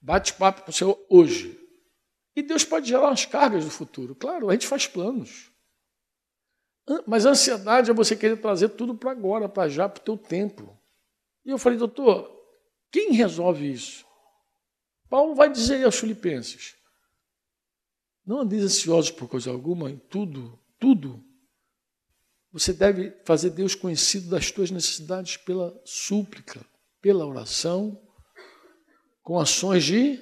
Bate 0.02 0.36
papo 0.36 0.62
com 0.62 0.72
o 0.72 0.74
Senhor 0.74 0.98
hoje. 1.10 1.60
E 2.34 2.42
Deus 2.42 2.64
pode 2.64 2.88
gerar 2.88 3.10
as 3.10 3.26
cargas 3.26 3.66
do 3.66 3.72
futuro. 3.72 4.16
Claro, 4.16 4.50
a 4.50 4.54
gente 4.54 4.68
faz 4.68 4.88
planos. 4.88 5.52
Mas 7.06 7.26
a 7.26 7.32
ansiedade 7.32 7.92
é 7.92 7.94
você 7.94 8.16
querer 8.16 8.38
trazer 8.38 8.70
tudo 8.70 8.96
para 8.96 9.12
agora, 9.12 9.50
para 9.50 9.68
já, 9.68 9.90
para 9.90 10.00
o 10.00 10.06
teu 10.06 10.18
tempo. 10.18 10.77
E 11.48 11.50
eu 11.50 11.58
falei, 11.58 11.80
doutor, 11.80 12.30
quem 12.92 13.14
resolve 13.14 13.72
isso? 13.72 14.06
Paulo 15.10 15.34
vai 15.34 15.50
dizer 15.50 15.86
aos 15.86 15.98
filipenses: 15.98 16.76
não 18.26 18.42
andeis 18.42 18.66
ansiosos 18.66 19.12
por 19.12 19.30
coisa 19.30 19.50
alguma, 19.50 19.90
em 19.90 19.98
tudo, 19.98 20.60
tudo. 20.78 21.24
Você 22.52 22.74
deve 22.74 23.12
fazer 23.24 23.52
Deus 23.52 23.76
conhecido 23.76 24.30
das 24.30 24.52
tuas 24.52 24.72
necessidades 24.72 25.38
pela 25.38 25.80
súplica, 25.86 26.60
pela 27.02 27.26
oração, 27.26 27.98
com 29.24 29.40
ações 29.40 29.86
de. 29.86 30.20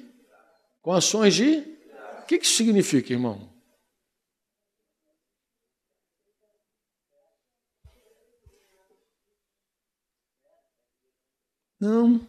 Com 0.80 0.91
ações 0.91 1.34
de. 1.34 1.57
O 2.21 2.26
que 2.28 2.36
isso 2.36 2.55
significa, 2.55 3.11
irmão? 3.11 3.51
Não. 11.80 12.26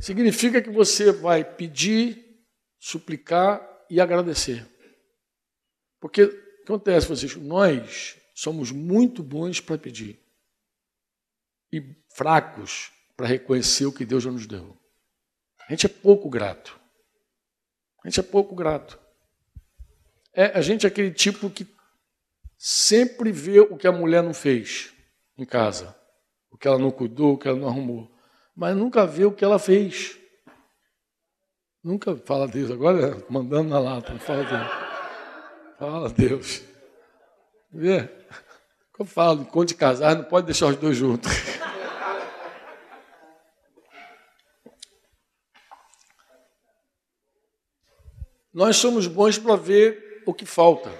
Significa 0.00 0.60
que 0.60 0.70
você 0.70 1.12
vai 1.12 1.44
pedir, 1.44 2.44
suplicar 2.78 3.66
e 3.88 4.00
agradecer. 4.00 4.66
Porque 6.00 6.22
acontece, 6.62 7.06
vocês? 7.06 7.34
Nós 7.36 8.18
somos 8.34 8.70
muito 8.70 9.22
bons 9.22 9.60
para 9.60 9.78
pedir 9.78 10.20
e 11.72 11.82
fracos 12.14 12.92
para 13.16 13.26
reconhecer 13.26 13.86
o 13.86 13.92
que 13.92 14.04
Deus 14.04 14.22
já 14.22 14.30
nos 14.30 14.46
deu. 14.46 14.76
A 15.66 15.72
gente 15.72 15.86
é 15.86 15.88
pouco 15.88 16.28
grato. 16.28 16.78
A 18.04 18.08
gente 18.08 18.20
é 18.20 18.22
pouco 18.22 18.54
grato. 18.54 18.98
É, 20.34 20.46
a 20.46 20.60
gente 20.60 20.84
é 20.84 20.88
aquele 20.88 21.12
tipo 21.12 21.48
que 21.48 21.66
sempre 22.58 23.32
vê 23.32 23.60
o 23.60 23.76
que 23.76 23.86
a 23.86 23.92
mulher 23.92 24.22
não 24.22 24.34
fez 24.34 24.92
em 25.38 25.46
casa, 25.46 25.96
o 26.50 26.58
que 26.58 26.68
ela 26.68 26.78
não 26.78 26.90
cuidou, 26.90 27.34
o 27.34 27.38
que 27.38 27.48
ela 27.48 27.58
não 27.58 27.68
arrumou 27.68 28.13
mas 28.54 28.76
nunca 28.76 29.06
vê 29.06 29.24
o 29.24 29.32
que 29.32 29.44
ela 29.44 29.58
fez. 29.58 30.16
Nunca 31.82 32.16
fala 32.16 32.48
Deus, 32.48 32.70
agora 32.70 33.22
mandando 33.28 33.68
na 33.68 33.78
lata, 33.78 34.18
fala 34.18 34.44
Deus. 34.44 34.70
Fala 35.78 36.08
Deus. 36.10 36.62
Vê? 37.70 38.08
Eu 38.98 39.04
falo, 39.04 39.42
enquanto 39.42 39.68
de 39.68 39.74
casar, 39.74 40.14
não 40.14 40.24
pode 40.24 40.46
deixar 40.46 40.66
os 40.68 40.76
dois 40.76 40.96
juntos. 40.96 41.30
Nós 48.52 48.76
somos 48.76 49.08
bons 49.08 49.36
para 49.36 49.56
ver 49.56 50.22
o 50.24 50.32
que 50.32 50.46
falta. 50.46 50.90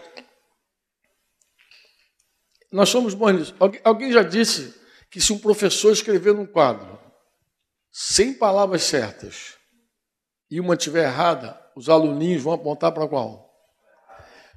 Nós 2.70 2.88
somos 2.88 3.14
bons 3.14 3.32
nisso. 3.32 3.54
Alguém 3.84 4.10
já 4.10 4.24
disse 4.24 4.74
que 5.08 5.20
se 5.20 5.32
um 5.32 5.38
professor 5.38 5.92
escrever 5.92 6.34
num 6.34 6.44
quadro 6.44 7.03
sem 7.96 8.34
palavras 8.34 8.82
certas 8.82 9.56
e 10.50 10.58
uma 10.58 10.74
estiver 10.74 11.04
errada, 11.04 11.56
os 11.76 11.88
aluninhos 11.88 12.42
vão 12.42 12.52
apontar 12.52 12.90
para 12.90 13.06
qual? 13.06 13.54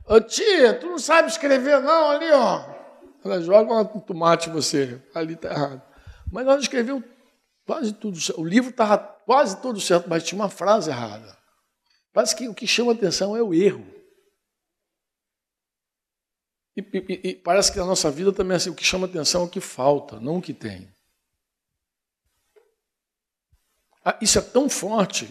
Ô 0.08 0.20
tia, 0.20 0.74
tu 0.74 0.88
não 0.88 0.98
sabe 0.98 1.28
escrever 1.28 1.80
não 1.80 2.10
ali, 2.10 2.32
ó. 2.32 2.66
Ela 3.24 3.40
joga 3.40 3.76
um 3.76 4.00
tomate 4.00 4.50
você, 4.50 5.00
ali 5.14 5.36
está 5.36 5.52
errado. 5.52 5.82
Mas 6.32 6.48
ela 6.48 6.60
escreveu 6.60 7.04
quase 7.64 7.94
tudo 7.94 8.20
certo. 8.20 8.42
O 8.42 8.44
livro 8.44 8.72
estava 8.72 8.98
quase 8.98 9.62
todo 9.62 9.80
certo, 9.80 10.10
mas 10.10 10.24
tinha 10.24 10.42
uma 10.42 10.50
frase 10.50 10.90
errada. 10.90 11.38
Parece 12.12 12.36
que 12.36 12.48
o 12.48 12.56
que 12.56 12.66
chama 12.66 12.94
atenção 12.94 13.38
é 13.38 13.44
o 13.44 13.54
erro. 13.54 13.86
E, 16.76 16.82
e, 16.82 17.30
e, 17.30 17.36
parece 17.36 17.72
que 17.72 17.78
na 17.78 17.86
nossa 17.86 18.10
vida 18.10 18.34
também 18.34 18.54
é 18.54 18.58
assim, 18.58 18.72
o 18.72 18.76
que 18.76 18.84
chama 18.84 19.06
atenção 19.06 19.42
é 19.42 19.46
o 19.46 19.50
que 19.50 19.62
falta, 19.62 20.20
não 20.20 20.38
o 20.38 20.42
que 20.42 20.56
tem. 20.56 20.92
Ah, 23.97 23.97
isso 24.22 24.38
é 24.38 24.42
tão 24.42 24.70
forte 24.70 25.28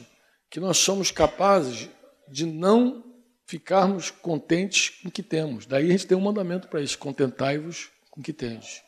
que 0.51 0.61
nós 0.61 0.79
somos 0.79 1.11
capazes 1.11 1.89
de 2.29 2.45
não 2.45 3.05
ficarmos 3.47 4.11
contentes 4.11 4.91
com 5.01 5.09
o 5.09 5.13
que 5.13 5.23
temos. 5.23 5.67
Daí 5.67 5.87
a 5.87 5.91
gente 5.91 6.07
tem 6.07 6.17
um 6.17 6.23
mandamento 6.23 6.69
para 6.69 6.81
isso: 6.81 6.99
contentai-vos 6.99 7.91
com 8.11 8.21
o 8.21 8.25
que 8.25 8.33
tens. 8.33 8.83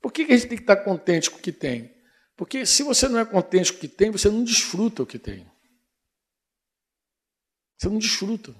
Por 0.00 0.12
que 0.12 0.22
a 0.22 0.36
gente 0.36 0.48
tem 0.48 0.58
que 0.58 0.64
estar 0.64 0.76
contente 0.76 1.30
com 1.30 1.38
o 1.38 1.40
que 1.40 1.52
tem? 1.52 1.94
Porque 2.36 2.66
se 2.66 2.82
você 2.82 3.08
não 3.08 3.18
é 3.18 3.24
contente 3.24 3.72
com 3.72 3.78
o 3.78 3.80
que 3.80 3.88
tem, 3.88 4.10
você 4.10 4.28
não 4.28 4.44
desfruta 4.44 5.02
o 5.02 5.06
que 5.06 5.18
tem. 5.18 5.46
Você 7.78 7.88
não 7.88 7.98
desfruta. 7.98 8.54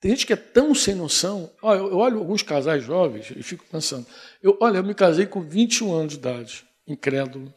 Tem 0.00 0.10
gente 0.10 0.26
que 0.26 0.32
é 0.32 0.36
tão 0.36 0.74
sem 0.74 0.94
noção. 0.94 1.50
Olha, 1.62 1.78
eu 1.78 1.96
olho 1.96 2.18
alguns 2.18 2.42
casais 2.42 2.84
jovens 2.84 3.30
e 3.34 3.42
fico 3.42 3.64
pensando. 3.64 4.06
Eu, 4.42 4.58
olha, 4.60 4.78
eu 4.78 4.84
me 4.84 4.94
casei 4.94 5.24
com 5.24 5.40
21 5.40 5.94
anos 5.94 6.12
de 6.12 6.18
idade, 6.18 6.68
incrédulo. 6.86 7.54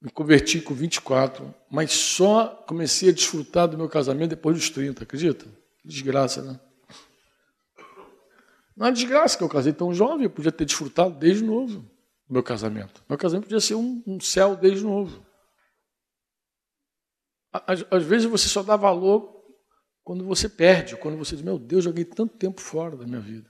Me 0.00 0.10
converti 0.10 0.60
com 0.60 0.74
24, 0.74 1.54
mas 1.70 1.92
só 1.92 2.48
comecei 2.68 3.08
a 3.08 3.12
desfrutar 3.12 3.66
do 3.66 3.78
meu 3.78 3.88
casamento 3.88 4.30
depois 4.30 4.56
dos 4.56 4.70
30, 4.70 5.02
acredita? 5.02 5.46
Desgraça, 5.84 6.42
né? 6.42 6.60
Não 8.76 8.86
é 8.86 8.92
desgraça 8.92 9.38
que 9.38 9.42
eu 9.42 9.48
casei 9.48 9.72
tão 9.72 9.94
jovem, 9.94 10.24
eu 10.24 10.30
podia 10.30 10.52
ter 10.52 10.66
desfrutado 10.66 11.18
desde 11.18 11.42
novo 11.42 11.80
do 12.28 12.32
meu 12.32 12.42
casamento. 12.42 13.02
Meu 13.08 13.16
casamento 13.16 13.44
podia 13.44 13.60
ser 13.60 13.74
um, 13.74 14.02
um 14.06 14.20
céu 14.20 14.54
desde 14.54 14.84
novo. 14.84 15.24
Às, 17.52 17.84
às 17.90 18.02
vezes 18.02 18.26
você 18.26 18.48
só 18.48 18.62
dá 18.62 18.76
valor 18.76 19.34
quando 20.04 20.24
você 20.24 20.48
perde, 20.48 20.96
quando 20.96 21.16
você 21.16 21.34
diz, 21.34 21.44
meu 21.44 21.58
Deus, 21.58 21.84
joguei 21.84 22.04
tanto 22.04 22.36
tempo 22.36 22.60
fora 22.60 22.96
da 22.96 23.06
minha 23.06 23.20
vida. 23.20 23.48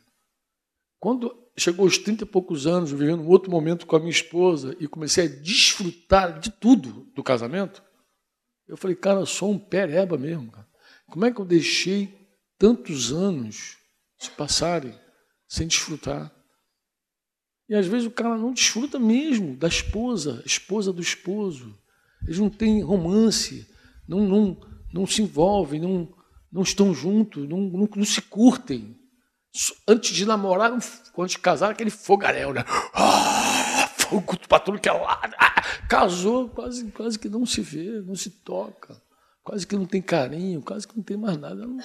Quando 0.99 1.45
chegou 1.57 1.84
aos 1.84 1.98
30 1.98 2.24
e 2.24 2.26
poucos 2.26 2.66
anos, 2.66 2.90
vivendo 2.90 3.22
um 3.22 3.28
outro 3.28 3.50
momento 3.50 3.86
com 3.86 3.96
a 3.96 3.98
minha 3.98 4.11
esposa 4.11 4.76
e 4.78 4.86
comecei 4.86 5.24
a 5.24 5.28
desfrutar 5.28 6.38
de 6.38 6.50
tudo 6.50 7.11
do 7.14 7.22
casamento, 7.22 7.82
eu 8.68 8.76
falei, 8.76 8.96
cara, 8.96 9.20
eu 9.20 9.26
sou 9.26 9.52
um 9.52 9.59
pereba 9.59 10.18
mesmo. 10.18 10.50
Cara. 10.50 10.66
Como 11.07 11.24
é 11.24 11.32
que 11.32 11.40
eu 11.40 11.44
deixei 11.44 12.28
tantos 12.59 13.12
anos 13.12 13.76
se 14.18 14.30
passarem 14.30 14.94
sem 15.48 15.66
desfrutar? 15.66 16.32
E 17.68 17.74
às 17.74 17.86
vezes 17.86 18.07
o 18.07 18.11
cara 18.11 18.36
não 18.36 18.52
desfruta 18.52 18.98
mesmo 18.98 19.57
da 19.57 19.68
esposa, 19.68 20.42
esposa 20.44 20.92
do 20.92 21.00
esposo. 21.00 21.76
Eles 22.22 22.38
não 22.38 22.50
têm 22.50 22.82
romance, 22.82 23.66
não, 24.07 24.20
não, 24.26 24.61
não 24.92 25.07
se 25.07 25.22
envolvem, 25.22 25.80
não, 25.80 26.12
não 26.50 26.62
estão 26.62 26.94
juntos, 26.94 27.48
não, 27.48 27.61
não, 27.61 27.88
não 27.96 28.04
se 28.04 28.20
curtem. 28.22 28.96
Antes 29.88 30.11
de 30.11 30.26
namorar, 30.26 30.72
antes 30.72 31.00
de 31.28 31.38
casar, 31.38 31.70
aquele 31.70 31.90
fogaréu, 31.90 32.52
né? 32.52 32.64
Ah, 32.92 33.88
fogo 33.96 34.36
para 34.48 34.61
tudo 34.61 34.78
que 34.78 34.88
é 34.88 34.92
lado. 34.92 35.34
Ah, 35.38 35.62
casou, 35.88 36.48
quase, 36.48 36.90
quase 36.90 37.18
que 37.18 37.28
não 37.28 37.46
se 37.46 37.61
vê, 37.61 38.00
não 38.02 38.14
se 38.14 38.30
toca, 38.30 39.00
quase 39.42 39.66
que 39.66 39.76
não 39.76 39.86
tem 39.86 40.02
carinho, 40.02 40.62
quase 40.62 40.86
que 40.86 40.96
não 40.96 41.02
tem 41.02 41.16
mais 41.16 41.36
nada. 41.38 41.62
É 41.62 41.66
um 41.66 41.78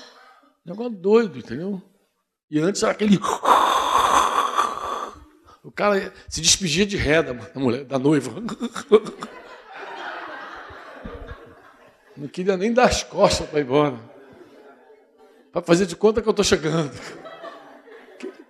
negócio 0.65 0.91
doido, 0.91 1.39
entendeu? 1.39 1.81
E 2.49 2.59
antes 2.59 2.83
era 2.83 2.91
aquele. 2.91 3.17
O 5.63 5.71
cara 5.71 6.13
se 6.27 6.41
despedia 6.41 6.85
de 6.85 6.97
ré 6.97 7.21
da 7.23 7.33
mulher, 7.59 7.85
da 7.85 7.97
noiva. 7.99 8.31
Não 12.17 12.27
queria 12.27 12.57
nem 12.57 12.73
dar 12.73 12.85
as 12.85 13.03
costas 13.03 13.47
para 13.47 13.59
ir 13.59 13.63
embora 13.63 14.11
para 15.51 15.61
fazer 15.61 15.85
de 15.85 15.95
conta 15.95 16.21
que 16.21 16.27
eu 16.27 16.31
estou 16.31 16.45
chegando. 16.45 16.91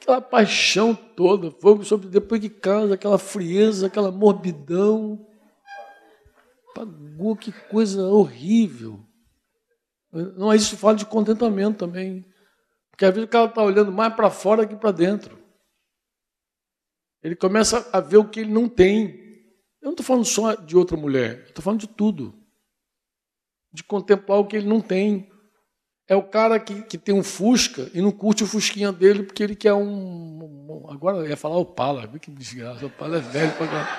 Aquela 0.02 0.20
paixão 0.20 0.96
toda, 0.96 1.52
fogo 1.52 1.86
sobre 1.86 2.10
depois 2.10 2.42
de 2.42 2.50
casa, 2.50 2.96
aquela 2.96 3.20
frieza, 3.20 3.86
aquela 3.86 4.12
morbidão. 4.12 5.28
Pagou, 6.74 7.36
que 7.36 7.52
coisa 7.52 8.02
horrível. 8.08 9.00
Não 10.12 10.52
é 10.52 10.56
isso, 10.56 10.76
fala 10.76 10.96
de 10.96 11.06
contentamento 11.06 11.78
também. 11.78 12.26
Porque 12.90 13.06
às 13.06 13.14
vezes 13.14 13.28
o 13.28 13.32
cara 13.32 13.46
está 13.46 13.62
olhando 13.62 13.92
mais 13.92 14.14
para 14.16 14.32
fora 14.32 14.66
que 14.66 14.76
para 14.76 14.92
dentro. 14.92 15.40
Ele 17.22 17.36
começa 17.36 17.88
a 17.94 18.00
ver 18.00 18.18
o 18.18 18.28
que 18.28 18.40
ele 18.40 18.52
não 18.52 18.68
tem. 18.68 19.20
Eu 19.80 19.86
não 19.86 19.92
estou 19.92 20.06
falando 20.06 20.26
só 20.26 20.56
de 20.56 20.76
outra 20.76 20.98
mulher, 20.98 21.46
estou 21.48 21.64
falando 21.64 21.82
de 21.82 21.88
tudo. 21.88 22.34
De 23.72 23.84
contemplar 23.84 24.40
o 24.40 24.48
que 24.48 24.58
ele 24.58 24.68
não 24.68 24.82
tem. 24.82 25.31
É 26.12 26.16
o 26.16 26.22
cara 26.22 26.60
que, 26.60 26.82
que 26.82 26.98
tem 26.98 27.16
um 27.16 27.24
Fusca 27.24 27.90
e 27.94 28.02
não 28.02 28.12
curte 28.12 28.44
o 28.44 28.46
Fusquinha 28.46 28.92
dele 28.92 29.24
porque 29.24 29.42
ele 29.42 29.56
quer 29.56 29.74
um. 29.74 30.86
agora 30.90 31.20
eu 31.20 31.30
ia 31.30 31.38
falar 31.38 31.56
o 31.56 31.64
Pala, 31.64 32.06
que 32.06 32.30
desgraça, 32.30 32.86
o 32.86 32.90
Pala 32.90 33.16
é 33.16 33.20
velho 33.22 33.50
pra 33.54 33.66
caramba. 33.66 33.90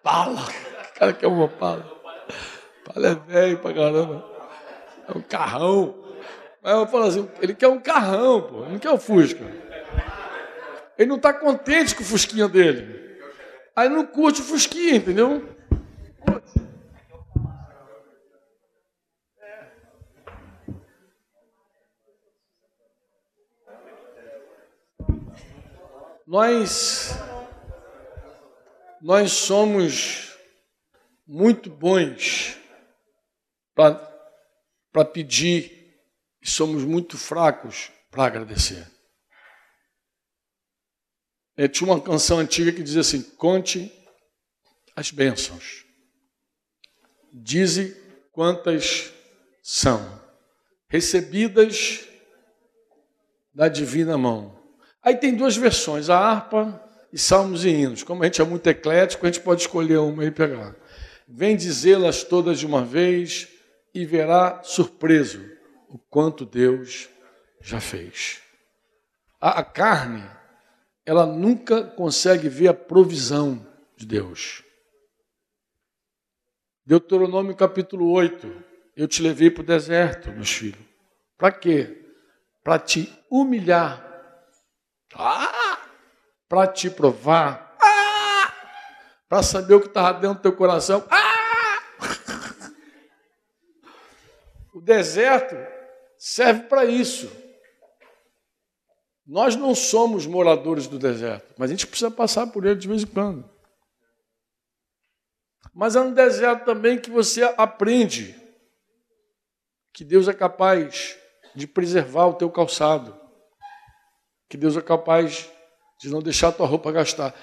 Pala! 0.00 0.42
O 0.42 0.96
cara 0.96 1.12
quer 1.12 1.26
uma 1.26 1.48
Pala. 1.48 1.92
Pala 2.84 3.08
é 3.08 3.14
velho 3.16 3.58
pra 3.58 3.74
caramba. 3.74 4.24
É 5.08 5.18
um 5.18 5.22
carrão. 5.22 5.92
Aí 6.62 6.72
eu 6.72 6.86
falo 6.86 7.06
assim, 7.06 7.28
ele 7.42 7.56
quer 7.56 7.66
um 7.66 7.80
carrão, 7.80 8.42
pô, 8.42 8.62
ele 8.62 8.74
não 8.74 8.78
quer 8.78 8.90
o 8.92 8.98
Fusca. 8.98 9.44
Ele 10.96 11.08
não 11.08 11.16
está 11.16 11.32
contente 11.32 11.96
com 11.96 12.04
o 12.04 12.06
Fusquinha 12.06 12.46
dele. 12.46 13.18
Aí 13.74 13.88
não 13.88 14.06
curte 14.06 14.40
o 14.40 14.44
Fusquinha, 14.44 14.94
entendeu? 14.94 15.42
Nós, 26.26 27.10
nós 29.00 29.30
somos 29.30 30.36
muito 31.24 31.70
bons 31.70 32.58
para 33.72 35.04
pedir 35.04 36.02
e 36.42 36.50
somos 36.50 36.82
muito 36.82 37.16
fracos 37.16 37.92
para 38.10 38.24
agradecer. 38.24 38.90
É, 41.56 41.68
tinha 41.68 41.88
uma 41.88 42.02
canção 42.02 42.40
antiga 42.40 42.72
que 42.72 42.82
dizia 42.82 43.02
assim: 43.02 43.22
conte 43.22 43.92
as 44.96 45.12
bênçãos, 45.12 45.86
dize 47.32 47.94
quantas 48.32 49.12
são 49.62 50.20
recebidas 50.88 52.04
da 53.54 53.68
divina 53.68 54.18
mão 54.18 54.55
Aí 55.06 55.14
tem 55.14 55.36
duas 55.36 55.56
versões, 55.56 56.10
a 56.10 56.18
harpa 56.18 56.82
e 57.12 57.16
salmos 57.16 57.64
e 57.64 57.68
hinos. 57.68 58.02
Como 58.02 58.24
a 58.24 58.26
gente 58.26 58.42
é 58.42 58.44
muito 58.44 58.66
eclético, 58.66 59.24
a 59.24 59.30
gente 59.30 59.40
pode 59.40 59.60
escolher 59.60 59.98
uma 59.98 60.24
e 60.24 60.32
pegar. 60.32 60.74
Vem 61.28 61.56
dizê-las 61.56 62.24
todas 62.24 62.58
de 62.58 62.66
uma 62.66 62.84
vez 62.84 63.46
e 63.94 64.04
verá 64.04 64.64
surpreso 64.64 65.40
o 65.88 65.96
quanto 65.96 66.44
Deus 66.44 67.08
já 67.60 67.78
fez. 67.78 68.42
A, 69.40 69.60
a 69.60 69.64
carne, 69.64 70.28
ela 71.04 71.24
nunca 71.24 71.84
consegue 71.84 72.48
ver 72.48 72.66
a 72.66 72.74
provisão 72.74 73.64
de 73.96 74.06
Deus. 74.06 74.64
Deuteronômio 76.84 77.54
capítulo 77.54 78.10
8. 78.10 78.52
Eu 78.96 79.06
te 79.06 79.22
levei 79.22 79.52
para 79.52 79.62
o 79.62 79.66
deserto, 79.66 80.32
meus 80.32 80.50
filhos. 80.50 80.84
Para 81.38 81.52
quê? 81.52 81.96
Para 82.64 82.80
te 82.80 83.08
humilhar 83.30 84.05
ah! 85.18 85.80
Para 86.48 86.66
te 86.66 86.88
provar. 86.90 87.76
Ah! 87.80 88.52
Para 89.28 89.42
saber 89.42 89.74
o 89.74 89.80
que 89.80 89.88
estava 89.88 90.20
dentro 90.20 90.38
do 90.38 90.42
teu 90.42 90.52
coração. 90.52 91.04
Ah! 91.10 91.26
O 94.72 94.80
deserto 94.80 95.56
serve 96.18 96.64
para 96.64 96.84
isso. 96.84 97.30
Nós 99.26 99.56
não 99.56 99.74
somos 99.74 100.26
moradores 100.26 100.86
do 100.86 100.98
deserto, 100.98 101.54
mas 101.58 101.70
a 101.70 101.72
gente 101.72 101.86
precisa 101.86 102.10
passar 102.10 102.46
por 102.46 102.64
ele 102.64 102.76
de 102.76 102.86
vez 102.86 103.02
em 103.02 103.06
quando. 103.06 103.48
Mas 105.74 105.96
é 105.96 106.00
no 106.00 106.14
deserto 106.14 106.64
também 106.64 106.98
que 106.98 107.10
você 107.10 107.42
aprende 107.56 108.40
que 109.92 110.04
Deus 110.04 110.28
é 110.28 110.32
capaz 110.32 111.18
de 111.54 111.66
preservar 111.66 112.26
o 112.26 112.34
teu 112.34 112.50
calçado, 112.50 113.18
que 114.48 114.56
Deus 114.56 114.76
é 114.76 114.80
capaz 114.80 115.50
de 116.00 116.10
não 116.10 116.20
deixar 116.20 116.48
a 116.48 116.52
tua 116.52 116.66
roupa 116.66 116.92
gastar. 116.92 117.34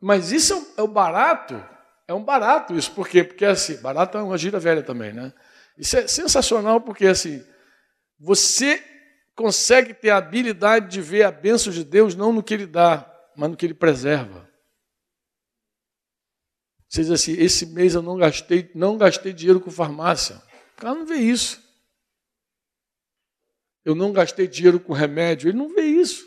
Mas 0.00 0.32
isso 0.32 0.74
é 0.76 0.82
o 0.82 0.88
barato, 0.88 1.62
é 2.06 2.14
um 2.14 2.22
barato 2.22 2.74
isso, 2.74 2.92
por 2.92 3.08
quê? 3.08 3.24
Porque 3.24 3.44
assim, 3.44 3.76
barato 3.80 4.16
é 4.16 4.22
uma 4.22 4.38
gira 4.38 4.58
velha 4.58 4.82
também, 4.82 5.12
né? 5.12 5.32
Isso 5.76 5.96
é 5.96 6.06
sensacional 6.06 6.80
porque 6.80 7.06
assim, 7.06 7.44
você 8.18 8.82
consegue 9.34 9.92
ter 9.92 10.10
a 10.10 10.18
habilidade 10.18 10.90
de 10.90 11.00
ver 11.00 11.24
a 11.24 11.32
bênção 11.32 11.72
de 11.72 11.84
Deus 11.84 12.14
não 12.14 12.32
no 12.32 12.42
que 12.42 12.54
Ele 12.54 12.66
dá, 12.66 13.10
mas 13.36 13.50
no 13.50 13.56
que 13.56 13.66
Ele 13.66 13.74
preserva. 13.74 14.48
Você 16.88 17.02
diz 17.02 17.10
assim, 17.10 17.32
esse 17.32 17.66
mês 17.66 17.94
eu 17.96 18.02
não 18.02 18.16
gastei, 18.16 18.70
não 18.72 18.96
gastei 18.96 19.32
dinheiro 19.32 19.60
com 19.60 19.70
farmácia. 19.70 20.40
O 20.76 20.80
cara 20.80 20.94
não 20.94 21.04
vê 21.04 21.16
isso. 21.16 21.63
Eu 23.84 23.94
não 23.94 24.12
gastei 24.12 24.46
dinheiro 24.46 24.80
com 24.80 24.92
remédio. 24.92 25.48
Ele 25.48 25.58
não 25.58 25.68
vê 25.68 25.82
isso. 25.82 26.24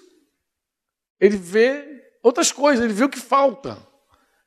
Ele 1.20 1.38
vê 1.38 2.04
outras 2.22 2.52
coisas, 2.52 2.84
ele 2.84 2.94
vê 2.94 3.04
o 3.04 3.10
que 3.10 3.20
falta. 3.20 3.78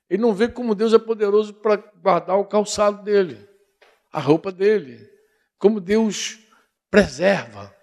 Ele 0.09 0.23
não 0.23 0.35
vê 0.35 0.49
como 0.49 0.75
Deus 0.75 0.93
é 0.93 0.99
poderoso 0.99 1.55
para 1.55 1.77
guardar 1.77 2.37
o 2.37 2.45
calçado 2.45 3.03
dele, 3.03 3.49
a 4.13 4.21
roupa 4.21 4.51
dele, 4.51 5.09
como 5.59 5.81
Deus 5.81 6.39
preserva. 6.91 7.75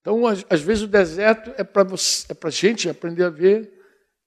Então, 0.00 0.26
às, 0.26 0.60
vezes, 0.60 0.84
o 0.84 0.86
deserto 0.86 1.52
é 1.58 1.64
para 1.64 1.82
é 1.82 2.46
a 2.46 2.50
gente 2.50 2.88
aprender 2.88 3.24
a 3.24 3.30
ver 3.30 3.72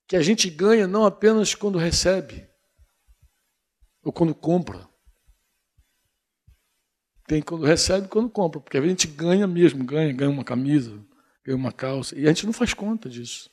que 0.07 0.15
a 0.15 0.21
gente 0.21 0.49
ganha 0.49 0.87
não 0.87 1.05
apenas 1.05 1.55
quando 1.55 1.77
recebe 1.77 2.49
ou 4.03 4.11
quando 4.11 4.35
compra. 4.35 4.88
Tem 7.29 7.43
quando 7.43 7.63
recebe 7.63 8.07
e 8.07 8.09
quando 8.09 8.27
compra, 8.27 8.59
porque 8.59 8.75
a 8.75 8.81
gente 8.81 9.05
ganha 9.05 9.45
mesmo, 9.45 9.85
ganha, 9.85 10.11
ganha 10.11 10.31
uma 10.31 10.43
camisa, 10.43 10.99
ganha 11.45 11.55
uma 11.55 11.71
calça, 11.71 12.17
e 12.17 12.25
a 12.25 12.29
gente 12.29 12.47
não 12.47 12.51
faz 12.51 12.73
conta 12.73 13.07
disso. 13.07 13.51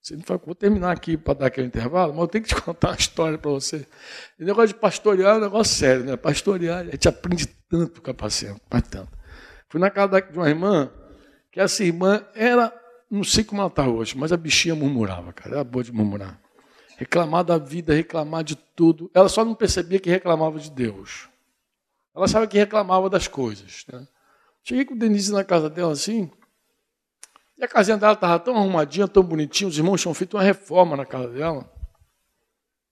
Você 0.00 0.16
não 0.16 0.22
faz, 0.22 0.40
vou 0.42 0.54
terminar 0.54 0.90
aqui 0.90 1.18
para 1.18 1.34
dar 1.34 1.46
aquele 1.48 1.66
intervalo, 1.66 2.14
mas 2.14 2.22
eu 2.22 2.28
tenho 2.28 2.44
que 2.44 2.54
te 2.54 2.56
contar 2.62 2.88
uma 2.88 2.96
história 2.96 3.36
para 3.36 3.50
você. 3.50 3.86
O 4.40 4.44
negócio 4.44 4.68
de 4.68 4.74
pastorear 4.80 5.34
é 5.34 5.36
um 5.36 5.40
negócio 5.42 5.74
sério, 5.74 6.02
né? 6.02 6.16
Pastorear, 6.16 6.78
a 6.78 6.84
gente 6.90 7.06
aprende 7.06 7.46
tanto 7.68 8.00
com 8.00 8.10
a 8.10 8.14
paciente, 8.14 8.58
tanto. 8.90 9.12
Fui 9.68 9.78
na 9.78 9.90
casa 9.90 10.22
de 10.22 10.38
uma 10.38 10.48
irmã, 10.48 10.90
que 11.52 11.60
essa 11.60 11.84
irmã 11.84 12.24
era, 12.34 12.72
não 13.10 13.22
sei 13.22 13.44
como 13.44 13.60
ela 13.60 13.68
está 13.68 13.86
hoje, 13.86 14.16
mas 14.16 14.32
a 14.32 14.38
bichinha 14.38 14.74
murmurava, 14.74 15.30
cara, 15.34 15.56
era 15.56 15.64
boa 15.64 15.84
de 15.84 15.92
murmurar. 15.92 16.40
Reclamar 16.96 17.44
da 17.44 17.58
vida, 17.58 17.92
reclamar 17.92 18.42
de 18.42 18.56
tudo. 18.56 19.10
Ela 19.12 19.28
só 19.28 19.44
não 19.44 19.54
percebia 19.54 20.00
que 20.00 20.08
reclamava 20.08 20.58
de 20.58 20.70
Deus. 20.70 21.29
Ela 22.20 22.28
sabia 22.28 22.46
que 22.46 22.58
reclamava 22.58 23.08
das 23.08 23.26
coisas. 23.26 23.84
Né? 23.92 24.06
Cheguei 24.62 24.84
com 24.84 24.96
Denise 24.96 25.32
na 25.32 25.42
casa 25.42 25.68
dela 25.70 25.92
assim, 25.92 26.30
e 27.58 27.64
a 27.64 27.68
casinha 27.68 27.96
dela 27.96 28.14
estava 28.14 28.38
tão 28.38 28.56
arrumadinha, 28.56 29.08
tão 29.08 29.22
bonitinha, 29.22 29.68
os 29.68 29.76
irmãos 29.76 30.00
tinham 30.00 30.14
feito 30.14 30.36
uma 30.36 30.42
reforma 30.42 30.96
na 30.96 31.04
casa 31.04 31.28
dela. 31.28 31.70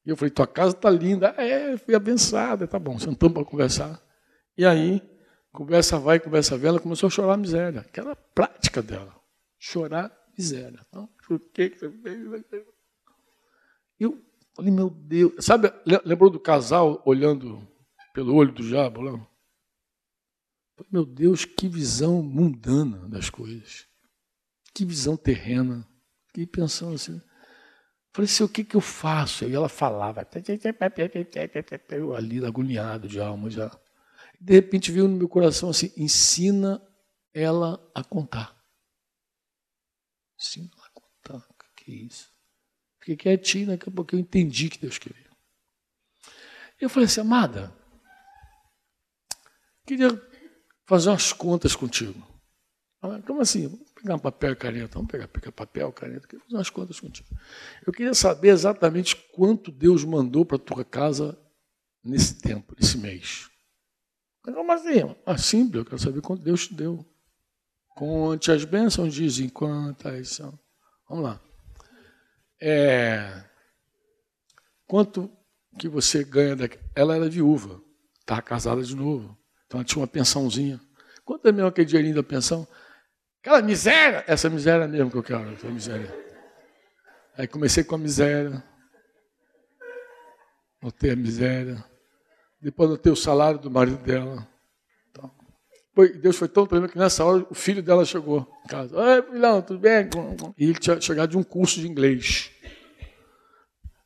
E 0.05 0.11
eu 0.11 0.17
falei, 0.17 0.31
tua 0.31 0.47
casa 0.47 0.75
está 0.75 0.91
linda. 0.91 1.35
É, 1.37 1.77
fui 1.77 1.95
abençoada, 1.95 2.67
tá 2.67 2.79
bom, 2.79 2.99
sentamos 2.99 3.35
para 3.35 3.45
conversar. 3.45 4.01
E 4.57 4.65
aí, 4.65 5.03
Conversa 5.53 5.99
vai, 5.99 6.21
conversa 6.21 6.57
vem, 6.57 6.69
ela 6.69 6.79
começou 6.79 7.09
a 7.09 7.11
chorar 7.11 7.37
miséria. 7.37 7.81
Aquela 7.81 8.15
prática 8.15 8.83
dela. 8.83 9.15
Chorar 9.59 10.09
miséria. 10.37 10.79
Então, 10.89 11.09
por 11.27 11.41
que 11.41 11.71
você 11.71 11.91
fez? 11.91 12.45
Eu 13.99 14.23
falei, 14.55 14.71
meu 14.71 14.91
Deus. 14.91 15.33
Sabe, 15.41 15.73
lembrou 16.05 16.31
do 16.31 16.39
casal 16.39 17.03
olhando 17.05 17.67
pelo 18.13 18.35
olho 18.35 18.53
do 18.53 18.63
diabo 18.63 19.01
lá? 19.01 19.27
Meu 20.91 21.05
Deus, 21.05 21.45
que 21.45 21.69
visão 21.69 22.23
mundana 22.23 23.09
das 23.09 23.29
coisas. 23.29 23.87
Que 24.73 24.85
visão 24.85 25.17
terrena. 25.17 25.87
Fiquei 26.29 26.47
pensando 26.47 26.95
assim. 26.95 27.21
Falei 28.13 28.31
assim, 28.31 28.45
o 28.45 28.49
que, 28.49 28.65
que 28.65 28.77
eu 28.77 28.81
faço? 28.81 29.45
E 29.45 29.55
ela 29.55 29.69
falava. 29.69 30.27
Eu 31.91 32.15
ali, 32.15 32.45
agoniado 32.45 33.09
de 33.09 33.21
alma 33.21 33.51
já. 33.51 33.71
De 34.41 34.53
repente 34.53 34.93
veio 34.93 35.09
no 35.09 35.17
meu 35.17 35.29
coração 35.29 35.71
assim: 35.71 35.93
ensina 35.97 36.81
ela 37.35 37.81
a 37.95 38.05
contar. 38.05 38.57
Ensina 40.39 40.71
ela 40.77 40.87
a 40.87 40.91
contar. 40.91 41.49
O 41.49 41.75
que 41.77 41.91
é 41.91 41.95
isso? 41.95 42.33
Fiquei 43.01 43.17
quietinho, 43.17 43.69
daqui 43.69 43.89
a 43.89 43.93
pouco 43.93 44.15
eu 44.15 44.19
entendi 44.19 44.69
que 44.69 44.79
Deus 44.79 44.99
queria. 44.99 45.29
Eu 46.81 46.89
falei 46.89 47.07
assim, 47.07 47.21
amada, 47.21 47.77
queria 49.89 50.23
fazer 50.87 51.09
umas 51.09 51.33
contas 51.33 51.75
contigo. 51.75 52.23
Como 53.27 53.41
assim? 53.41 53.69
Vamos 53.69 53.93
pegar 53.93 54.17
um 54.17 54.19
papel 54.19 54.53
e 54.53 54.57
caneta. 54.57 54.95
Vamos 54.95 55.11
pegar, 55.11 55.29
pegar 55.29 55.53
papel, 55.53 55.93
caneta, 55.93 56.27
queria 56.27 56.45
fazer 56.45 56.57
umas 56.57 56.71
contas 56.71 57.01
contigo. 57.01 57.29
Eu 57.87 57.93
queria 57.93 58.13
saber 58.13 58.49
exatamente 58.49 59.17
quanto 59.33 59.71
Deus 59.71 60.05
mandou 60.05 60.45
para 60.45 60.57
a 60.57 60.61
tua 60.61 60.85
casa 60.85 61.39
nesse 62.05 62.39
tempo, 62.39 62.75
nesse 62.79 62.99
mês. 62.99 63.49
Como 64.43 64.71
assim? 64.73 65.15
Ah, 65.25 65.39
simples, 65.39 65.77
eu 65.77 65.85
quero 65.85 65.99
saber 65.99 66.21
quanto 66.21 66.43
Deus 66.43 66.69
te 66.69 66.75
deu. 66.75 67.05
Conte 67.95 68.51
as 68.53 68.65
bênçãos, 68.65 69.15
dizem 69.15 69.49
quantas 69.49 70.29
são. 70.29 70.59
Vamos 71.09 71.25
lá. 71.25 71.41
É, 72.61 73.45
quanto 74.87 75.31
que 75.79 75.89
você 75.89 76.25
ganha 76.25 76.57
daqui? 76.57 76.79
Ela 76.95 77.17
era 77.17 77.29
viúva, 77.29 77.81
estava 78.21 78.43
casada 78.43 78.83
de 78.83 78.95
novo. 78.95 79.39
Então 79.69 79.81
ela 79.81 79.85
tinha 79.85 80.01
uma 80.01 80.09
pensãozinha. 80.09 80.81
Quanto 81.25 81.47
é 81.47 81.53
mesmo 81.53 81.69
aquele 81.69 81.87
dinheirinho 81.87 82.15
da 82.15 82.23
pensão? 82.23 82.67
Aquela 83.43 83.61
miséria, 83.61 84.25
essa 84.27 84.49
miséria 84.49 84.89
mesmo 84.89 85.11
que 85.11 85.17
eu 85.19 85.23
quero, 85.23 85.53
essa 85.53 85.69
miséria. 85.69 86.13
Aí 87.37 87.47
comecei 87.47 87.85
com 87.85 87.95
a 87.95 87.99
miséria. 87.99 88.65
Notei 90.83 91.11
a 91.11 91.17
miséria. 91.17 91.85
Depois 92.61 92.89
notei 92.89 93.13
o 93.13 93.17
salário 93.17 93.61
do 93.61 93.71
marido 93.71 93.99
dela. 93.99 94.49
Então, 95.11 95.31
Deus 96.21 96.37
foi 96.37 96.49
tão 96.49 96.67
tremendo 96.67 96.91
que 96.91 96.99
nessa 96.99 97.23
hora 97.23 97.47
o 97.51 97.55
filho 97.55 97.83
dela 97.83 98.07
chegou 98.07 98.51
em 98.65 98.69
casa. 98.69 98.97
Oi, 98.97 99.23
filhão, 99.23 99.61
tudo 99.61 99.81
bem? 99.81 100.09
E 100.57 100.65
ele 100.65 100.79
tinha 100.79 100.99
chegado 100.99 101.31
de 101.31 101.37
um 101.37 101.43
curso 101.43 101.79
de 101.79 101.87
inglês. 101.87 102.51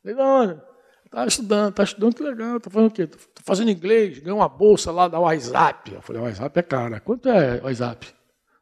Falei, 0.01 0.17
olha, 0.17 0.72
está 1.13 1.27
estudando, 1.27 1.69
está 1.69 1.83
estudando, 1.83 2.15
que 2.15 2.23
legal. 2.23 2.57
Está 2.57 2.69
fazendo 2.69 2.89
o 2.89 2.93
quê? 2.93 3.03
Estou 3.03 3.43
fazendo 3.43 3.71
inglês, 3.71 4.19
ganhou 4.19 4.39
uma 4.39 4.49
bolsa 4.49 4.91
lá 4.91 5.07
da 5.07 5.19
WhatsApp. 5.19 5.93
Eu 5.93 6.01
falei, 6.01 6.21
WhatsApp 6.21 6.59
é 6.59 6.63
cara. 6.63 6.99
Quanto 6.99 7.29
é 7.29 7.61
WhatsApp? 7.61 8.13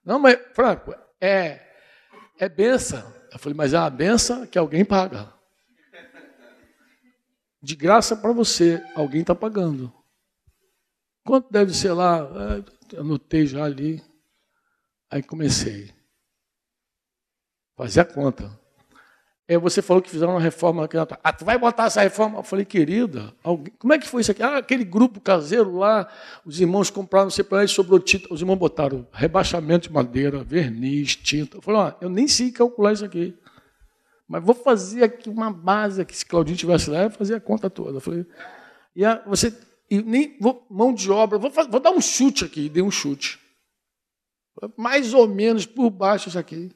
Não, 0.04 0.20
mas, 0.20 0.38
Franco, 0.54 0.94
é, 1.20 1.62
é 2.38 2.50
benção. 2.50 3.12
Eu 3.32 3.40
falei, 3.40 3.56
mas 3.56 3.74
é 3.74 3.80
uma 3.80 3.90
benção 3.90 4.46
que 4.46 4.58
alguém 4.58 4.84
paga 4.84 5.34
de 7.62 7.76
graça 7.76 8.18
para 8.18 8.32
você, 8.32 8.84
alguém 8.96 9.22
está 9.22 9.36
pagando. 9.36 9.94
Quanto 11.24 11.52
deve 11.52 11.74
ser 11.74 11.94
lá? 11.94 12.28
É, 12.94 12.98
anotei 12.98 13.46
já 13.46 13.64
ali. 13.64 14.04
Aí 15.10 15.22
comecei. 15.22 15.94
Fazer 17.78 18.02
a 18.02 18.06
conta. 18.06 18.60
Aí 19.52 19.58
você 19.58 19.82
falou 19.82 20.02
que 20.02 20.10
fizeram 20.10 20.32
uma 20.32 20.40
reforma 20.40 20.86
aqui. 20.86 20.96
Ah, 20.98 21.34
tu 21.34 21.44
vai 21.44 21.58
botar 21.58 21.84
essa 21.84 22.02
reforma? 22.02 22.40
Eu 22.40 22.44
falei, 22.44 22.64
querida, 22.64 23.34
alguém... 23.44 23.74
como 23.78 23.92
é 23.92 24.00
que 24.00 24.08
foi 24.08 24.22
isso 24.22 24.32
aqui? 24.32 24.42
Ah, 24.42 24.60
aquele 24.60 24.86
grupo 24.86 25.20
caseiro 25.20 25.76
lá, 25.76 26.08
os 26.46 26.62
irmãos 26.62 26.90
compraram, 26.90 27.26
não 27.26 27.32
sei 27.32 27.44
para 27.44 27.68
sobrou 27.68 28.00
tinta. 28.00 28.34
Os 28.34 28.40
irmãos 28.40 28.56
botaram 28.56 29.06
rebaixamento 29.12 29.90
de 29.90 29.94
madeira, 29.94 30.42
verniz, 30.42 31.18
tinta. 31.18 31.58
Eu 31.58 31.62
falei, 31.62 31.82
ah, 31.82 31.98
eu 32.00 32.10
nem 32.10 32.30
sei 32.30 32.50
calcular 32.50 32.94
isso 32.94 33.04
aqui. 33.04 33.38
Mas 34.26 34.42
vou 34.42 34.56
fazer 34.56 35.04
aqui 35.04 35.30
uma 35.30 35.52
base 35.52 36.00
aqui. 36.00 36.16
Se 36.16 36.26
Claudinho 36.26 36.56
tivesse 36.56 36.90
lá, 36.90 37.04
eu 37.04 37.12
fazer 37.12 37.36
a 37.36 37.42
conta 37.42 37.70
toda. 37.70 37.98
Eu 37.98 38.02
falei, 38.02 38.26
e 38.96 39.04
a, 39.04 39.22
você, 39.28 39.54
e 39.90 40.02
nem 40.02 40.38
vou, 40.40 40.66
mão 40.72 40.94
de 40.94 41.12
obra, 41.12 41.38
vou, 41.38 41.52
vou 41.52 41.80
dar 41.82 41.92
um 41.92 42.00
chute 42.00 42.46
aqui, 42.46 42.70
dei 42.70 42.82
um 42.82 42.90
chute. 42.90 43.38
Mais 44.78 45.14
ou 45.14 45.28
menos 45.28 45.66
por 45.66 45.90
baixo 45.90 46.30
isso 46.30 46.40
aqui. 46.40 46.72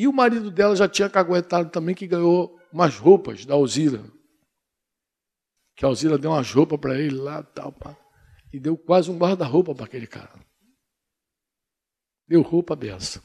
E 0.00 0.08
o 0.08 0.12
marido 0.14 0.50
dela 0.50 0.74
já 0.74 0.88
tinha 0.88 1.10
caguetado 1.10 1.68
também, 1.68 1.94
que 1.94 2.06
ganhou 2.06 2.58
umas 2.72 2.96
roupas 2.96 3.44
da 3.44 3.52
Alzira. 3.52 4.02
Que 5.76 5.84
a 5.84 5.88
Alzira 5.88 6.16
deu 6.16 6.30
umas 6.30 6.50
roupas 6.50 6.80
para 6.80 6.98
ele 6.98 7.16
lá 7.16 7.42
tal. 7.42 7.70
Pá. 7.70 7.94
E 8.50 8.58
deu 8.58 8.78
quase 8.78 9.10
um 9.10 9.18
guarda-roupa 9.18 9.74
para 9.74 9.84
aquele 9.84 10.06
cara. 10.06 10.40
Deu 12.26 12.40
roupa 12.40 12.74
dessa 12.74 13.22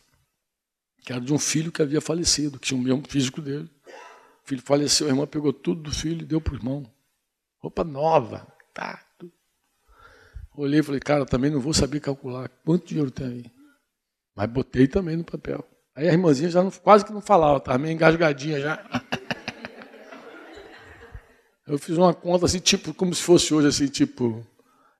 que 0.99 1.13
era 1.13 1.21
de 1.21 1.31
um 1.31 1.39
filho 1.39 1.71
que 1.71 1.81
havia 1.81 2.01
falecido, 2.01 2.59
que 2.59 2.65
tinha 2.65 2.77
o 2.77 2.83
mesmo 2.83 3.07
físico 3.07 3.41
dele. 3.41 3.71
O 4.43 4.47
filho 4.49 4.61
faleceu, 4.61 5.07
a 5.07 5.11
irmã 5.11 5.25
pegou 5.25 5.53
tudo 5.53 5.83
do 5.83 5.91
filho 5.91 6.23
e 6.23 6.25
deu 6.25 6.41
para 6.41 6.53
o 6.53 6.57
irmão. 6.57 6.93
Roupa 7.59 7.85
nova, 7.85 8.45
tá. 8.73 9.01
Olhei 10.57 10.81
e 10.81 10.83
falei, 10.83 10.99
cara, 10.99 11.25
também 11.25 11.49
não 11.49 11.61
vou 11.61 11.73
saber 11.73 12.01
calcular 12.01 12.49
quanto 12.65 12.87
dinheiro 12.87 13.11
tem 13.11 13.27
aí. 13.27 13.51
Mas 14.35 14.49
botei 14.49 14.89
também 14.89 15.15
no 15.15 15.23
papel. 15.23 15.63
Aí 15.95 16.09
a 16.09 16.11
irmãzinha 16.11 16.49
já 16.49 16.61
não, 16.61 16.69
quase 16.69 17.05
que 17.05 17.13
não 17.13 17.21
falava, 17.21 17.57
estava 17.57 17.77
meio 17.77 17.93
engasgadinha 17.93 18.59
já. 18.59 18.83
Eu 21.65 21.79
fiz 21.79 21.97
uma 21.97 22.13
conta 22.13 22.45
assim, 22.45 22.59
tipo, 22.59 22.93
como 22.93 23.13
se 23.15 23.23
fosse 23.23 23.53
hoje, 23.53 23.67
assim, 23.67 23.87
tipo, 23.87 24.45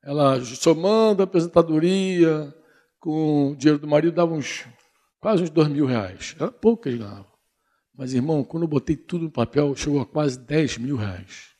ela 0.01 0.43
somando 0.43 1.21
a 1.21 1.25
apresentadoria 1.25 2.55
com 2.99 3.51
o 3.51 3.55
dinheiro 3.55 3.77
do 3.77 3.87
marido, 3.87 4.15
dava 4.15 4.33
uns 4.33 4.65
quase 5.19 5.43
uns 5.43 5.49
dois 5.49 5.67
mil 5.67 5.85
reais. 5.85 6.35
Era 6.39 6.51
pouco 6.51 6.83
que 6.83 6.89
ele 6.89 6.99
ganhava. 6.99 7.35
Mas, 7.93 8.13
irmão, 8.13 8.43
quando 8.43 8.63
eu 8.63 8.67
botei 8.67 8.95
tudo 8.95 9.25
no 9.25 9.31
papel, 9.31 9.75
chegou 9.75 10.01
a 10.01 10.05
quase 10.05 10.39
10 10.39 10.79
mil 10.79 10.97
reais. 10.97 11.51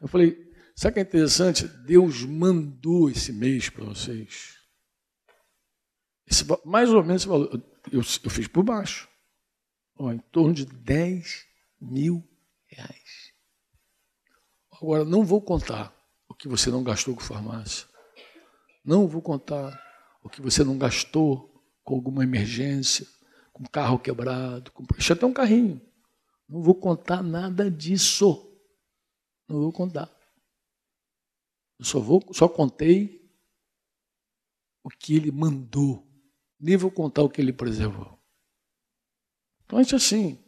Eu 0.00 0.08
falei, 0.08 0.36
sabe 0.74 0.90
o 0.90 0.94
que 0.94 1.00
é 1.00 1.02
interessante? 1.02 1.68
Deus 1.86 2.24
mandou 2.24 3.08
esse 3.08 3.32
mês 3.32 3.68
para 3.68 3.84
vocês. 3.84 4.54
Esse, 6.26 6.44
mais 6.64 6.90
ou 6.90 7.02
menos 7.02 7.22
esse 7.22 7.28
valor. 7.28 7.62
Eu, 7.90 8.00
eu 8.00 8.30
fiz 8.30 8.48
por 8.48 8.62
baixo. 8.62 9.08
Ó, 9.96 10.12
em 10.12 10.18
torno 10.18 10.54
de 10.54 10.66
10 10.66 11.46
mil 11.80 12.26
reais. 12.66 13.32
Agora, 14.72 15.04
não 15.04 15.24
vou 15.24 15.40
contar 15.40 15.94
o 16.28 16.34
que 16.34 16.48
você 16.48 16.70
não 16.70 16.82
gastou 16.82 17.14
com 17.14 17.20
farmácia. 17.20 17.86
Não 18.84 19.06
vou 19.06 19.22
contar 19.22 19.80
o 20.22 20.28
que 20.28 20.40
você 20.40 20.64
não 20.64 20.76
gastou 20.76 21.50
com 21.82 21.94
alguma 21.94 22.24
emergência, 22.24 23.06
com 23.52 23.64
carro 23.64 23.98
quebrado, 23.98 24.72
com 24.72 24.84
deixa 24.84 25.12
até 25.12 25.24
um 25.24 25.32
carrinho. 25.32 25.80
Não 26.48 26.62
vou 26.62 26.74
contar 26.74 27.22
nada 27.22 27.70
disso. 27.70 28.50
Não 29.48 29.60
vou 29.60 29.72
contar. 29.72 30.10
Eu 31.78 31.84
só 31.84 32.00
vou, 32.00 32.22
só 32.32 32.48
contei 32.48 33.30
o 34.82 34.90
que 34.90 35.16
ele 35.16 35.30
mandou. 35.30 36.03
Vou 36.78 36.90
contar 36.90 37.22
o 37.22 37.28
que 37.28 37.40
ele 37.40 37.52
preservou. 37.52 38.18
Então 39.64 39.78
a 39.78 39.82
gente 39.82 39.94
é 39.94 39.96
assim, 39.96 40.38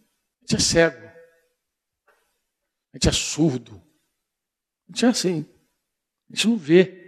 a 0.41 0.41
gente 0.43 0.57
é 0.57 0.59
cego. 0.59 1.07
A 2.93 2.97
gente 2.97 3.09
é 3.09 3.13
surdo. 3.13 3.83
A 4.89 4.93
gente 4.93 5.05
é 5.05 5.09
assim. 5.09 5.47
A 6.31 6.35
gente 6.35 6.49
não 6.49 6.57
vê. 6.57 7.07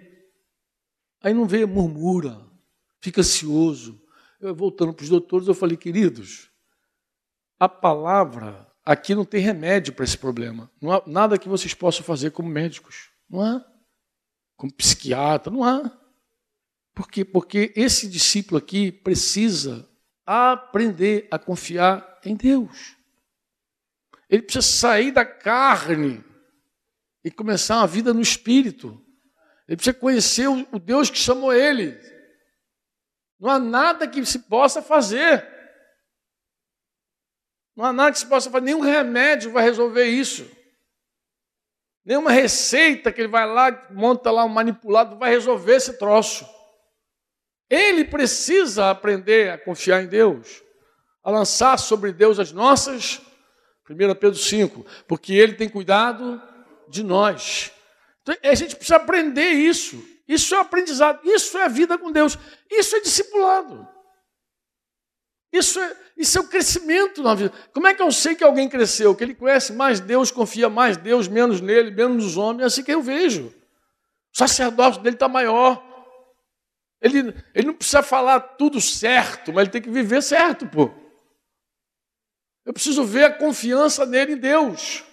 Aí 1.22 1.32
não 1.32 1.46
vê, 1.46 1.64
murmura, 1.64 2.46
fica 3.00 3.20
ansioso. 3.20 4.00
Eu, 4.40 4.54
voltando 4.54 4.92
para 4.92 5.02
os 5.02 5.08
doutores, 5.08 5.48
eu 5.48 5.54
falei, 5.54 5.76
queridos, 5.76 6.50
a 7.58 7.68
palavra 7.68 8.70
aqui 8.84 9.14
não 9.14 9.24
tem 9.24 9.40
remédio 9.40 9.92
para 9.92 10.04
esse 10.04 10.16
problema. 10.16 10.70
Não 10.80 10.92
há 10.92 11.02
nada 11.06 11.38
que 11.38 11.48
vocês 11.48 11.74
possam 11.74 12.04
fazer 12.04 12.30
como 12.30 12.48
médicos. 12.48 13.10
Não 13.28 13.40
há. 13.40 13.64
Como 14.56 14.72
psiquiatra, 14.72 15.52
não 15.52 15.64
há. 15.64 15.98
Por 16.98 17.08
quê? 17.08 17.24
Porque 17.24 17.72
esse 17.76 18.08
discípulo 18.08 18.58
aqui 18.58 18.90
precisa 18.90 19.88
aprender 20.26 21.28
a 21.30 21.38
confiar 21.38 22.18
em 22.24 22.34
Deus. 22.34 22.96
Ele 24.28 24.42
precisa 24.42 24.66
sair 24.66 25.12
da 25.12 25.24
carne 25.24 26.24
e 27.22 27.30
começar 27.30 27.76
uma 27.76 27.86
vida 27.86 28.12
no 28.12 28.20
espírito. 28.20 29.00
Ele 29.68 29.76
precisa 29.76 29.94
conhecer 29.94 30.48
o 30.48 30.78
Deus 30.80 31.08
que 31.08 31.18
chamou 31.18 31.52
ele. 31.52 31.96
Não 33.38 33.48
há 33.48 33.60
nada 33.60 34.08
que 34.08 34.26
se 34.26 34.40
possa 34.40 34.82
fazer. 34.82 35.46
Não 37.76 37.84
há 37.84 37.92
nada 37.92 38.10
que 38.10 38.18
se 38.18 38.26
possa 38.26 38.50
fazer. 38.50 38.64
Nenhum 38.64 38.80
remédio 38.80 39.52
vai 39.52 39.62
resolver 39.62 40.06
isso. 40.06 40.50
Nenhuma 42.04 42.32
receita 42.32 43.12
que 43.12 43.20
ele 43.20 43.28
vai 43.28 43.46
lá, 43.46 43.86
monta 43.88 44.32
lá 44.32 44.44
um 44.44 44.48
manipulado, 44.48 45.16
vai 45.16 45.30
resolver 45.30 45.76
esse 45.76 45.96
troço. 45.96 46.57
Ele 47.70 48.04
precisa 48.04 48.90
aprender 48.90 49.50
a 49.50 49.58
confiar 49.58 50.02
em 50.02 50.06
Deus, 50.06 50.62
a 51.22 51.30
lançar 51.30 51.78
sobre 51.78 52.12
Deus 52.12 52.38
as 52.38 52.52
nossas, 52.52 53.20
1 53.88 53.96
Pedro 54.14 54.38
5, 54.38 54.84
porque 55.06 55.32
Ele 55.32 55.54
tem 55.54 55.68
cuidado 55.68 56.40
de 56.88 57.02
nós. 57.02 57.72
Então, 58.22 58.34
a 58.42 58.54
gente 58.54 58.76
precisa 58.76 58.96
aprender 58.96 59.50
isso. 59.50 60.02
Isso 60.26 60.54
é 60.54 60.60
aprendizado, 60.60 61.20
isso 61.24 61.56
é 61.56 61.64
a 61.64 61.68
vida 61.68 61.96
com 61.96 62.12
Deus, 62.12 62.38
isso 62.70 62.94
é 62.96 63.00
discipulado. 63.00 63.88
Isso 65.50 65.80
é, 65.80 65.96
isso 66.16 66.36
é 66.36 66.40
o 66.42 66.48
crescimento 66.48 67.22
na 67.22 67.34
vida. 67.34 67.52
Como 67.72 67.86
é 67.86 67.94
que 67.94 68.02
eu 68.02 68.12
sei 68.12 68.34
que 68.34 68.44
alguém 68.44 68.68
cresceu? 68.68 69.14
Que 69.14 69.24
ele 69.24 69.34
conhece 69.34 69.72
mais 69.72 69.98
Deus, 70.00 70.30
confia 70.30 70.68
mais 70.68 70.98
Deus, 70.98 71.26
menos 71.26 71.60
nele, 71.62 71.90
menos 71.90 72.22
nos 72.22 72.36
homens. 72.36 72.62
É 72.62 72.66
assim 72.66 72.82
que 72.82 72.92
eu 72.92 73.00
vejo. 73.00 73.46
O 74.34 74.38
sacerdócio 74.38 75.00
dele 75.00 75.16
está 75.16 75.28
maior. 75.28 75.82
Ele, 77.00 77.34
ele 77.54 77.66
não 77.66 77.74
precisa 77.74 78.02
falar 78.02 78.40
tudo 78.40 78.80
certo, 78.80 79.52
mas 79.52 79.62
ele 79.62 79.70
tem 79.70 79.82
que 79.82 79.90
viver 79.90 80.22
certo, 80.22 80.66
pô. 80.66 80.90
Eu 82.66 82.72
preciso 82.72 83.04
ver 83.04 83.24
a 83.24 83.32
confiança 83.32 84.04
nele 84.04 84.32
em 84.32 84.36
Deus. 84.36 85.04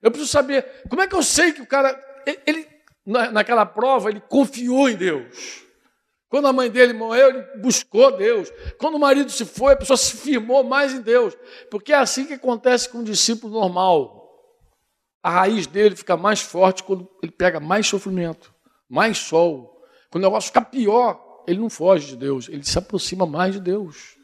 Eu 0.00 0.10
preciso 0.10 0.32
saber 0.32 0.66
como 0.88 1.00
é 1.00 1.06
que 1.06 1.14
eu 1.14 1.22
sei 1.22 1.52
que 1.52 1.62
o 1.62 1.66
cara, 1.66 1.96
ele, 2.46 2.68
naquela 3.06 3.64
prova, 3.64 4.10
ele 4.10 4.20
confiou 4.20 4.88
em 4.88 4.96
Deus. 4.96 5.62
Quando 6.28 6.48
a 6.48 6.52
mãe 6.52 6.70
dele 6.70 6.94
morreu, 6.94 7.28
ele 7.28 7.42
buscou 7.60 8.16
Deus. 8.16 8.50
Quando 8.78 8.94
o 8.94 8.98
marido 8.98 9.30
se 9.30 9.44
foi, 9.44 9.74
a 9.74 9.76
pessoa 9.76 9.98
se 9.98 10.16
firmou 10.16 10.64
mais 10.64 10.94
em 10.94 11.02
Deus. 11.02 11.36
Porque 11.70 11.92
é 11.92 11.96
assim 11.96 12.24
que 12.24 12.32
acontece 12.32 12.88
com 12.88 12.98
um 12.98 13.04
discípulo 13.04 13.52
normal. 13.52 14.32
A 15.22 15.28
raiz 15.28 15.66
dele 15.66 15.94
fica 15.94 16.16
mais 16.16 16.40
forte 16.40 16.82
quando 16.82 17.06
ele 17.22 17.30
pega 17.30 17.60
mais 17.60 17.86
sofrimento, 17.86 18.52
mais 18.88 19.18
sol. 19.18 19.71
Quando 20.12 20.24
o 20.24 20.26
negócio 20.26 20.48
fica 20.48 20.60
pior, 20.60 21.42
ele 21.46 21.58
não 21.58 21.70
foge 21.70 22.08
de 22.08 22.16
Deus, 22.16 22.46
ele 22.50 22.62
se 22.62 22.76
aproxima 22.76 23.24
mais 23.24 23.54
de 23.54 23.60
Deus. 23.60 24.18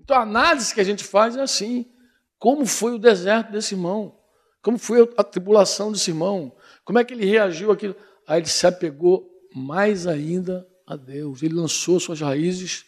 Então 0.00 0.16
a 0.16 0.22
análise 0.22 0.74
que 0.74 0.80
a 0.80 0.84
gente 0.84 1.04
faz 1.04 1.36
é 1.36 1.40
assim: 1.40 1.88
como 2.36 2.66
foi 2.66 2.92
o 2.92 2.98
deserto 2.98 3.52
desse 3.52 3.76
irmão? 3.76 4.20
Como 4.60 4.76
foi 4.76 5.08
a 5.16 5.22
tribulação 5.22 5.92
desse 5.92 6.10
irmão? 6.10 6.52
Como 6.84 6.98
é 6.98 7.04
que 7.04 7.14
ele 7.14 7.24
reagiu 7.24 7.70
àquilo? 7.70 7.94
Aí 8.26 8.40
ele 8.40 8.48
se 8.48 8.66
apegou 8.66 9.30
mais 9.54 10.04
ainda 10.04 10.68
a 10.84 10.96
Deus. 10.96 11.44
Ele 11.44 11.54
lançou 11.54 12.00
suas 12.00 12.20
raízes. 12.20 12.86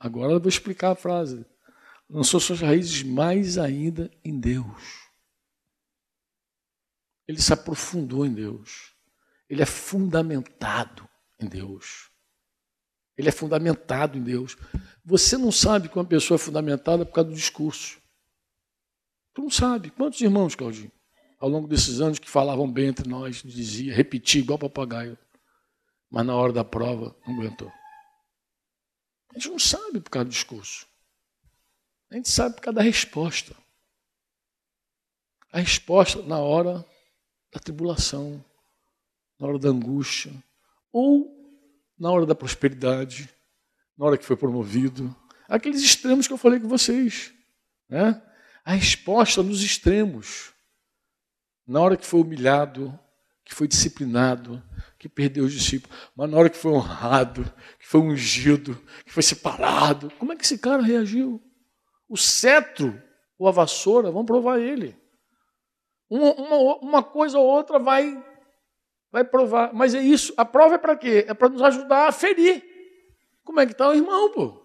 Agora 0.00 0.32
eu 0.32 0.40
vou 0.40 0.48
explicar 0.48 0.90
a 0.90 0.96
frase. 0.96 1.46
Lançou 2.10 2.40
suas 2.40 2.60
raízes 2.60 3.04
mais 3.04 3.56
ainda 3.56 4.10
em 4.24 4.40
Deus. 4.40 5.06
Ele 7.28 7.40
se 7.40 7.52
aprofundou 7.52 8.26
em 8.26 8.34
Deus. 8.34 8.95
Ele 9.48 9.62
é 9.62 9.66
fundamentado 9.66 11.08
em 11.38 11.46
Deus. 11.46 12.10
Ele 13.16 13.28
é 13.28 13.32
fundamentado 13.32 14.18
em 14.18 14.22
Deus. 14.22 14.56
Você 15.04 15.38
não 15.38 15.50
sabe 15.50 15.88
que 15.88 15.96
uma 15.96 16.04
pessoa 16.04 16.36
é 16.36 16.38
fundamentada 16.38 17.06
por 17.06 17.12
causa 17.12 17.30
do 17.30 17.36
discurso. 17.36 18.00
Tu 19.32 19.42
não 19.42 19.50
sabe. 19.50 19.90
Quantos 19.90 20.20
irmãos, 20.20 20.54
Claudinho, 20.54 20.92
ao 21.38 21.48
longo 21.48 21.68
desses 21.68 22.00
anos 22.00 22.18
que 22.18 22.28
falavam 22.28 22.70
bem 22.70 22.88
entre 22.88 23.08
nós, 23.08 23.42
dizia, 23.42 23.94
repetia 23.94 24.40
igual 24.40 24.58
papagaio, 24.58 25.16
mas 26.10 26.26
na 26.26 26.34
hora 26.34 26.52
da 26.52 26.64
prova 26.64 27.16
não 27.26 27.34
aguentou. 27.34 27.70
A 29.30 29.38
gente 29.38 29.50
não 29.50 29.58
sabe 29.58 30.00
por 30.00 30.10
causa 30.10 30.24
do 30.24 30.30
discurso. 30.30 30.86
A 32.10 32.14
gente 32.14 32.30
sabe 32.30 32.54
por 32.56 32.62
causa 32.62 32.76
da 32.76 32.82
resposta. 32.82 33.54
A 35.52 35.58
resposta 35.58 36.22
na 36.22 36.38
hora 36.38 36.84
da 37.52 37.60
tribulação, 37.60 38.44
na 39.38 39.46
hora 39.46 39.58
da 39.58 39.68
angústia, 39.68 40.32
ou 40.92 41.34
na 41.98 42.10
hora 42.10 42.26
da 42.26 42.34
prosperidade, 42.34 43.28
na 43.96 44.06
hora 44.06 44.18
que 44.18 44.24
foi 44.24 44.36
promovido. 44.36 45.14
Aqueles 45.48 45.82
extremos 45.82 46.26
que 46.26 46.32
eu 46.32 46.38
falei 46.38 46.60
com 46.60 46.68
vocês. 46.68 47.32
Né? 47.88 48.20
a 48.66 48.72
resposta 48.72 49.44
nos 49.44 49.62
extremos. 49.62 50.52
Na 51.64 51.80
hora 51.80 51.96
que 51.96 52.04
foi 52.04 52.20
humilhado, 52.20 52.98
que 53.44 53.54
foi 53.54 53.68
disciplinado, 53.68 54.60
que 54.98 55.08
perdeu 55.08 55.44
os 55.44 55.52
discípulos, 55.52 55.96
mas 56.16 56.28
na 56.28 56.36
hora 56.36 56.50
que 56.50 56.56
foi 56.56 56.72
honrado, 56.72 57.44
que 57.78 57.86
foi 57.86 58.00
ungido, 58.00 58.74
que 59.04 59.12
foi 59.12 59.22
separado, 59.22 60.10
como 60.18 60.32
é 60.32 60.36
que 60.36 60.44
esse 60.44 60.58
cara 60.58 60.82
reagiu? 60.82 61.40
O 62.08 62.16
cetro 62.16 63.00
ou 63.38 63.46
a 63.46 63.52
vassoura 63.52 64.10
vão 64.10 64.24
provar 64.24 64.58
ele. 64.58 64.96
Uma, 66.10 66.34
uma, 66.34 66.76
uma 66.78 67.02
coisa 67.04 67.38
ou 67.38 67.46
outra 67.46 67.78
vai, 67.78 68.20
vai 69.16 69.24
provar. 69.24 69.72
Mas 69.72 69.94
é 69.94 70.02
isso. 70.02 70.34
A 70.36 70.44
prova 70.44 70.74
é 70.74 70.78
para 70.78 70.94
quê? 70.94 71.24
É 71.26 71.32
para 71.32 71.48
nos 71.48 71.62
ajudar 71.62 72.06
a 72.06 72.12
ferir. 72.12 72.62
Como 73.42 73.58
é 73.58 73.64
que 73.64 73.72
está 73.72 73.88
o 73.88 73.94
irmão, 73.94 74.30
pô? 74.30 74.62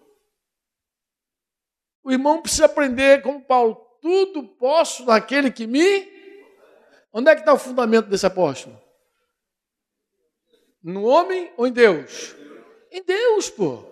O 2.04 2.12
irmão 2.12 2.42
precisa 2.42 2.66
aprender, 2.66 3.22
como 3.22 3.42
Paulo, 3.42 3.76
tudo 4.02 4.42
posso 4.42 5.06
naquele 5.06 5.50
que 5.50 5.66
me. 5.66 6.06
Onde 7.14 7.30
é 7.30 7.34
que 7.34 7.40
está 7.40 7.54
o 7.54 7.58
fundamento 7.58 8.08
desse 8.08 8.26
apóstolo? 8.26 8.78
No 10.82 11.04
homem 11.04 11.50
ou 11.56 11.66
em 11.66 11.72
Deus? 11.72 12.34
Em 12.90 13.02
Deus, 13.02 13.48
pô. 13.48 13.82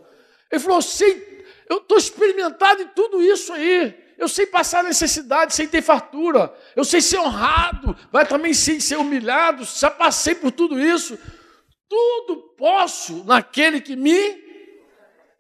Ele 0.50 0.60
falou: 0.60 0.82
sei, 0.82 1.46
eu 1.70 1.78
estou 1.78 1.96
experimentado 1.96 2.82
em 2.82 2.88
tudo 2.88 3.22
isso 3.22 3.50
aí. 3.50 4.09
Eu 4.20 4.28
sei 4.28 4.44
passar 4.46 4.84
necessidade 4.84 5.54
sem 5.54 5.66
ter 5.66 5.80
fartura. 5.80 6.54
Eu 6.76 6.84
sei 6.84 7.00
ser 7.00 7.18
honrado, 7.18 7.96
mas 8.12 8.28
também 8.28 8.52
sei 8.52 8.78
ser 8.78 8.96
humilhado. 8.96 9.64
Já 9.64 9.90
passei 9.90 10.34
por 10.34 10.52
tudo 10.52 10.78
isso. 10.78 11.18
Tudo 11.88 12.54
posso 12.58 13.24
naquele 13.24 13.80
que 13.80 13.96
me 13.96 14.12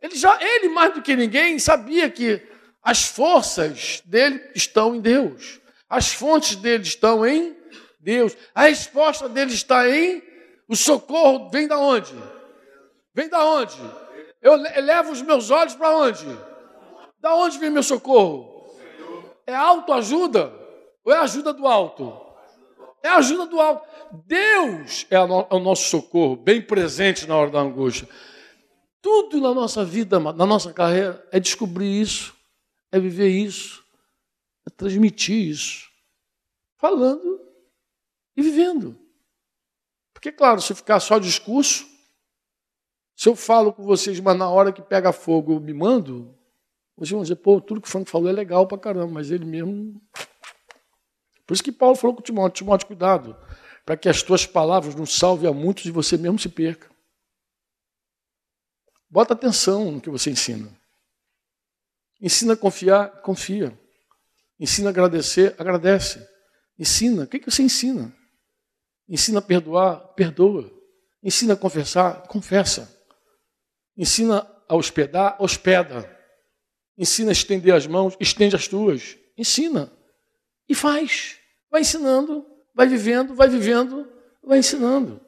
Ele 0.00 0.16
já, 0.16 0.36
ele 0.40 0.70
mais 0.70 0.94
do 0.94 1.02
que 1.02 1.14
ninguém 1.14 1.58
sabia 1.58 2.08
que 2.08 2.42
as 2.82 3.06
forças 3.06 4.02
dele 4.06 4.42
estão 4.54 4.94
em 4.94 5.00
Deus. 5.00 5.60
As 5.86 6.14
fontes 6.14 6.56
dele 6.56 6.82
estão 6.82 7.26
em 7.26 7.54
Deus. 8.00 8.34
A 8.54 8.62
resposta 8.62 9.28
dele 9.28 9.52
está 9.52 9.86
em 9.90 10.22
o 10.66 10.74
socorro 10.74 11.50
vem 11.50 11.66
da 11.66 11.78
onde? 11.78 12.14
Vem 13.12 13.28
da 13.28 13.44
onde? 13.44 13.76
Eu 14.40 14.54
levo 14.54 15.10
os 15.10 15.20
meus 15.20 15.50
olhos 15.50 15.74
para 15.74 15.94
onde? 15.96 16.24
Da 17.20 17.34
onde 17.34 17.58
vem 17.58 17.68
meu 17.68 17.82
socorro? 17.82 18.49
É 19.50 19.54
autoajuda 19.56 20.54
ou 21.04 21.12
é 21.12 21.18
ajuda 21.18 21.52
do 21.52 21.66
alto? 21.66 22.16
É 23.02 23.08
ajuda 23.08 23.46
do 23.46 23.60
alto. 23.60 23.84
Deus 24.24 25.04
é, 25.10 25.16
é 25.16 25.20
o 25.20 25.58
nosso 25.58 25.90
socorro, 25.90 26.36
bem 26.36 26.62
presente 26.62 27.26
na 27.26 27.36
hora 27.36 27.50
da 27.50 27.58
angústia. 27.58 28.08
Tudo 29.02 29.40
na 29.40 29.52
nossa 29.52 29.84
vida, 29.84 30.20
na 30.20 30.46
nossa 30.46 30.72
carreira, 30.72 31.26
é 31.32 31.40
descobrir 31.40 32.00
isso, 32.00 32.32
é 32.92 33.00
viver 33.00 33.28
isso, 33.28 33.84
é 34.64 34.70
transmitir 34.70 35.50
isso, 35.50 35.90
falando 36.76 37.40
e 38.36 38.42
vivendo. 38.42 38.96
Porque, 40.12 40.30
claro, 40.30 40.60
se 40.60 40.76
ficar 40.76 41.00
só 41.00 41.18
discurso, 41.18 41.88
se 43.16 43.28
eu 43.28 43.34
falo 43.34 43.72
com 43.72 43.82
vocês, 43.82 44.20
mas 44.20 44.38
na 44.38 44.48
hora 44.48 44.72
que 44.72 44.80
pega 44.80 45.12
fogo 45.12 45.54
eu 45.54 45.60
me 45.60 45.74
mando, 45.74 46.38
vocês 46.96 47.10
vão 47.10 47.22
dizer, 47.22 47.36
pô, 47.36 47.60
tudo 47.60 47.80
que 47.80 47.88
o 47.88 47.90
Franco 47.90 48.10
falou 48.10 48.28
é 48.28 48.32
legal 48.32 48.66
pra 48.66 48.78
caramba, 48.78 49.12
mas 49.12 49.30
ele 49.30 49.44
mesmo. 49.44 50.00
Por 51.46 51.54
isso 51.54 51.62
que 51.62 51.72
Paulo 51.72 51.96
falou 51.96 52.14
com 52.14 52.22
Timóteo: 52.22 52.58
Timóteo, 52.58 52.86
cuidado, 52.86 53.36
para 53.84 53.96
que 53.96 54.08
as 54.08 54.22
tuas 54.22 54.46
palavras 54.46 54.94
não 54.94 55.06
salvem 55.06 55.48
a 55.48 55.52
muitos 55.52 55.84
e 55.86 55.90
você 55.90 56.16
mesmo 56.16 56.38
se 56.38 56.48
perca. 56.48 56.90
Bota 59.08 59.34
atenção 59.34 59.90
no 59.90 60.00
que 60.00 60.10
você 60.10 60.30
ensina. 60.30 60.70
Ensina 62.20 62.52
a 62.52 62.56
confiar, 62.56 63.22
confia. 63.22 63.76
Ensina 64.58 64.88
a 64.88 64.90
agradecer, 64.90 65.54
agradece. 65.58 66.24
Ensina. 66.78 67.24
O 67.24 67.26
que, 67.26 67.38
que 67.38 67.50
você 67.50 67.62
ensina? 67.62 68.14
Ensina 69.08 69.38
a 69.38 69.42
perdoar, 69.42 69.96
perdoa. 70.14 70.70
Ensina 71.22 71.54
a 71.54 71.56
confessar, 71.56 72.26
confessa. 72.28 72.94
Ensina 73.96 74.46
a 74.68 74.76
hospedar, 74.76 75.36
hospeda. 75.42 76.19
Ensina 77.00 77.30
a 77.30 77.32
estender 77.32 77.74
as 77.74 77.86
mãos, 77.86 78.14
estende 78.20 78.54
as 78.54 78.68
tuas. 78.68 79.16
Ensina. 79.34 79.90
E 80.68 80.74
faz. 80.74 81.38
Vai 81.70 81.80
ensinando, 81.80 82.44
vai 82.74 82.86
vivendo, 82.86 83.34
vai 83.34 83.48
vivendo, 83.48 84.06
vai 84.44 84.58
ensinando. 84.58 85.18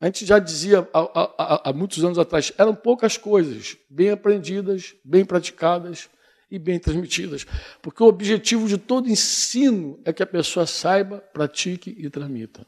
A 0.00 0.06
gente 0.06 0.26
já 0.26 0.40
dizia 0.40 0.88
há, 0.92 0.98
há, 0.98 1.70
há, 1.70 1.72
muitos 1.72 2.04
anos 2.04 2.18
atrás, 2.18 2.52
eram 2.58 2.74
poucas 2.74 3.16
coisas 3.16 3.76
bem 3.88 4.10
aprendidas, 4.10 4.96
bem 5.04 5.24
praticadas 5.24 6.10
e 6.50 6.58
bem 6.58 6.80
transmitidas. 6.80 7.46
Porque 7.80 8.02
o 8.02 8.08
objetivo 8.08 8.66
de 8.66 8.76
todo 8.76 9.08
ensino 9.08 10.00
é 10.04 10.12
que 10.12 10.22
a 10.22 10.26
pessoa 10.26 10.66
saiba, 10.66 11.18
pratique 11.18 11.94
e 11.96 12.10
transmita. 12.10 12.66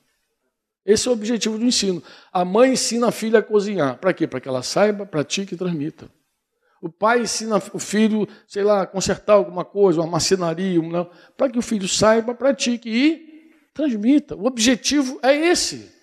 Esse 0.84 1.08
é 1.08 1.10
o 1.10 1.14
objetivo 1.14 1.58
do 1.58 1.64
ensino. 1.64 2.00
A 2.32 2.44
mãe 2.44 2.74
ensina 2.74 3.08
a 3.08 3.12
filha 3.12 3.40
a 3.40 3.42
cozinhar. 3.42 3.98
Para 3.98 4.14
quê? 4.14 4.24
Para 4.24 4.40
que 4.40 4.48
ela 4.48 4.62
saiba, 4.62 5.04
pratique 5.04 5.56
e 5.56 5.58
transmita. 5.58 6.08
O 6.80 6.88
pai 6.88 7.20
ensina 7.20 7.56
o 7.72 7.78
filho, 7.78 8.28
sei 8.46 8.62
lá, 8.62 8.86
consertar 8.86 9.34
alguma 9.34 9.64
coisa, 9.64 10.00
uma 10.00 10.06
marcenaria, 10.06 10.80
para 11.36 11.50
que 11.50 11.58
o 11.58 11.62
filho 11.62 11.88
saiba, 11.88 12.34
pratique 12.34 12.88
e 12.88 13.52
transmita. 13.72 14.36
O 14.36 14.46
objetivo 14.46 15.18
é 15.22 15.34
esse. 15.34 15.94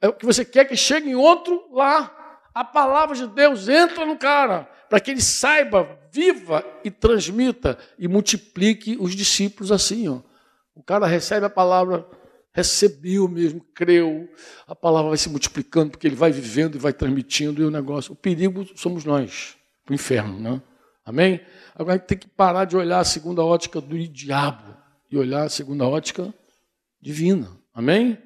É 0.00 0.08
o 0.08 0.12
que 0.12 0.26
você 0.26 0.44
quer 0.44 0.64
que 0.64 0.76
chegue 0.76 1.10
em 1.10 1.14
outro 1.14 1.68
lá. 1.72 2.18
A 2.54 2.64
palavra 2.64 3.16
de 3.16 3.26
Deus 3.26 3.68
entra 3.68 4.04
no 4.04 4.18
cara, 4.18 4.68
para 4.88 5.00
que 5.00 5.10
ele 5.10 5.22
saiba, 5.22 5.98
viva 6.12 6.64
e 6.84 6.90
transmita 6.90 7.78
e 7.98 8.06
multiplique 8.06 8.96
os 9.00 9.14
discípulos 9.14 9.72
assim. 9.72 10.08
Ó. 10.08 10.20
O 10.74 10.82
cara 10.82 11.06
recebe 11.06 11.46
a 11.46 11.50
palavra 11.50 12.06
recebeu 12.52 13.26
mesmo, 13.28 13.64
creu, 13.74 14.28
a 14.66 14.74
palavra 14.74 15.08
vai 15.08 15.18
se 15.18 15.28
multiplicando, 15.28 15.92
porque 15.92 16.06
ele 16.06 16.16
vai 16.16 16.30
vivendo 16.30 16.74
e 16.74 16.78
vai 16.78 16.92
transmitindo, 16.92 17.62
e 17.62 17.64
o 17.64 17.70
negócio. 17.70 18.12
O 18.12 18.16
perigo 18.16 18.66
somos 18.76 19.04
nós, 19.04 19.56
o 19.88 19.94
inferno, 19.94 20.38
né? 20.38 20.62
Amém? 21.04 21.40
Agora 21.74 21.94
a 21.94 21.98
gente 21.98 22.06
tem 22.06 22.18
que 22.18 22.28
parar 22.28 22.64
de 22.64 22.76
olhar 22.76 23.00
a 23.00 23.04
segunda 23.04 23.44
ótica 23.44 23.80
do 23.80 23.98
diabo 24.08 24.76
e 25.10 25.18
olhar 25.18 25.44
a 25.44 25.48
segunda 25.48 25.86
ótica 25.86 26.32
divina. 27.00 27.48
Amém? 27.74 28.16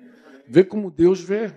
Ver 0.46 0.64
como 0.64 0.90
Deus 0.90 1.20
vê. 1.20 1.52